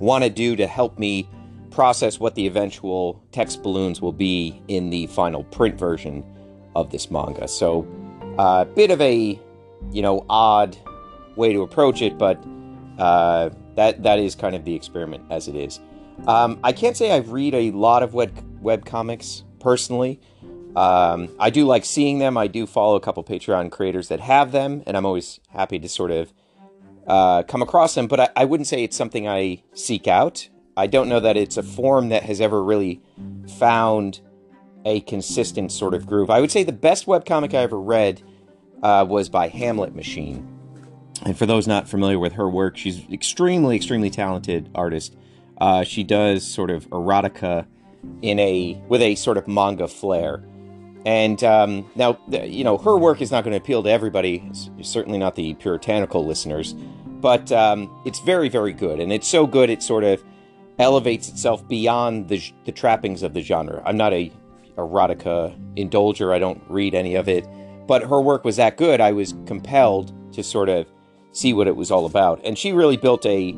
want 0.00 0.24
to 0.24 0.30
do 0.30 0.56
to 0.56 0.66
help 0.66 0.98
me 0.98 1.28
process 1.70 2.18
what 2.18 2.34
the 2.34 2.46
eventual 2.46 3.22
text 3.30 3.62
balloons 3.62 4.00
will 4.00 4.14
be 4.14 4.62
in 4.68 4.88
the 4.88 5.06
final 5.08 5.44
print 5.44 5.78
version 5.78 6.24
of 6.74 6.90
this 6.90 7.10
manga. 7.10 7.46
So, 7.46 7.86
a 8.38 8.40
uh, 8.40 8.64
bit 8.64 8.90
of 8.90 9.02
a, 9.02 9.38
you 9.92 10.00
know, 10.00 10.24
odd 10.30 10.78
way 11.40 11.52
to 11.52 11.62
approach 11.62 12.02
it, 12.02 12.18
but 12.18 12.38
uh, 12.98 13.50
that 13.74 14.02
that 14.02 14.18
is 14.18 14.34
kind 14.34 14.54
of 14.54 14.64
the 14.64 14.74
experiment 14.74 15.24
as 15.30 15.48
it 15.48 15.56
is. 15.56 15.80
Um, 16.26 16.60
I 16.62 16.72
can't 16.72 16.96
say 16.96 17.10
I 17.10 17.18
read 17.18 17.54
a 17.54 17.70
lot 17.72 18.02
of 18.02 18.14
web 18.14 18.32
web 18.60 18.84
comics 18.84 19.42
personally. 19.58 20.20
Um, 20.76 21.28
I 21.40 21.50
do 21.50 21.64
like 21.66 21.84
seeing 21.84 22.18
them. 22.18 22.36
I 22.36 22.46
do 22.46 22.66
follow 22.66 22.94
a 22.94 23.00
couple 23.00 23.24
Patreon 23.24 23.72
creators 23.72 24.08
that 24.08 24.20
have 24.20 24.52
them, 24.52 24.82
and 24.86 24.96
I'm 24.96 25.06
always 25.06 25.40
happy 25.48 25.78
to 25.80 25.88
sort 25.88 26.12
of 26.12 26.32
uh, 27.06 27.42
come 27.42 27.62
across 27.62 27.94
them. 27.94 28.06
But 28.06 28.20
I, 28.20 28.28
I 28.36 28.44
wouldn't 28.44 28.68
say 28.68 28.84
it's 28.84 28.96
something 28.96 29.26
I 29.26 29.62
seek 29.74 30.06
out. 30.06 30.48
I 30.76 30.86
don't 30.86 31.08
know 31.08 31.20
that 31.20 31.36
it's 31.36 31.56
a 31.56 31.62
form 31.62 32.10
that 32.10 32.22
has 32.22 32.40
ever 32.40 32.62
really 32.62 33.00
found 33.58 34.20
a 34.84 35.00
consistent 35.00 35.72
sort 35.72 35.94
of 35.94 36.06
groove. 36.06 36.30
I 36.30 36.40
would 36.40 36.50
say 36.50 36.62
the 36.62 36.72
best 36.72 37.06
webcomic 37.06 37.52
I 37.52 37.62
ever 37.62 37.80
read 37.80 38.22
uh, 38.82 39.04
was 39.08 39.28
by 39.28 39.48
Hamlet 39.48 39.94
Machine. 39.94 40.59
And 41.24 41.36
for 41.36 41.46
those 41.46 41.66
not 41.66 41.88
familiar 41.88 42.18
with 42.18 42.34
her 42.34 42.48
work, 42.48 42.76
she's 42.76 43.02
extremely, 43.10 43.76
extremely 43.76 44.10
talented 44.10 44.70
artist. 44.74 45.16
Uh, 45.60 45.84
she 45.84 46.02
does 46.02 46.46
sort 46.46 46.70
of 46.70 46.88
erotica 46.90 47.66
in 48.22 48.38
a 48.38 48.82
with 48.88 49.02
a 49.02 49.14
sort 49.14 49.36
of 49.36 49.46
manga 49.46 49.86
flair. 49.86 50.42
And 51.04 51.42
um, 51.44 51.90
now, 51.94 52.18
you 52.28 52.64
know, 52.64 52.78
her 52.78 52.96
work 52.96 53.20
is 53.20 53.30
not 53.30 53.44
going 53.44 53.52
to 53.52 53.58
appeal 53.58 53.82
to 53.82 53.90
everybody. 53.90 54.42
It's 54.48 54.70
certainly 54.82 55.18
not 55.18 55.34
the 55.34 55.54
puritanical 55.54 56.26
listeners, 56.26 56.74
but 57.06 57.50
um, 57.52 57.90
it's 58.04 58.20
very, 58.20 58.48
very 58.48 58.72
good. 58.72 59.00
And 59.00 59.12
it's 59.12 59.28
so 59.28 59.46
good, 59.46 59.70
it 59.70 59.82
sort 59.82 60.04
of 60.04 60.22
elevates 60.78 61.28
itself 61.28 61.66
beyond 61.68 62.28
the, 62.28 62.42
the 62.64 62.72
trappings 62.72 63.22
of 63.22 63.34
the 63.34 63.40
genre. 63.40 63.82
I'm 63.84 63.96
not 63.96 64.12
a 64.12 64.30
erotica 64.76 65.56
indulger. 65.76 66.34
I 66.34 66.38
don't 66.38 66.62
read 66.68 66.94
any 66.94 67.14
of 67.14 67.28
it, 67.28 67.46
but 67.86 68.02
her 68.02 68.20
work 68.20 68.44
was 68.44 68.56
that 68.56 68.76
good. 68.76 69.00
I 69.00 69.12
was 69.12 69.34
compelled 69.46 70.12
to 70.34 70.42
sort 70.42 70.68
of 70.68 70.86
see 71.32 71.52
what 71.52 71.66
it 71.66 71.76
was 71.76 71.90
all 71.90 72.06
about. 72.06 72.40
And 72.44 72.56
she 72.58 72.72
really 72.72 72.96
built 72.96 73.24
a 73.26 73.56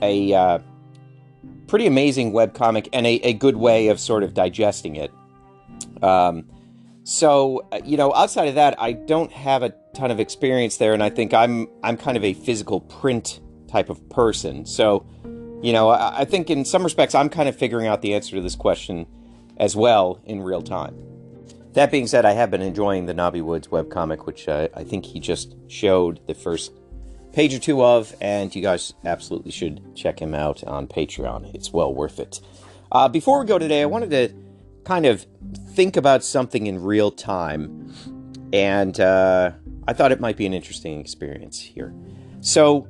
a 0.00 0.32
uh, 0.32 0.58
pretty 1.66 1.86
amazing 1.86 2.32
web 2.32 2.54
comic 2.54 2.88
and 2.92 3.06
a, 3.06 3.14
a 3.16 3.32
good 3.32 3.56
way 3.56 3.88
of 3.88 3.98
sort 3.98 4.22
of 4.22 4.34
digesting 4.34 4.96
it. 4.96 5.12
Um, 6.02 6.44
so 7.04 7.66
uh, 7.72 7.80
you 7.84 7.96
know, 7.96 8.14
outside 8.14 8.48
of 8.48 8.54
that, 8.56 8.80
I 8.80 8.92
don't 8.92 9.32
have 9.32 9.62
a 9.62 9.74
ton 9.94 10.10
of 10.10 10.20
experience 10.20 10.76
there, 10.76 10.94
and 10.94 11.02
I 11.02 11.10
think 11.10 11.32
I'm 11.34 11.68
I'm 11.82 11.96
kind 11.96 12.16
of 12.16 12.24
a 12.24 12.34
physical 12.34 12.80
print 12.80 13.40
type 13.68 13.90
of 13.90 14.08
person. 14.08 14.66
So 14.66 15.06
you 15.62 15.72
know, 15.72 15.88
I, 15.88 16.20
I 16.20 16.24
think 16.24 16.50
in 16.50 16.64
some 16.64 16.84
respects, 16.84 17.14
I'm 17.14 17.28
kind 17.28 17.48
of 17.48 17.56
figuring 17.56 17.86
out 17.86 18.02
the 18.02 18.14
answer 18.14 18.36
to 18.36 18.42
this 18.42 18.56
question 18.56 19.06
as 19.56 19.74
well 19.74 20.20
in 20.24 20.40
real 20.42 20.62
time. 20.62 20.96
That 21.72 21.90
being 21.90 22.06
said, 22.06 22.24
I 22.24 22.32
have 22.32 22.50
been 22.50 22.62
enjoying 22.62 23.06
the 23.06 23.14
Nobby 23.14 23.40
Woods 23.40 23.68
webcomic, 23.68 24.26
which 24.26 24.48
uh, 24.48 24.68
I 24.74 24.84
think 24.84 25.04
he 25.04 25.20
just 25.20 25.54
showed 25.68 26.20
the 26.26 26.34
first 26.34 26.72
page 27.38 27.54
or 27.54 27.60
two 27.60 27.84
of, 27.84 28.16
and 28.20 28.52
you 28.52 28.60
guys 28.60 28.94
absolutely 29.04 29.52
should 29.52 29.94
check 29.94 30.20
him 30.20 30.34
out 30.34 30.64
on 30.64 30.88
Patreon. 30.88 31.54
It's 31.54 31.72
well 31.72 31.94
worth 31.94 32.18
it. 32.18 32.40
Uh, 32.90 33.08
before 33.08 33.38
we 33.38 33.46
go 33.46 33.60
today, 33.60 33.80
I 33.80 33.84
wanted 33.84 34.10
to 34.10 34.34
kind 34.82 35.06
of 35.06 35.24
think 35.68 35.96
about 35.96 36.24
something 36.24 36.66
in 36.66 36.82
real 36.82 37.12
time, 37.12 37.94
and 38.52 38.98
uh, 38.98 39.52
I 39.86 39.92
thought 39.92 40.10
it 40.10 40.18
might 40.18 40.36
be 40.36 40.46
an 40.46 40.52
interesting 40.52 40.98
experience 40.98 41.60
here. 41.60 41.94
So, 42.40 42.88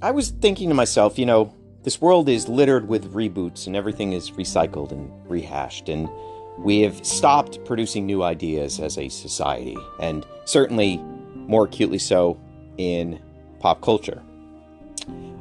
I 0.00 0.12
was 0.12 0.30
thinking 0.30 0.70
to 0.70 0.74
myself, 0.74 1.18
you 1.18 1.26
know, 1.26 1.54
this 1.82 2.00
world 2.00 2.30
is 2.30 2.48
littered 2.48 2.88
with 2.88 3.12
reboots 3.12 3.66
and 3.66 3.76
everything 3.76 4.14
is 4.14 4.30
recycled 4.30 4.92
and 4.92 5.12
rehashed, 5.28 5.90
and 5.90 6.08
we 6.56 6.80
have 6.80 7.04
stopped 7.04 7.62
producing 7.66 8.06
new 8.06 8.22
ideas 8.22 8.80
as 8.80 8.96
a 8.96 9.10
society, 9.10 9.76
and 10.00 10.24
certainly 10.46 10.96
more 11.34 11.66
acutely 11.66 11.98
so 11.98 12.40
in 12.78 13.20
pop 13.60 13.80
culture. 13.80 14.22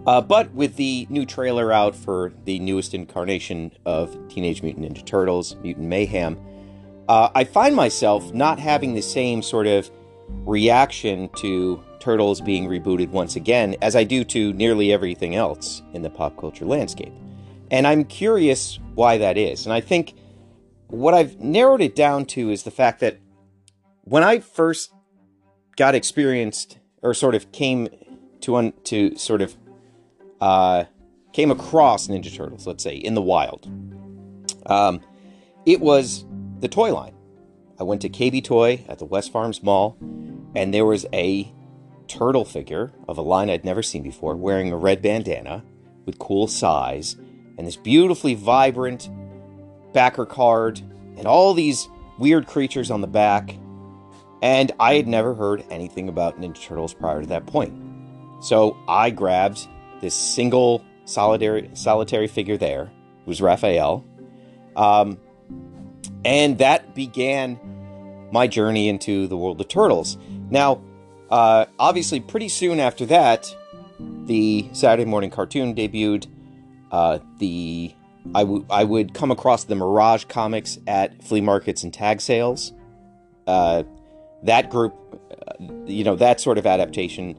Uh, 0.05 0.21
but 0.21 0.51
with 0.53 0.77
the 0.77 1.05
new 1.09 1.25
trailer 1.25 1.71
out 1.71 1.93
for 1.93 2.31
the 2.45 2.59
newest 2.59 2.93
incarnation 2.93 3.71
of 3.85 4.15
Teenage 4.29 4.63
Mutant 4.63 4.85
Ninja 4.85 5.05
Turtles, 5.05 5.55
Mutant 5.57 5.87
Mayhem, 5.87 6.39
uh, 7.09 7.29
I 7.35 7.43
find 7.43 7.75
myself 7.75 8.33
not 8.33 8.59
having 8.59 8.93
the 8.93 9.01
same 9.01 9.41
sort 9.41 9.67
of 9.67 9.91
reaction 10.45 11.29
to 11.37 11.83
Turtles 11.99 12.39
being 12.39 12.67
rebooted 12.67 13.09
once 13.09 13.35
again 13.35 13.75
as 13.81 13.95
I 13.95 14.03
do 14.03 14.23
to 14.25 14.53
nearly 14.53 14.93
everything 14.93 15.35
else 15.35 15.81
in 15.93 16.01
the 16.01 16.09
pop 16.09 16.37
culture 16.37 16.65
landscape. 16.65 17.13
And 17.71 17.85
I'm 17.85 18.05
curious 18.05 18.79
why 18.95 19.17
that 19.17 19.37
is. 19.37 19.65
And 19.65 19.73
I 19.73 19.81
think 19.81 20.13
what 20.87 21.13
I've 21.13 21.39
narrowed 21.39 21.81
it 21.81 21.95
down 21.95 22.25
to 22.27 22.49
is 22.49 22.63
the 22.63 22.71
fact 22.71 23.01
that 23.01 23.17
when 24.03 24.23
I 24.23 24.39
first 24.39 24.93
got 25.75 25.95
experienced 25.95 26.79
or 27.01 27.13
sort 27.13 27.35
of 27.35 27.51
came 27.51 27.89
to 28.41 28.55
un, 28.55 28.73
to 28.85 29.15
sort 29.17 29.41
of 29.41 29.55
uh, 30.41 30.85
came 31.33 31.51
across 31.51 32.07
Ninja 32.07 32.33
Turtles, 32.35 32.67
let's 32.67 32.83
say, 32.83 32.95
in 32.95 33.13
the 33.13 33.21
wild. 33.21 33.69
Um, 34.65 35.01
it 35.65 35.79
was 35.79 36.25
the 36.59 36.67
toy 36.67 36.93
line. 36.93 37.13
I 37.79 37.83
went 37.83 38.01
to 38.01 38.09
KB 38.09 38.43
Toy 38.43 38.83
at 38.89 38.97
the 38.97 39.05
West 39.05 39.31
Farms 39.31 39.61
Mall, 39.61 39.97
and 40.55 40.73
there 40.73 40.85
was 40.85 41.05
a 41.13 41.51
turtle 42.07 42.45
figure 42.45 42.91
of 43.07 43.17
a 43.17 43.21
line 43.21 43.49
I'd 43.49 43.65
never 43.65 43.83
seen 43.83 44.01
before, 44.01 44.35
wearing 44.35 44.71
a 44.71 44.77
red 44.77 45.01
bandana 45.01 45.63
with 46.05 46.17
cool 46.17 46.47
sais, 46.47 47.15
and 47.57 47.67
this 47.67 47.75
beautifully 47.75 48.33
vibrant 48.33 49.09
backer 49.93 50.25
card, 50.25 50.79
and 51.17 51.27
all 51.27 51.53
these 51.53 51.87
weird 52.17 52.47
creatures 52.47 52.89
on 52.89 53.01
the 53.01 53.07
back. 53.07 53.55
And 54.41 54.71
I 54.79 54.95
had 54.95 55.07
never 55.07 55.35
heard 55.35 55.65
anything 55.69 56.09
about 56.09 56.39
Ninja 56.39 56.61
Turtles 56.61 56.93
prior 56.93 57.21
to 57.21 57.27
that 57.27 57.45
point. 57.45 57.86
So 58.39 58.77
I 58.87 59.09
grabbed 59.09 59.67
this 60.01 60.13
single 60.13 60.83
solitary 61.05 61.69
solitary 61.73 62.27
figure 62.27 62.57
there 62.57 62.91
was 63.25 63.41
Raphael. 63.41 64.05
Um, 64.75 65.19
and 66.23 66.57
that 66.59 66.93
began 66.93 67.59
my 68.31 68.47
journey 68.47 68.89
into 68.89 69.27
the 69.27 69.37
world 69.37 69.59
of 69.61 69.67
turtles. 69.67 70.17
Now, 70.49 70.81
uh, 71.29 71.65
obviously, 71.79 72.19
pretty 72.19 72.49
soon 72.49 72.79
after 72.79 73.05
that, 73.07 73.53
the 73.99 74.69
Saturday 74.73 75.09
morning 75.09 75.29
cartoon 75.29 75.75
debuted. 75.75 76.27
Uh, 76.91 77.19
the 77.39 77.93
I, 78.35 78.41
w- 78.41 78.65
I 78.69 78.83
would 78.83 79.13
come 79.13 79.31
across 79.31 79.63
the 79.65 79.75
Mirage 79.75 80.25
comics 80.25 80.77
at 80.87 81.23
flea 81.23 81.41
markets 81.41 81.83
and 81.83 81.93
tag 81.93 82.21
sales. 82.21 82.73
Uh, 83.45 83.83
that 84.43 84.69
group, 84.69 84.93
uh, 85.47 85.53
you 85.85 86.03
know, 86.03 86.15
that 86.15 86.39
sort 86.39 86.57
of 86.57 86.65
adaptation, 86.65 87.37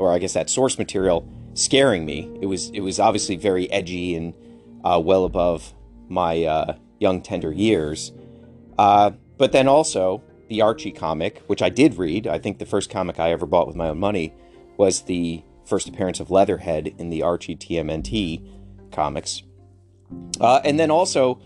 or 0.00 0.10
I 0.10 0.18
guess 0.18 0.32
that 0.32 0.48
source 0.48 0.78
material, 0.78 1.28
scaring 1.54 2.04
me. 2.04 2.30
It 2.40 2.46
was 2.46 2.70
it 2.70 2.80
was 2.80 2.98
obviously 2.98 3.36
very 3.36 3.70
edgy 3.70 4.16
and 4.16 4.34
uh, 4.82 5.00
well 5.04 5.24
above 5.24 5.74
my 6.08 6.44
uh, 6.44 6.74
young 6.98 7.22
tender 7.22 7.52
years. 7.52 8.12
Uh, 8.78 9.12
but 9.36 9.52
then 9.52 9.68
also 9.68 10.22
the 10.48 10.62
Archie 10.62 10.90
comic, 10.90 11.42
which 11.46 11.62
I 11.62 11.68
did 11.68 11.96
read. 11.96 12.26
I 12.26 12.38
think 12.38 12.58
the 12.58 12.66
first 12.66 12.90
comic 12.90 13.20
I 13.20 13.30
ever 13.30 13.46
bought 13.46 13.66
with 13.66 13.76
my 13.76 13.88
own 13.88 13.98
money 13.98 14.34
was 14.76 15.02
the 15.02 15.42
first 15.66 15.88
appearance 15.88 16.18
of 16.18 16.30
Leatherhead 16.30 16.94
in 16.98 17.10
the 17.10 17.22
Archie 17.22 17.56
TMNT 17.56 18.90
comics. 18.90 19.42
Uh, 20.40 20.60
and 20.64 20.80
then 20.80 20.90
also, 20.90 21.40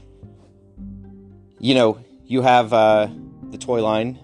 you 1.58 1.74
know, 1.74 1.98
you 2.24 2.40
have 2.42 2.72
uh, 2.72 3.08
the 3.50 3.58
toy 3.58 3.82
line, 3.82 4.18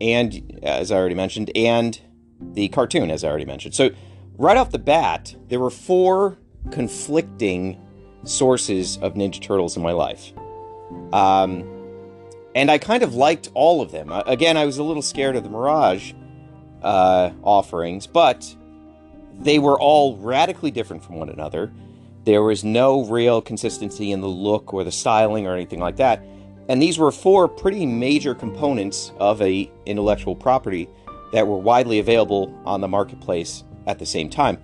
and 0.00 0.60
as 0.62 0.92
I 0.92 0.96
already 0.96 1.16
mentioned, 1.16 1.50
and 1.56 2.00
the 2.52 2.68
cartoon, 2.68 3.10
as 3.10 3.24
I 3.24 3.28
already 3.28 3.44
mentioned. 3.44 3.74
So, 3.74 3.90
right 4.38 4.56
off 4.56 4.70
the 4.70 4.78
bat, 4.78 5.34
there 5.48 5.60
were 5.60 5.70
four 5.70 6.38
conflicting 6.70 7.80
sources 8.24 8.98
of 8.98 9.14
Ninja 9.14 9.40
Turtles 9.40 9.76
in 9.76 9.82
my 9.82 9.92
life. 9.92 10.32
Um, 11.12 11.64
and 12.54 12.70
I 12.70 12.78
kind 12.78 13.02
of 13.02 13.14
liked 13.14 13.50
all 13.54 13.80
of 13.80 13.92
them. 13.92 14.10
Again, 14.26 14.56
I 14.56 14.64
was 14.64 14.78
a 14.78 14.82
little 14.82 15.02
scared 15.02 15.36
of 15.36 15.44
the 15.44 15.50
Mirage 15.50 16.12
uh, 16.82 17.30
offerings, 17.42 18.06
but 18.06 18.54
they 19.40 19.58
were 19.58 19.78
all 19.80 20.16
radically 20.16 20.70
different 20.70 21.04
from 21.04 21.16
one 21.16 21.28
another. 21.28 21.72
There 22.24 22.42
was 22.42 22.64
no 22.64 23.04
real 23.04 23.40
consistency 23.40 24.12
in 24.12 24.20
the 24.20 24.28
look 24.28 24.74
or 24.74 24.84
the 24.84 24.92
styling 24.92 25.46
or 25.46 25.54
anything 25.54 25.80
like 25.80 25.96
that. 25.96 26.22
And 26.68 26.80
these 26.80 26.98
were 26.98 27.10
four 27.10 27.48
pretty 27.48 27.86
major 27.86 28.34
components 28.34 29.12
of 29.18 29.40
a 29.42 29.70
intellectual 29.86 30.36
property 30.36 30.88
that 31.32 31.46
were 31.46 31.58
widely 31.58 31.98
available 31.98 32.56
on 32.64 32.80
the 32.80 32.88
marketplace 32.88 33.64
at 33.86 33.98
the 33.98 34.06
same 34.06 34.28
time. 34.28 34.58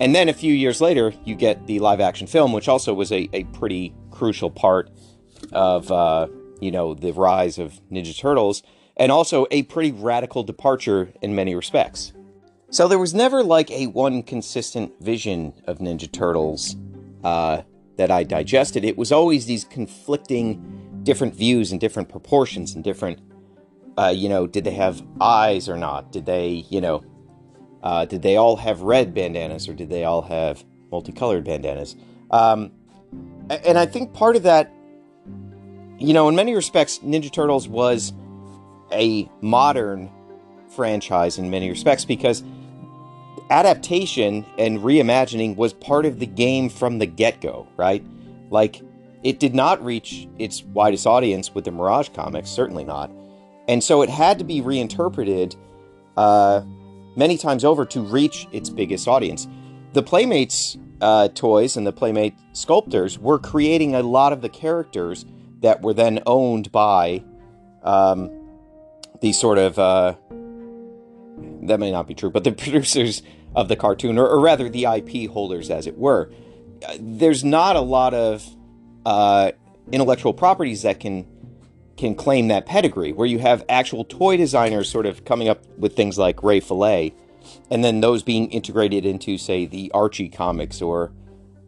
And 0.00 0.14
then 0.14 0.28
a 0.28 0.32
few 0.32 0.52
years 0.52 0.80
later, 0.80 1.12
you 1.24 1.34
get 1.34 1.66
the 1.66 1.80
live 1.80 2.00
action 2.00 2.26
film, 2.26 2.52
which 2.52 2.68
also 2.68 2.94
was 2.94 3.10
a, 3.10 3.28
a 3.32 3.44
pretty 3.44 3.94
crucial 4.10 4.50
part 4.50 4.90
of 5.52 5.90
uh, 5.90 6.28
you 6.60 6.70
know 6.70 6.94
the 6.94 7.12
rise 7.12 7.58
of 7.58 7.80
Ninja 7.90 8.16
Turtles, 8.16 8.62
and 8.96 9.10
also 9.10 9.46
a 9.50 9.62
pretty 9.64 9.92
radical 9.92 10.42
departure 10.42 11.12
in 11.22 11.34
many 11.34 11.54
respects. 11.54 12.12
So 12.70 12.86
there 12.86 12.98
was 12.98 13.14
never 13.14 13.42
like 13.42 13.70
a 13.70 13.86
one 13.86 14.22
consistent 14.22 14.92
vision 15.00 15.54
of 15.66 15.78
Ninja 15.78 16.10
Turtles 16.10 16.76
uh, 17.24 17.62
that 17.96 18.10
I 18.10 18.24
digested. 18.24 18.84
It 18.84 18.96
was 18.96 19.10
always 19.10 19.46
these 19.46 19.64
conflicting, 19.64 21.00
different 21.02 21.34
views 21.34 21.72
and 21.72 21.80
different 21.80 22.08
proportions 22.08 22.74
and 22.74 22.84
different. 22.84 23.20
Uh, 23.98 24.10
you 24.10 24.28
know, 24.28 24.46
did 24.46 24.62
they 24.62 24.74
have 24.74 25.02
eyes 25.20 25.68
or 25.68 25.76
not? 25.76 26.12
Did 26.12 26.24
they, 26.24 26.64
you 26.70 26.80
know, 26.80 27.04
uh, 27.82 28.04
did 28.04 28.22
they 28.22 28.36
all 28.36 28.56
have 28.56 28.82
red 28.82 29.12
bandanas 29.12 29.68
or 29.68 29.74
did 29.74 29.90
they 29.90 30.04
all 30.04 30.22
have 30.22 30.64
multicolored 30.92 31.44
bandanas? 31.44 31.96
Um, 32.30 32.70
and 33.50 33.76
I 33.76 33.86
think 33.86 34.12
part 34.12 34.36
of 34.36 34.44
that, 34.44 34.72
you 35.98 36.14
know, 36.14 36.28
in 36.28 36.36
many 36.36 36.54
respects, 36.54 37.00
Ninja 37.00 37.32
Turtles 37.32 37.66
was 37.66 38.12
a 38.92 39.28
modern 39.40 40.10
franchise 40.68 41.38
in 41.38 41.50
many 41.50 41.68
respects 41.68 42.04
because 42.04 42.44
adaptation 43.50 44.46
and 44.58 44.78
reimagining 44.78 45.56
was 45.56 45.72
part 45.72 46.06
of 46.06 46.20
the 46.20 46.26
game 46.26 46.68
from 46.68 46.98
the 46.98 47.06
get 47.06 47.40
go, 47.40 47.66
right? 47.76 48.04
Like, 48.50 48.80
it 49.24 49.40
did 49.40 49.56
not 49.56 49.84
reach 49.84 50.28
its 50.38 50.62
widest 50.62 51.04
audience 51.04 51.52
with 51.52 51.64
the 51.64 51.72
Mirage 51.72 52.10
comics, 52.10 52.48
certainly 52.48 52.84
not. 52.84 53.10
And 53.68 53.84
so 53.84 54.02
it 54.02 54.08
had 54.08 54.38
to 54.38 54.44
be 54.44 54.60
reinterpreted 54.60 55.54
uh, 56.16 56.62
many 57.16 57.36
times 57.36 57.64
over 57.64 57.84
to 57.86 58.00
reach 58.00 58.48
its 58.50 58.70
biggest 58.70 59.06
audience. 59.06 59.46
The 59.92 60.02
Playmates 60.02 60.78
uh, 61.00 61.28
toys 61.28 61.76
and 61.76 61.86
the 61.86 61.92
Playmate 61.92 62.34
sculptors 62.52 63.18
were 63.18 63.38
creating 63.38 63.94
a 63.94 64.02
lot 64.02 64.32
of 64.32 64.40
the 64.40 64.48
characters 64.48 65.26
that 65.60 65.82
were 65.82 65.94
then 65.94 66.20
owned 66.26 66.72
by 66.72 67.22
um, 67.82 68.30
the 69.20 69.32
sort 69.32 69.58
of 69.58 69.78
uh, 69.78 70.14
that 71.62 71.78
may 71.78 71.90
not 71.90 72.06
be 72.06 72.14
true, 72.14 72.30
but 72.30 72.44
the 72.44 72.52
producers 72.64 73.22
of 73.54 73.68
the 73.68 73.76
cartoon, 73.76 74.18
or, 74.18 74.28
or 74.28 74.40
rather 74.40 74.68
the 74.68 74.84
IP 74.84 75.30
holders, 75.30 75.70
as 75.70 75.86
it 75.86 75.98
were. 75.98 76.30
There's 77.00 77.44
not 77.44 77.76
a 77.76 77.80
lot 77.80 78.14
of 78.14 78.48
uh, 79.04 79.52
intellectual 79.90 80.32
properties 80.32 80.82
that 80.82 81.00
can 81.00 81.26
can 81.98 82.14
claim 82.14 82.48
that 82.48 82.64
pedigree, 82.64 83.12
where 83.12 83.26
you 83.26 83.40
have 83.40 83.64
actual 83.68 84.04
toy 84.04 84.36
designers 84.36 84.88
sort 84.88 85.04
of 85.04 85.24
coming 85.24 85.48
up 85.48 85.66
with 85.76 85.96
things 85.96 86.16
like 86.16 86.42
Ray 86.42 86.60
Fillet, 86.60 87.12
and 87.70 87.84
then 87.84 88.00
those 88.00 88.22
being 88.22 88.48
integrated 88.50 89.04
into, 89.04 89.36
say, 89.36 89.66
the 89.66 89.90
Archie 89.92 90.28
comics 90.28 90.80
or 90.80 91.12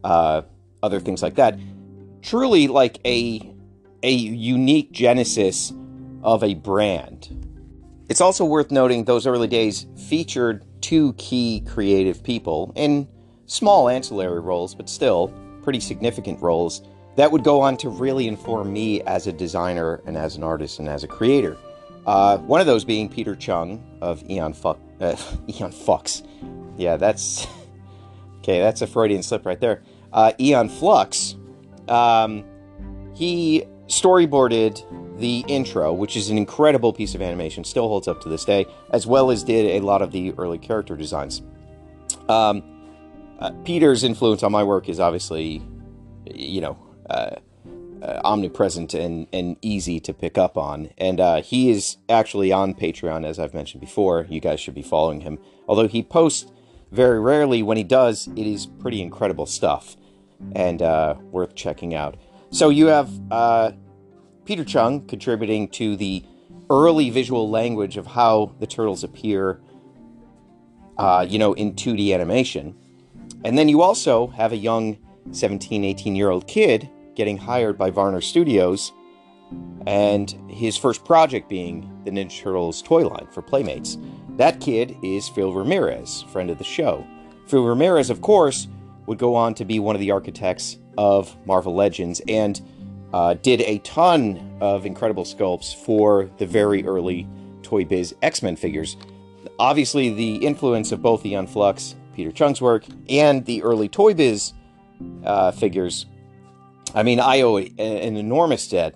uh, 0.03 0.41
other 0.81 0.99
things 0.99 1.21
like 1.21 1.35
that. 1.35 1.59
Truly, 2.21 2.67
like 2.67 2.99
a 3.05 3.53
a 4.03 4.11
unique 4.11 4.91
genesis 4.91 5.71
of 6.23 6.43
a 6.43 6.55
brand. 6.55 7.29
It's 8.09 8.21
also 8.21 8.45
worth 8.45 8.71
noting 8.71 9.03
those 9.05 9.27
early 9.27 9.47
days 9.47 9.85
featured 10.07 10.65
two 10.81 11.13
key 11.13 11.63
creative 11.67 12.23
people 12.23 12.73
in 12.75 13.07
small 13.45 13.89
ancillary 13.89 14.39
roles, 14.39 14.73
but 14.73 14.89
still 14.89 15.31
pretty 15.61 15.79
significant 15.79 16.41
roles 16.41 16.81
that 17.15 17.31
would 17.31 17.43
go 17.43 17.61
on 17.61 17.77
to 17.77 17.89
really 17.89 18.27
inform 18.27 18.71
me 18.71 19.01
as 19.01 19.27
a 19.27 19.33
designer 19.33 20.01
and 20.05 20.17
as 20.17 20.35
an 20.35 20.43
artist 20.43 20.79
and 20.79 20.87
as 20.87 21.03
a 21.03 21.07
creator. 21.07 21.57
Uh, 22.05 22.37
one 22.39 22.61
of 22.61 22.67
those 22.67 22.83
being 22.83 23.09
Peter 23.09 23.35
Chung 23.35 23.83
of 24.01 24.27
Aeon, 24.29 24.53
Fu- 24.53 24.77
uh, 24.99 25.15
Aeon 25.47 25.71
Flux. 25.71 26.23
Yeah, 26.77 26.97
that's 26.97 27.47
okay. 28.39 28.59
That's 28.59 28.81
a 28.81 28.87
Freudian 28.87 29.23
slip 29.23 29.45
right 29.45 29.59
there. 29.59 29.83
Uh, 30.11 30.33
Aeon 30.39 30.69
Flux. 30.69 31.35
Um, 31.87 32.45
he 33.13 33.65
storyboarded 33.87 35.19
the 35.19 35.43
intro, 35.47 35.93
which 35.93 36.15
is 36.15 36.29
an 36.29 36.37
incredible 36.37 36.93
piece 36.93 37.13
of 37.13 37.21
animation, 37.21 37.63
still 37.63 37.87
holds 37.87 38.07
up 38.07 38.21
to 38.21 38.29
this 38.29 38.45
day, 38.45 38.65
as 38.91 39.05
well 39.05 39.29
as 39.29 39.43
did 39.43 39.81
a 39.81 39.85
lot 39.85 40.01
of 40.01 40.11
the 40.11 40.33
early 40.37 40.57
character 40.57 40.95
designs. 40.95 41.41
Um, 42.29 42.63
uh, 43.39 43.51
Peter's 43.65 44.03
influence 44.03 44.43
on 44.43 44.51
my 44.51 44.63
work 44.63 44.87
is 44.89 44.99
obviously, 44.99 45.61
you 46.25 46.61
know, 46.61 46.77
uh, 47.09 47.35
uh, 48.01 48.19
omnipresent 48.23 48.93
and, 48.93 49.27
and 49.31 49.57
easy 49.61 49.99
to 49.99 50.13
pick 50.13 50.37
up 50.37 50.57
on. 50.57 50.89
And 50.97 51.19
uh, 51.19 51.41
he 51.41 51.69
is 51.69 51.97
actually 52.09 52.51
on 52.51 52.73
Patreon, 52.73 53.25
as 53.25 53.39
I've 53.39 53.53
mentioned 53.53 53.81
before. 53.81 54.25
You 54.29 54.39
guys 54.39 54.59
should 54.59 54.73
be 54.73 54.81
following 54.81 55.21
him. 55.21 55.39
Although 55.67 55.87
he 55.87 56.01
posts 56.01 56.51
very 56.91 57.19
rarely, 57.19 57.61
when 57.63 57.77
he 57.77 57.83
does, 57.83 58.27
it 58.35 58.47
is 58.47 58.65
pretty 58.65 59.01
incredible 59.01 59.45
stuff 59.45 59.95
and 60.55 60.81
uh, 60.81 61.15
worth 61.31 61.55
checking 61.55 61.93
out. 61.93 62.17
So 62.49 62.69
you 62.69 62.87
have 62.87 63.09
uh, 63.29 63.71
Peter 64.45 64.65
Chung 64.65 65.05
contributing 65.07 65.69
to 65.69 65.95
the 65.95 66.23
early 66.69 67.09
visual 67.09 67.49
language 67.49 67.97
of 67.97 68.07
how 68.07 68.55
the 68.59 68.67
turtles 68.67 69.03
appear, 69.03 69.61
uh, 70.97 71.25
you 71.27 71.37
know, 71.37 71.53
in 71.53 71.73
2D 71.73 72.13
animation. 72.13 72.75
And 73.43 73.57
then 73.57 73.69
you 73.69 73.81
also 73.81 74.27
have 74.27 74.51
a 74.51 74.57
young 74.57 74.97
17, 75.31 75.83
18 75.83 76.15
year 76.15 76.29
old 76.29 76.47
kid 76.47 76.89
getting 77.15 77.37
hired 77.37 77.77
by 77.77 77.89
Varner 77.89 78.21
Studios, 78.21 78.91
and 79.85 80.35
his 80.49 80.77
first 80.77 81.03
project 81.05 81.49
being 81.49 82.01
the 82.05 82.11
Ninja 82.11 82.41
Turtles 82.41 82.81
toy 82.81 83.07
line 83.07 83.27
for 83.31 83.41
Playmates. 83.41 83.97
That 84.37 84.61
kid 84.61 84.95
is 85.03 85.27
Phil 85.29 85.53
Ramirez, 85.53 86.23
friend 86.23 86.49
of 86.49 86.57
the 86.57 86.63
show. 86.63 87.05
Phil 87.47 87.65
Ramirez, 87.65 88.09
of 88.09 88.21
course, 88.21 88.67
would 89.07 89.17
go 89.17 89.35
on 89.35 89.53
to 89.55 89.65
be 89.65 89.79
one 89.79 89.95
of 89.95 89.99
the 89.99 90.11
architects 90.11 90.77
of 90.97 91.35
Marvel 91.45 91.75
Legends 91.75 92.21
and 92.27 92.61
uh, 93.13 93.33
did 93.35 93.61
a 93.61 93.79
ton 93.79 94.57
of 94.61 94.85
incredible 94.85 95.25
sculpts 95.25 95.75
for 95.75 96.29
the 96.37 96.45
very 96.45 96.85
early 96.85 97.27
Toy 97.61 97.83
Biz 97.83 98.15
X 98.21 98.41
Men 98.41 98.55
figures. 98.55 98.95
Obviously, 99.59 100.13
the 100.13 100.35
influence 100.37 100.91
of 100.91 101.01
both 101.01 101.23
the 101.23 101.31
Aeon 101.31 101.47
Flux, 101.47 101.95
Peter 102.15 102.31
Chung's 102.31 102.61
work, 102.61 102.85
and 103.09 103.45
the 103.45 103.61
early 103.63 103.89
Toy 103.89 104.13
Biz 104.13 104.53
uh, 105.23 105.51
figures 105.51 106.05
I 106.93 107.03
mean, 107.03 107.19
I 107.19 107.41
owe 107.41 107.57
an 107.57 108.17
enormous 108.17 108.67
debt 108.67 108.95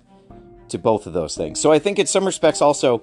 to 0.68 0.78
both 0.78 1.06
of 1.06 1.12
those 1.12 1.36
things. 1.36 1.60
So 1.60 1.72
I 1.72 1.78
think, 1.78 1.98
in 1.98 2.06
some 2.06 2.24
respects, 2.24 2.60
also, 2.60 3.02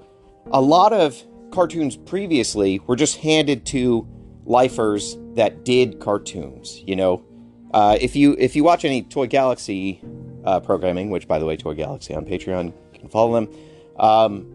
a 0.51 0.61
lot 0.61 0.93
of 0.93 1.21
cartoons 1.51 1.95
previously 1.95 2.79
were 2.87 2.95
just 2.95 3.17
handed 3.17 3.65
to 3.67 4.07
lifers 4.45 5.17
that 5.35 5.63
did 5.65 5.99
cartoons. 5.99 6.81
You 6.85 6.95
know, 6.95 7.25
uh, 7.73 7.97
if 7.99 8.15
you 8.15 8.35
if 8.37 8.55
you 8.55 8.63
watch 8.63 8.85
any 8.85 9.01
Toy 9.01 9.27
Galaxy 9.27 10.01
uh, 10.45 10.59
programming, 10.59 11.09
which 11.09 11.27
by 11.27 11.39
the 11.39 11.45
way, 11.45 11.57
Toy 11.57 11.73
Galaxy 11.73 12.13
on 12.13 12.25
Patreon, 12.25 12.73
you 12.93 12.99
can 12.99 13.09
follow 13.09 13.33
them. 13.33 13.49
Um, 13.97 14.49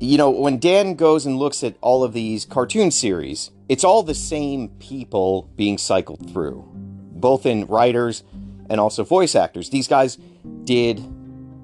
you 0.00 0.16
know, 0.16 0.30
when 0.30 0.58
Dan 0.58 0.94
goes 0.94 1.26
and 1.26 1.38
looks 1.38 1.64
at 1.64 1.74
all 1.80 2.04
of 2.04 2.12
these 2.12 2.44
cartoon 2.44 2.92
series, 2.92 3.50
it's 3.68 3.84
all 3.84 4.02
the 4.02 4.14
same 4.14 4.68
people 4.78 5.50
being 5.56 5.78
cycled 5.78 6.30
through, 6.32 6.66
both 6.72 7.44
in 7.46 7.66
writers 7.66 8.24
and 8.70 8.80
also 8.80 9.04
voice 9.04 9.34
actors. 9.34 9.70
These 9.70 9.88
guys 9.88 10.18
did, 10.64 10.98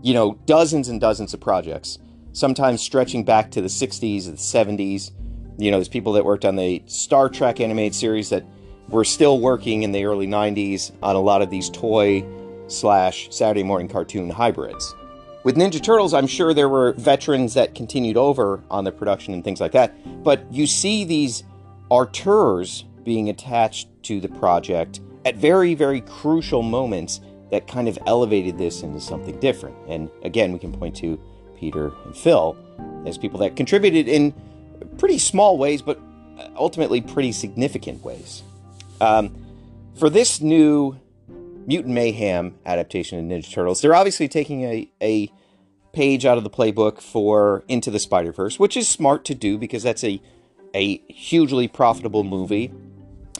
you 0.02 0.14
know, 0.14 0.38
dozens 0.46 0.88
and 0.88 1.00
dozens 1.00 1.32
of 1.32 1.40
projects, 1.40 1.98
sometimes 2.32 2.82
stretching 2.82 3.24
back 3.24 3.50
to 3.52 3.62
the 3.62 3.68
60s, 3.68 4.26
the 4.26 4.32
70s. 4.32 5.12
You 5.58 5.70
know, 5.70 5.78
there's 5.78 5.88
people 5.88 6.12
that 6.14 6.24
worked 6.24 6.44
on 6.44 6.56
the 6.56 6.82
Star 6.86 7.28
Trek 7.28 7.60
animated 7.60 7.94
series 7.94 8.28
that 8.30 8.44
were 8.88 9.04
still 9.04 9.40
working 9.40 9.82
in 9.82 9.92
the 9.92 10.04
early 10.04 10.26
90s 10.26 10.92
on 11.02 11.16
a 11.16 11.20
lot 11.20 11.40
of 11.40 11.48
these 11.48 11.70
toy 11.70 12.24
slash 12.66 13.28
Saturday 13.30 13.62
morning 13.62 13.88
cartoon 13.88 14.28
hybrids. 14.28 14.94
With 15.42 15.56
Ninja 15.56 15.82
Turtles, 15.82 16.14
I'm 16.14 16.26
sure 16.26 16.54
there 16.54 16.70
were 16.70 16.92
veterans 16.92 17.54
that 17.54 17.74
continued 17.74 18.16
over 18.16 18.62
on 18.70 18.84
the 18.84 18.92
production 18.92 19.34
and 19.34 19.44
things 19.44 19.60
like 19.60 19.72
that. 19.72 19.94
But 20.24 20.50
you 20.50 20.66
see 20.66 21.04
these 21.04 21.44
auteurs 21.94 22.84
being 23.04 23.28
attached 23.28 23.88
to 24.02 24.20
the 24.20 24.28
project 24.28 25.00
at 25.24 25.36
very, 25.36 25.74
very 25.74 26.00
crucial 26.00 26.62
moments 26.62 27.20
that 27.50 27.68
kind 27.68 27.86
of 27.86 27.96
elevated 28.06 28.58
this 28.58 28.82
into 28.82 29.00
something 29.00 29.38
different. 29.38 29.76
And 29.86 30.10
again, 30.24 30.52
we 30.52 30.58
can 30.58 30.72
point 30.72 30.96
to 30.96 31.20
Peter 31.56 31.92
and 32.04 32.16
Phil 32.16 32.56
as 33.06 33.16
people 33.16 33.38
that 33.40 33.54
contributed 33.54 34.08
in 34.08 34.34
pretty 34.98 35.18
small 35.18 35.56
ways, 35.56 35.82
but 35.82 36.00
ultimately 36.56 37.00
pretty 37.00 37.30
significant 37.30 38.02
ways. 38.02 38.42
Um, 39.00 39.32
for 39.94 40.10
this 40.10 40.40
new 40.40 40.98
Mutant 41.66 41.94
Mayhem 41.94 42.56
adaptation 42.66 43.18
of 43.18 43.24
Ninja 43.24 43.50
Turtles. 43.50 43.80
They're 43.80 43.94
obviously 43.94 44.28
taking 44.28 44.64
a, 44.64 44.90
a 45.00 45.30
page 45.92 46.26
out 46.26 46.36
of 46.36 46.44
the 46.44 46.50
playbook 46.50 47.00
for 47.00 47.64
Into 47.68 47.90
the 47.90 47.98
Spider 47.98 48.32
Verse, 48.32 48.58
which 48.58 48.76
is 48.76 48.88
smart 48.88 49.24
to 49.26 49.34
do 49.34 49.56
because 49.56 49.82
that's 49.82 50.04
a 50.04 50.20
a 50.74 50.98
hugely 51.08 51.68
profitable 51.68 52.24
movie. 52.24 52.72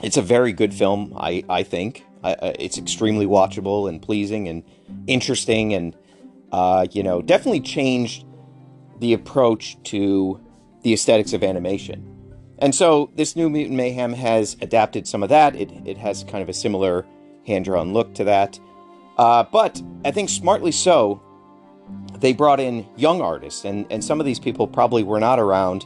It's 0.03 0.17
a 0.17 0.23
very 0.23 0.53
good 0.53 0.73
film, 0.73 1.13
I 1.17 1.45
I 1.49 1.63
think. 1.63 2.05
I, 2.23 2.55
it's 2.59 2.79
extremely 2.79 3.27
watchable 3.27 3.89
and 3.89 4.01
pleasing 4.01 4.49
and 4.49 4.63
interesting, 5.07 5.75
and 5.75 5.97
uh, 6.53 6.87
you 6.91 7.03
know, 7.03 7.21
definitely 7.21 7.61
changed 7.61 8.25
the 9.01 9.13
approach 9.13 9.77
to 9.85 10.41
the 10.83 10.93
aesthetics 10.93 11.33
of 11.33 11.43
animation. 11.43 12.11
And 12.59 12.75
so 12.75 13.11
this 13.17 13.35
new 13.35 13.51
Mutant 13.51 13.77
Mayhem 13.77 14.13
has 14.13 14.57
adapted 14.61 15.09
some 15.09 15.23
of 15.23 15.29
that. 15.29 15.57
It, 15.57 15.71
it 15.85 15.99
has 15.99 16.25
kind 16.25 16.43
of 16.43 16.49
a 16.49 16.53
similar 16.53 17.05
hand 17.47 17.65
drawn 17.65 17.93
look 17.93 18.15
to 18.15 18.25
that. 18.25 18.59
Uh, 19.19 19.45
but 19.45 19.83
I 20.05 20.11
think 20.11 20.29
smartly 20.29 20.73
so, 20.73 21.21
they 22.19 22.33
brought 22.33 22.61
in 22.61 22.87
young 22.97 23.21
artists, 23.21 23.65
and, 23.65 23.87
and 23.91 24.03
some 24.03 24.21
of 24.21 24.27
these 24.27 24.41
people 24.41 24.67
probably 24.67 25.03
were 25.03 25.21
not 25.21 25.39
around 25.39 25.85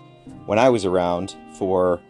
when 0.48 0.58
I 0.58 0.70
was 0.70 0.86
around 0.86 1.36
for 1.58 2.00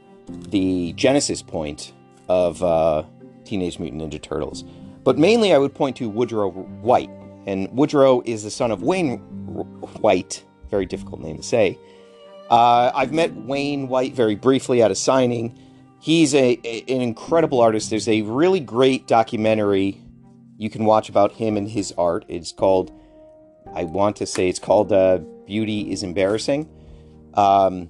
the 0.50 0.92
genesis 0.92 1.42
point 1.42 1.92
of 2.28 2.62
uh, 2.62 3.02
Teenage 3.44 3.80
Mutant 3.80 4.00
Ninja 4.00 4.22
Turtles. 4.22 4.62
But 5.02 5.18
mainly, 5.18 5.52
I 5.52 5.58
would 5.58 5.74
point 5.74 5.96
to 5.96 6.08
Woodrow 6.08 6.50
White. 6.50 7.10
And 7.46 7.68
Woodrow 7.72 8.22
is 8.24 8.44
the 8.44 8.50
son 8.50 8.70
of 8.70 8.80
Wayne 8.80 9.18
White, 10.02 10.44
very 10.70 10.86
difficult 10.86 11.20
name 11.20 11.38
to 11.38 11.42
say. 11.42 11.80
Uh, 12.48 12.92
I've 12.94 13.12
met 13.12 13.34
Wayne 13.34 13.88
White 13.88 14.14
very 14.14 14.36
briefly 14.36 14.82
at 14.82 14.92
a 14.92 14.94
signing. 14.94 15.58
He's 16.00 16.32
a, 16.32 16.60
a, 16.62 16.82
an 16.82 17.00
incredible 17.00 17.60
artist. 17.60 17.90
There's 17.90 18.06
a 18.06 18.22
really 18.22 18.60
great 18.60 19.08
documentary 19.08 20.00
you 20.58 20.70
can 20.70 20.84
watch 20.84 21.08
about 21.08 21.32
him 21.32 21.56
and 21.56 21.68
his 21.68 21.92
art. 21.98 22.24
It's 22.28 22.52
called, 22.52 22.92
I 23.74 23.82
want 23.82 24.14
to 24.16 24.26
say 24.26 24.48
it's 24.48 24.60
called 24.60 24.92
uh, 24.92 25.18
Beauty 25.44 25.90
is 25.90 26.04
Embarrassing. 26.04 26.70
Um, 27.34 27.88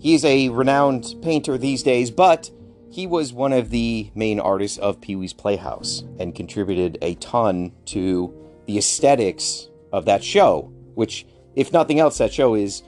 he's 0.00 0.24
a 0.24 0.48
renowned 0.48 1.14
painter 1.22 1.56
these 1.56 1.84
days, 1.84 2.10
but 2.10 2.50
he 2.90 3.06
was 3.06 3.32
one 3.32 3.52
of 3.52 3.70
the 3.70 4.10
main 4.16 4.40
artists 4.40 4.78
of 4.78 5.00
Pee 5.00 5.14
Wee's 5.14 5.32
Playhouse 5.32 6.02
and 6.18 6.34
contributed 6.34 6.98
a 7.02 7.14
ton 7.16 7.72
to 7.86 8.34
the 8.66 8.78
aesthetics 8.78 9.68
of 9.92 10.06
that 10.06 10.24
show, 10.24 10.72
which, 10.94 11.26
if 11.54 11.72
nothing 11.72 12.00
else, 12.00 12.18
that 12.18 12.32
show 12.32 12.54
is, 12.54 12.82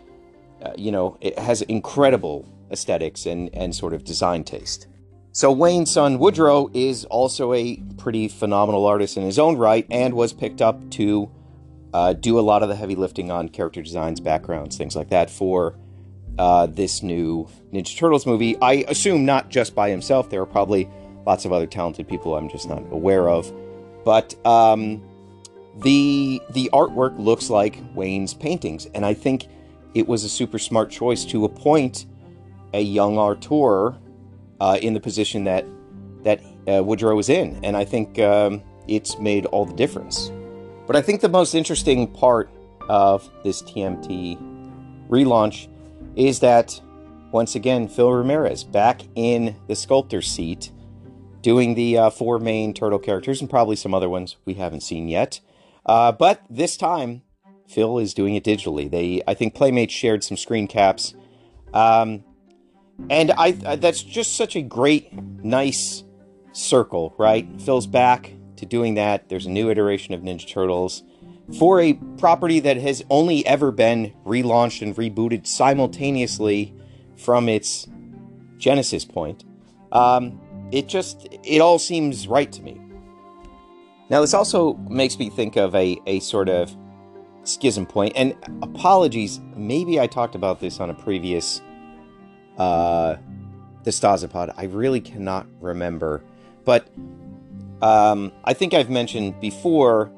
uh, 0.62 0.72
you 0.76 0.90
know, 0.90 1.16
it 1.20 1.38
has 1.38 1.62
incredible 1.62 2.48
aesthetics 2.72 3.26
and, 3.26 3.50
and 3.54 3.74
sort 3.74 3.92
of 3.92 4.02
design 4.02 4.42
taste. 4.42 4.88
So 5.30 5.52
Wayne's 5.52 5.90
son 5.90 6.18
Woodrow 6.18 6.68
is 6.74 7.04
also 7.06 7.52
a 7.52 7.76
pretty 7.96 8.28
phenomenal 8.28 8.84
artist 8.84 9.16
in 9.16 9.22
his 9.22 9.38
own 9.38 9.56
right 9.56 9.86
and 9.90 10.14
was 10.14 10.32
picked 10.32 10.60
up 10.60 10.90
to 10.92 11.30
uh, 11.94 12.12
do 12.12 12.38
a 12.38 12.40
lot 12.40 12.62
of 12.62 12.68
the 12.68 12.76
heavy 12.76 12.94
lifting 12.94 13.30
on 13.30 13.48
character 13.48 13.82
designs, 13.82 14.20
backgrounds, 14.20 14.76
things 14.76 14.96
like 14.96 15.08
that 15.10 15.30
for 15.30 15.76
uh, 16.39 16.66
this 16.66 17.03
new 17.03 17.49
Ninja 17.72 17.97
Turtles 17.97 18.26
movie. 18.26 18.57
I 18.61 18.85
assume 18.89 19.24
not 19.24 19.49
just 19.49 19.74
by 19.74 19.91
himself. 19.91 20.30
There 20.30 20.41
are 20.41 20.47
probably 20.47 20.89
lots 21.26 21.45
of 21.45 21.53
other 21.53 21.66
talented 21.66 22.09
people 22.09 22.37
I'm 22.37 22.49
just 22.49 22.68
not 22.68 22.83
aware 22.91 23.28
of. 23.28 23.53
But 24.05 24.35
um, 24.47 25.03
the 25.80 26.43
the 26.51 26.70
artwork 26.72 27.18
looks 27.18 27.51
like 27.51 27.78
Wayne's 27.95 28.35
paintings, 28.35 28.87
and 28.87 29.07
I 29.07 29.14
think 29.14 29.47
it 29.95 30.09
was 30.09 30.24
a 30.24 30.28
super 30.28 30.59
smart 30.59 30.91
choice 30.91 31.24
to 31.26 31.45
appoint 31.45 32.07
a 32.74 32.80
young 32.80 33.18
auteur 33.18 33.97
uh, 34.61 34.78
in 34.80 34.95
the 34.95 35.01
position 35.01 35.45
that 35.45 35.64
that 36.24 36.41
uh, 36.68 36.83
Woodrow 36.83 37.14
was 37.14 37.28
in, 37.28 37.61
and 37.64 37.76
I 37.76 37.85
think 37.85 38.18
um, 38.18 38.62
it's 38.89 39.18
made 39.18 39.47
all 39.47 39.64
the 39.64 39.74
difference. 39.74 40.30
But 40.87 40.97
I 40.97 41.03
think 41.03 41.20
the 41.20 41.28
most 41.28 41.55
interesting 41.55 42.07
part 42.09 42.51
of 42.89 43.28
this 43.45 43.62
TMNT 43.62 45.09
relaunch 45.09 45.68
is 46.16 46.40
that 46.40 46.80
once 47.30 47.54
again 47.54 47.88
Phil 47.88 48.12
Ramirez 48.12 48.64
back 48.64 49.02
in 49.14 49.56
the 49.66 49.76
sculptor 49.76 50.22
seat, 50.22 50.70
doing 51.40 51.74
the 51.74 51.98
uh, 51.98 52.10
four 52.10 52.38
main 52.38 52.74
turtle 52.74 52.98
characters 52.98 53.40
and 53.40 53.50
probably 53.50 53.76
some 53.76 53.94
other 53.94 54.08
ones 54.08 54.36
we 54.44 54.54
haven't 54.54 54.82
seen 54.82 55.08
yet. 55.08 55.40
Uh, 55.84 56.12
but 56.12 56.42
this 56.48 56.76
time, 56.76 57.22
Phil 57.68 57.98
is 57.98 58.14
doing 58.14 58.34
it 58.34 58.44
digitally. 58.44 58.90
They, 58.90 59.22
I 59.26 59.34
think, 59.34 59.54
Playmates 59.54 59.92
shared 59.92 60.22
some 60.22 60.36
screen 60.36 60.68
caps. 60.68 61.14
Um, 61.72 62.24
and 63.08 63.32
I, 63.32 63.56
I 63.66 63.76
that's 63.76 64.02
just 64.02 64.36
such 64.36 64.54
a 64.54 64.62
great, 64.62 65.12
nice 65.42 66.04
circle, 66.52 67.14
right? 67.18 67.48
Phil's 67.60 67.86
back 67.86 68.32
to 68.56 68.66
doing 68.66 68.94
that. 68.94 69.28
There's 69.28 69.46
a 69.46 69.50
new 69.50 69.70
iteration 69.70 70.14
of 70.14 70.20
Ninja 70.20 70.46
Turtles 70.46 71.02
for 71.59 71.80
a 71.80 71.95
property 72.18 72.61
that 72.61 72.76
has 72.76 73.05
only 73.11 73.47
ever 73.47 73.70
been 73.70 74.12
relaunched 74.24 74.82
and 74.82 74.97
rebooted 74.97 75.47
simultaneously 75.47 76.74
from 77.16 77.49
its 77.49 77.88
genesis 78.59 79.05
point. 79.05 79.45
Um, 79.90 80.40
it 80.70 80.88
just 80.88 81.28
it 81.45 81.61
all 81.61 81.78
seems 81.78 82.26
right 82.26 82.51
to 82.53 82.62
me. 82.62 82.80
Now 84.09 84.20
this 84.20 84.34
also 84.34 84.74
makes 84.74 85.18
me 85.18 85.30
think 85.30 85.57
of 85.57 85.74
a, 85.74 86.01
a 86.07 86.20
sort 86.20 86.49
of 86.49 86.74
schism 87.45 87.86
point, 87.86 88.12
and 88.16 88.34
apologies, 88.62 89.40
maybe 89.57 89.99
I 90.01 90.07
talked 90.07 90.34
about 90.34 90.61
this 90.61 90.80
on 90.80 90.90
a 90.90 90.95
previous 90.95 91.61
uh, 92.59 93.16
DeStasapod. 93.84 94.55
I 94.57 94.64
really 94.64 95.01
cannot 95.01 95.47
remember. 95.61 96.22
But 96.64 96.88
um, 97.82 98.32
I 98.45 98.55
think 98.55 98.74
I've 98.74 98.90
mentioned 98.90 99.40
before 99.40 100.12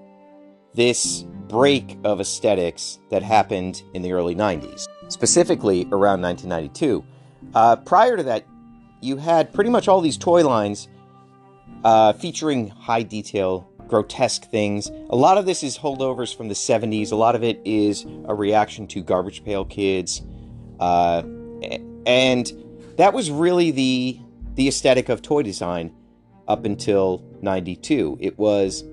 this 0.75 1.25
break 1.49 1.99
of 2.05 2.21
aesthetics 2.21 2.99
that 3.11 3.23
happened 3.23 3.83
in 3.95 4.03
the 4.03 4.13
early 4.13 4.35
90s, 4.35 4.89
specifically 5.09 5.87
around 5.93 6.21
1992. 6.23 7.05
Uh, 7.55 7.77
prior 7.77 8.17
to 8.17 8.23
that, 8.23 8.45
you 9.01 9.17
had 9.17 9.53
pretty 9.53 9.71
much 9.71 9.87
all 9.87 10.01
these 10.01 10.17
toy 10.17 10.47
lines 10.47 10.89
uh, 11.85 12.13
featuring 12.15 12.69
high 12.69 13.03
detail, 13.03 13.69
grotesque 13.87 14.51
things. 14.51 14.91
A 15.11 15.17
lot 15.17 15.37
of 15.37 15.47
this 15.47 15.63
is 15.63 15.79
holdovers 15.79 16.35
from 16.35 16.49
the 16.49 16.55
70s. 16.55 17.13
A 17.13 17.17
lot 17.17 17.35
of 17.35 17.45
it 17.45 17.61
is 17.65 18.07
a 18.27 18.35
reaction 18.35 18.87
to 18.89 19.03
Garbage 19.03 19.45
Pail 19.45 19.65
Kids. 19.65 20.23
Uh, 20.81 21.23
and 22.07 22.53
that 22.97 23.13
was 23.13 23.31
really 23.31 23.71
the 23.71 24.19
the 24.55 24.69
aesthetic 24.69 25.09
of 25.09 25.21
toy 25.21 25.43
design 25.43 25.93
up 26.47 26.65
until 26.65 27.25
92 27.43 28.19
it 28.21 28.39
was 28.39 28.85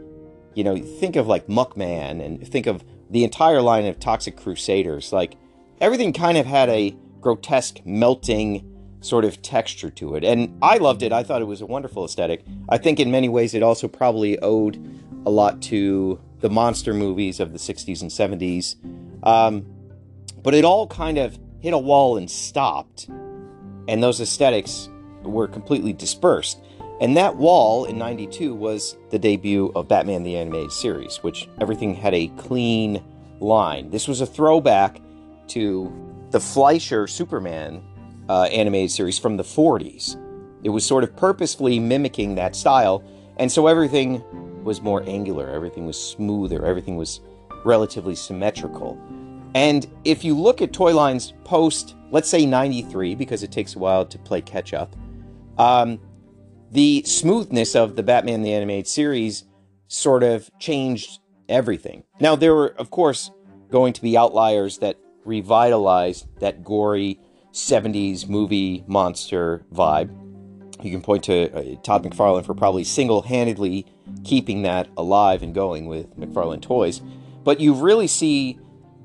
you 0.54 0.64
know 0.64 0.78
think 0.78 1.16
of 1.16 1.28
like 1.28 1.48
muckman 1.48 2.24
and 2.24 2.48
think 2.48 2.68
of 2.68 2.84
the 3.10 3.24
entire 3.24 3.62
line 3.62 3.86
of 3.86 4.00
toxic 4.00 4.38
crusaders 4.38 5.12
like 5.12 5.36
everything 5.80 6.14
kind 6.14 6.38
of 6.38 6.46
had 6.46 6.70
a 6.70 6.96
grotesque 7.20 7.80
melting 7.86 8.68
sort 9.02 9.26
of 9.26 9.42
texture 9.42 9.90
to 9.90 10.16
it 10.16 10.24
and 10.24 10.58
i 10.62 10.78
loved 10.78 11.02
it 11.04 11.12
i 11.12 11.24
thought 11.24 11.42
it 11.42 11.46
was 11.46 11.62
a 11.62 11.66
wonderful 11.66 12.06
aesthetic 12.06 12.44
i 12.70 12.78
think 12.78 13.00
in 13.00 13.10
many 13.10 13.30
ways 13.30 13.54
it 13.54 13.64
also 13.64 13.88
probably 13.88 14.38
owed 14.40 14.78
a 15.26 15.30
lot 15.30 15.62
to 15.62 16.20
the 16.40 16.50
monster 16.50 16.94
movies 16.94 17.40
of 17.40 17.52
the 17.54 17.60
60s 17.60 18.02
and 18.02 18.12
70s 18.12 18.76
um, 19.24 19.66
but 20.44 20.54
it 20.54 20.66
all 20.66 20.88
kind 20.88 21.18
of 21.18 21.38
hit 21.62 21.74
a 21.74 21.78
wall 21.78 22.18
and 22.18 22.30
stopped. 22.30 23.08
And 23.88 24.04
those 24.04 24.20
aesthetics 24.20 24.90
were 25.24 25.48
completely 25.48 25.94
dispersed. 25.94 26.60
And 27.02 27.18
that 27.18 27.36
wall 27.36 27.86
in 27.86 27.98
92 27.98 28.54
was 28.54 28.96
the 29.10 29.18
debut 29.18 29.72
of 29.74 29.88
Batman 29.88 30.22
the 30.22 30.38
Animated 30.38 30.72
Series, 30.72 31.18
which 31.24 31.50
everything 31.60 31.96
had 31.96 32.14
a 32.14 32.28
clean 32.38 33.04
line. 33.40 33.90
This 33.90 34.08
was 34.08 34.22
a 34.22 34.26
throwback 34.28 35.02
to 35.48 35.92
the 36.30 36.40
Fleischer 36.40 37.08
Superman 37.08 37.84
uh, 38.30 38.44
animated 38.44 38.92
series 38.92 39.18
from 39.18 39.36
the 39.36 39.44
40s. 39.44 40.16
It 40.64 40.70
was 40.70 40.86
sort 40.86 41.04
of 41.04 41.16
purposefully 41.16 41.80
mimicking 41.80 42.36
that 42.36 42.56
style, 42.56 43.04
and 43.38 43.52
so 43.52 43.66
everything 43.66 44.24
was 44.64 44.80
more 44.80 45.02
angular, 45.08 45.50
everything 45.50 45.88
was 45.88 46.00
smoother, 46.00 46.64
everything 46.64 46.98
was 46.98 47.20
relatively 47.66 48.14
symmetrical. 48.14 48.96
And 49.56 49.90
if 50.06 50.24
you 50.24 50.38
look 50.38 50.62
at 50.62 50.72
toy 50.72 50.94
lines 50.96 51.34
post, 51.46 51.96
let's 52.12 52.30
say 52.30 52.46
93, 52.46 53.16
because 53.16 53.42
it 53.42 53.52
takes 53.52 53.76
a 53.76 53.80
while 53.80 54.06
to 54.06 54.20
play 54.20 54.40
catch 54.40 54.76
up, 54.76 54.96
um, 55.58 56.00
the 56.72 57.04
smoothness 57.06 57.76
of 57.76 57.96
the 57.96 58.04
Batman 58.04 58.42
the 58.42 58.54
Animated 58.54 58.88
Series 58.88 59.44
sort 59.88 60.24
of 60.24 60.50
changed 60.58 61.20
everything. 61.50 62.04
Now, 62.20 62.36
there 62.36 62.56
were, 62.56 62.74
of 62.78 62.90
course, 62.90 63.30
going 63.70 63.94
to 63.94 64.02
be 64.02 64.18
outliers 64.18 64.78
that 64.78 64.98
revitalized 65.26 66.28
that 66.40 66.64
gory 66.64 67.20
70s 67.52 68.28
movie 68.28 68.84
monster 68.88 69.66
vibe. 69.74 70.18
You 70.82 70.92
can 70.92 71.02
point 71.02 71.26
to 71.26 71.52
uh, 71.54 71.76
Todd 71.84 72.04
McFarlane 72.04 72.46
for 72.46 72.56
probably 72.56 72.84
single 72.84 73.22
handedly 73.22 73.86
keeping 74.24 74.64
that 74.64 74.88
alive 74.98 75.44
and 75.44 75.54
going 75.54 75.86
with 75.86 76.18
McFarlane 76.18 76.62
Toys. 76.62 77.02
But 77.44 77.60
you 77.60 77.74
really 77.74 78.08
see 78.08 78.58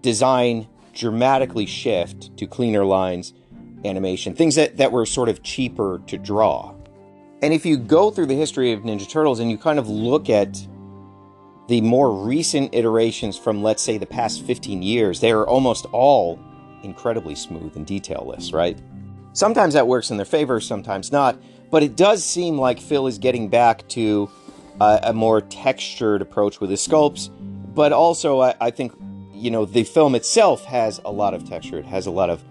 design 0.03 0.69
dramatically 0.95 1.67
shift 1.67 2.37
to 2.39 2.47
cleaner 2.47 2.85
lines, 2.85 3.35
animation, 3.85 4.35
things 4.35 4.55
that, 4.55 4.77
that 4.77 4.93
were 4.93 5.05
sort 5.05 5.29
of 5.29 5.43
cheaper 5.43 6.01
to 6.07 6.17
draw. 6.17 6.76
And 7.43 7.53
if 7.53 7.67
you 7.67 7.77
go 7.77 8.11
through 8.11 8.27
the 8.27 8.35
history 8.35 8.73
of 8.73 8.81
Ninja 8.83 9.09
Turtles 9.09 9.41
and 9.41 9.51
you 9.51 9.59
kind 9.59 9.79
of 9.79 9.89
look 9.89 10.31
at 10.31 10.67
the 11.69 11.81
more 11.81 12.13
recent 12.13 12.75
iterations 12.75 13.37
from, 13.37 13.63
let's 13.63 13.83
say, 13.83 13.99
the 13.99 14.07
past 14.07 14.43
15 14.45 14.83
years, 14.83 15.21
they 15.21 15.33
are 15.33 15.47
almost 15.47 15.85
all 15.87 16.39
incredibly 16.83 17.35
smooth 17.35 17.77
and 17.77 17.87
detailless, 17.87 18.53
right? 18.53 18.79
Sometimes 19.33 19.75
that 19.75 19.87
works 19.87 20.11
in 20.11 20.17
their 20.17 20.27
favor, 20.27 20.61
sometimes 20.61 21.13
not. 21.13 21.39
But 21.71 21.83
it 21.83 21.97
does 21.97 22.25
seem 22.25 22.59
like 22.59 22.81
Phil 22.81 23.07
is 23.07 23.19
getting 23.19 23.49
back 23.49 23.87
to 23.89 24.31
a 24.81 25.13
more 25.13 25.41
textured 25.41 26.23
approach 26.23 26.61
with 26.61 26.71
his 26.71 26.87
sculpts. 26.87 27.31
But 27.75 27.93
also, 27.93 28.41
I, 28.41 28.55
I, 28.61 28.71
think, 28.71 28.93
you 29.33 29.51
know, 29.51 29.65
the 29.65 29.85
film 29.85 30.15
itself 30.15 30.65
has 30.65 31.01
a 31.05 31.11
lot 31.11 31.35
of 31.35 31.49
texture. 31.49 31.79
It 31.79 31.87
has 31.87 32.07
a 32.07 32.11
lot 32.11 32.31
of, 32.31 32.45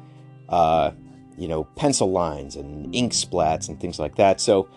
uh, 0.49 0.91
you 1.38 1.47
know, 1.47 1.63
pencil 1.75 2.11
lines 2.11 2.55
and 2.55 2.93
ink 2.95 3.13
splats 3.13 3.69
and 3.69 3.79
things 3.79 3.99
like 3.99 4.15
that. 4.15 4.39
So, 4.39 4.69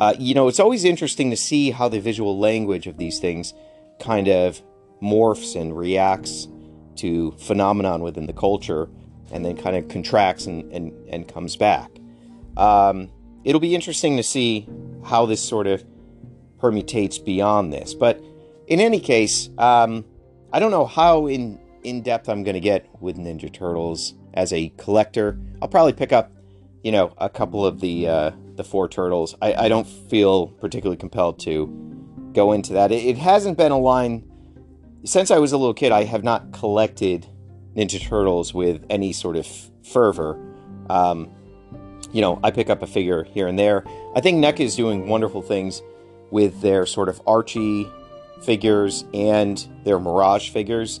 uh, 0.00 0.14
you 0.18 0.34
know, 0.34 0.48
it's 0.48 0.60
always 0.60 0.84
interesting 0.84 1.30
to 1.30 1.36
see 1.36 1.70
how 1.70 1.88
the 1.88 2.00
visual 2.00 2.38
language 2.38 2.86
of 2.86 2.96
these 2.96 3.18
things 3.18 3.54
kind 4.00 4.28
of 4.28 4.62
morphs 5.02 5.58
and 5.60 5.76
reacts 5.76 6.48
to 6.96 7.32
phenomenon 7.32 8.02
within 8.02 8.26
the 8.26 8.32
culture 8.32 8.88
and 9.32 9.44
then 9.44 9.56
kind 9.56 9.76
of 9.76 9.88
contracts 9.88 10.46
and, 10.46 10.70
and, 10.72 10.92
and 11.08 11.28
comes 11.28 11.56
back. 11.56 11.90
Um, 12.56 13.10
it'll 13.44 13.60
be 13.60 13.74
interesting 13.74 14.16
to 14.16 14.22
see 14.22 14.68
how 15.04 15.26
this 15.26 15.46
sort 15.46 15.66
of 15.66 15.84
permutates 16.58 17.22
beyond 17.22 17.72
this. 17.72 17.94
But 17.94 18.22
in 18.66 18.80
any 18.80 19.00
case, 19.00 19.50
um, 19.58 20.04
I 20.52 20.58
don't 20.58 20.70
know 20.70 20.86
how 20.86 21.26
in, 21.26 21.58
in 21.82 22.02
depth 22.02 22.28
I'm 22.28 22.42
going 22.44 22.54
to 22.54 22.60
get 22.60 22.88
with 23.00 23.16
Ninja 23.16 23.52
Turtles 23.52 24.14
as 24.36 24.52
a 24.52 24.68
collector. 24.76 25.38
I'll 25.60 25.68
probably 25.68 25.94
pick 25.94 26.12
up, 26.12 26.30
you 26.84 26.92
know, 26.92 27.12
a 27.18 27.28
couple 27.28 27.66
of 27.66 27.80
the 27.80 28.08
uh, 28.08 28.30
the 28.54 28.64
four 28.64 28.88
turtles. 28.88 29.34
I, 29.42 29.54
I 29.54 29.68
don't 29.68 29.86
feel 29.86 30.48
particularly 30.48 30.96
compelled 30.96 31.38
to 31.40 32.30
go 32.32 32.52
into 32.52 32.74
that. 32.74 32.92
It, 32.92 33.04
it 33.04 33.18
hasn't 33.18 33.58
been 33.58 33.72
a 33.72 33.78
line 33.78 34.30
since 35.04 35.30
I 35.30 35.38
was 35.38 35.52
a 35.52 35.58
little 35.58 35.74
kid. 35.74 35.92
I 35.92 36.04
have 36.04 36.22
not 36.22 36.52
collected 36.52 37.26
Ninja 37.74 38.00
Turtles 38.00 38.54
with 38.54 38.84
any 38.90 39.12
sort 39.12 39.36
of 39.36 39.46
fervor. 39.82 40.38
Um, 40.88 41.30
you 42.12 42.20
know, 42.20 42.40
I 42.42 42.50
pick 42.50 42.70
up 42.70 42.82
a 42.82 42.86
figure 42.86 43.24
here 43.24 43.46
and 43.46 43.58
there. 43.58 43.84
I 44.14 44.20
think 44.20 44.42
NECA 44.42 44.60
is 44.60 44.76
doing 44.76 45.08
wonderful 45.08 45.42
things 45.42 45.82
with 46.30 46.60
their 46.60 46.86
sort 46.86 47.08
of 47.08 47.20
Archie 47.26 47.90
figures 48.42 49.04
and 49.12 49.66
their 49.84 49.98
Mirage 49.98 50.50
figures. 50.50 51.00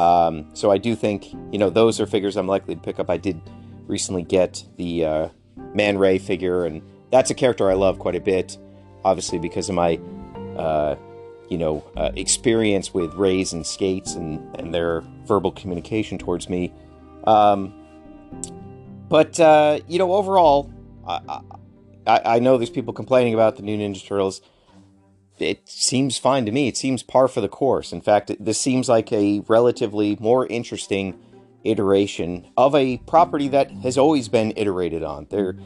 Um, 0.00 0.48
so 0.54 0.70
I 0.70 0.78
do 0.78 0.94
think, 0.94 1.32
you 1.52 1.58
know, 1.58 1.68
those 1.68 2.00
are 2.00 2.06
figures 2.06 2.36
I'm 2.36 2.46
likely 2.46 2.74
to 2.74 2.80
pick 2.80 2.98
up. 2.98 3.10
I 3.10 3.18
did 3.18 3.40
recently 3.86 4.22
get 4.22 4.64
the 4.76 5.04
uh, 5.04 5.28
Man 5.74 5.98
Ray 5.98 6.16
figure, 6.16 6.64
and 6.64 6.80
that's 7.10 7.30
a 7.30 7.34
character 7.34 7.70
I 7.70 7.74
love 7.74 7.98
quite 7.98 8.14
a 8.14 8.20
bit, 8.20 8.56
obviously 9.04 9.38
because 9.38 9.68
of 9.68 9.74
my 9.74 10.00
uh, 10.56 10.96
you 11.50 11.58
know, 11.58 11.84
uh, 11.96 12.12
experience 12.14 12.94
with 12.94 13.12
rays 13.14 13.52
and 13.52 13.66
skates 13.66 14.14
and, 14.14 14.40
and 14.58 14.72
their 14.72 15.02
verbal 15.26 15.50
communication 15.50 16.16
towards 16.16 16.48
me. 16.48 16.72
Um, 17.24 17.74
but, 19.08 19.38
uh, 19.38 19.80
you 19.88 19.98
know, 19.98 20.12
overall, 20.14 20.72
I, 21.06 21.40
I, 22.06 22.20
I, 22.36 22.38
know 22.38 22.56
there's 22.56 22.70
people 22.70 22.94
complaining 22.94 23.34
about 23.34 23.56
the 23.56 23.62
new 23.62 23.76
Ninja 23.76 24.06
Turtles. 24.06 24.40
It 25.40 25.68
seems 25.68 26.18
fine 26.18 26.46
to 26.46 26.52
me. 26.52 26.68
It 26.68 26.76
seems 26.76 27.02
par 27.02 27.28
for 27.28 27.40
the 27.40 27.48
course. 27.48 27.92
In 27.92 28.00
fact, 28.00 28.32
this 28.38 28.60
seems 28.60 28.88
like 28.88 29.12
a 29.12 29.40
relatively 29.48 30.16
more 30.20 30.46
interesting 30.46 31.18
iteration 31.64 32.46
of 32.56 32.74
a 32.74 32.98
property 32.98 33.48
that 33.48 33.70
has 33.70 33.98
always 33.98 34.28
been 34.28 34.52
iterated 34.56 35.02
on. 35.02 35.26
There, 35.30 35.56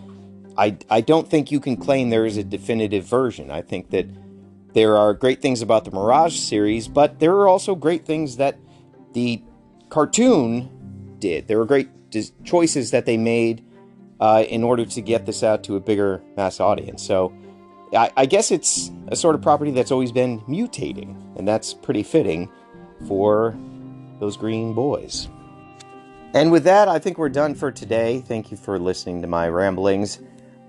I, 0.57 0.79
I 0.91 1.01
don't 1.01 1.29
think 1.29 1.51
you 1.51 1.61
can 1.61 1.77
claim 1.77 2.11
there 2.11 2.27
is 2.27 2.37
a 2.37 2.45
definitive 2.45 3.05
version. 3.05 3.51
I 3.51 3.63
think 3.63 3.91
that 3.91 4.07
there 4.75 4.97
are 4.97 5.15
great 5.15 5.41
things 5.41 5.63
about 5.63 5.85
the 5.85 5.93
Mirage 5.93 6.39
series, 6.39 6.89
but 6.89 7.21
there 7.21 7.33
are 7.33 7.49
also 7.49 7.75
great 7.75 8.05
things 8.05 8.37
that 8.39 8.59
the 9.13 9.43
cartoon 9.89 11.17
did. 11.21 11.47
There 11.47 11.59
were 11.59 11.65
great 11.65 11.89
choices 12.45 12.91
that 12.91 13.07
they 13.07 13.17
made 13.17 13.65
uh, 14.21 14.45
in 14.49 14.65
order 14.65 14.85
to 14.85 15.01
get 15.01 15.27
this 15.27 15.43
out 15.43 15.65
to 15.65 15.77
a 15.77 15.81
bigger 15.81 16.23
mass 16.37 16.61
audience. 16.61 17.05
So 17.05 17.33
I, 17.95 18.11
I 18.17 18.27
guess 18.27 18.51
it's 18.51 18.91
a 19.09 19.17
sort 19.17 19.35
of 19.35 19.43
property 19.43 19.71
that's 19.71 19.91
always 19.91 20.13
been 20.13 20.41
mutating, 20.43 21.17
and 21.37 21.47
that's 21.47 21.75
pretty 21.75 22.03
fitting 22.03 22.51
for 23.07 23.57
those 24.21 24.37
green 24.37 24.75
boys. 24.75 25.29
And 26.35 26.51
with 26.51 26.65
that, 26.65 26.89
I 26.89 26.99
think 26.99 27.19
we're 27.19 27.29
done 27.29 27.55
for 27.55 27.71
today. 27.71 28.21
Thank 28.21 28.51
you 28.51 28.57
for 28.57 28.79
listening 28.79 29.23
to 29.23 29.29
my 29.29 29.49
ramblings. 29.49 30.21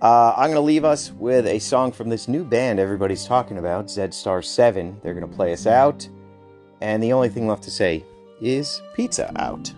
Uh, 0.02 0.34
I'm 0.38 0.48
going 0.48 0.56
to 0.56 0.60
leave 0.62 0.86
us 0.86 1.12
with 1.12 1.48
a 1.48 1.58
song 1.58 1.92
from 1.92 2.10
this 2.10 2.28
new 2.28 2.44
band 2.44 2.80
everybody's 2.80 3.26
talking 3.26 3.58
about, 3.58 3.90
Zed 3.90 4.14
Star 4.14 4.42
7. 4.42 5.00
They're 5.02 5.16
going 5.16 5.28
to 5.28 5.36
play 5.36 5.54
us 5.54 5.66
out. 5.66 6.08
And 6.82 7.02
the 7.02 7.14
only 7.14 7.30
thing 7.30 7.48
left 7.48 7.64
to 7.64 7.72
say 7.72 8.04
is 8.42 8.82
pizza 8.96 9.32
out. 9.42 9.74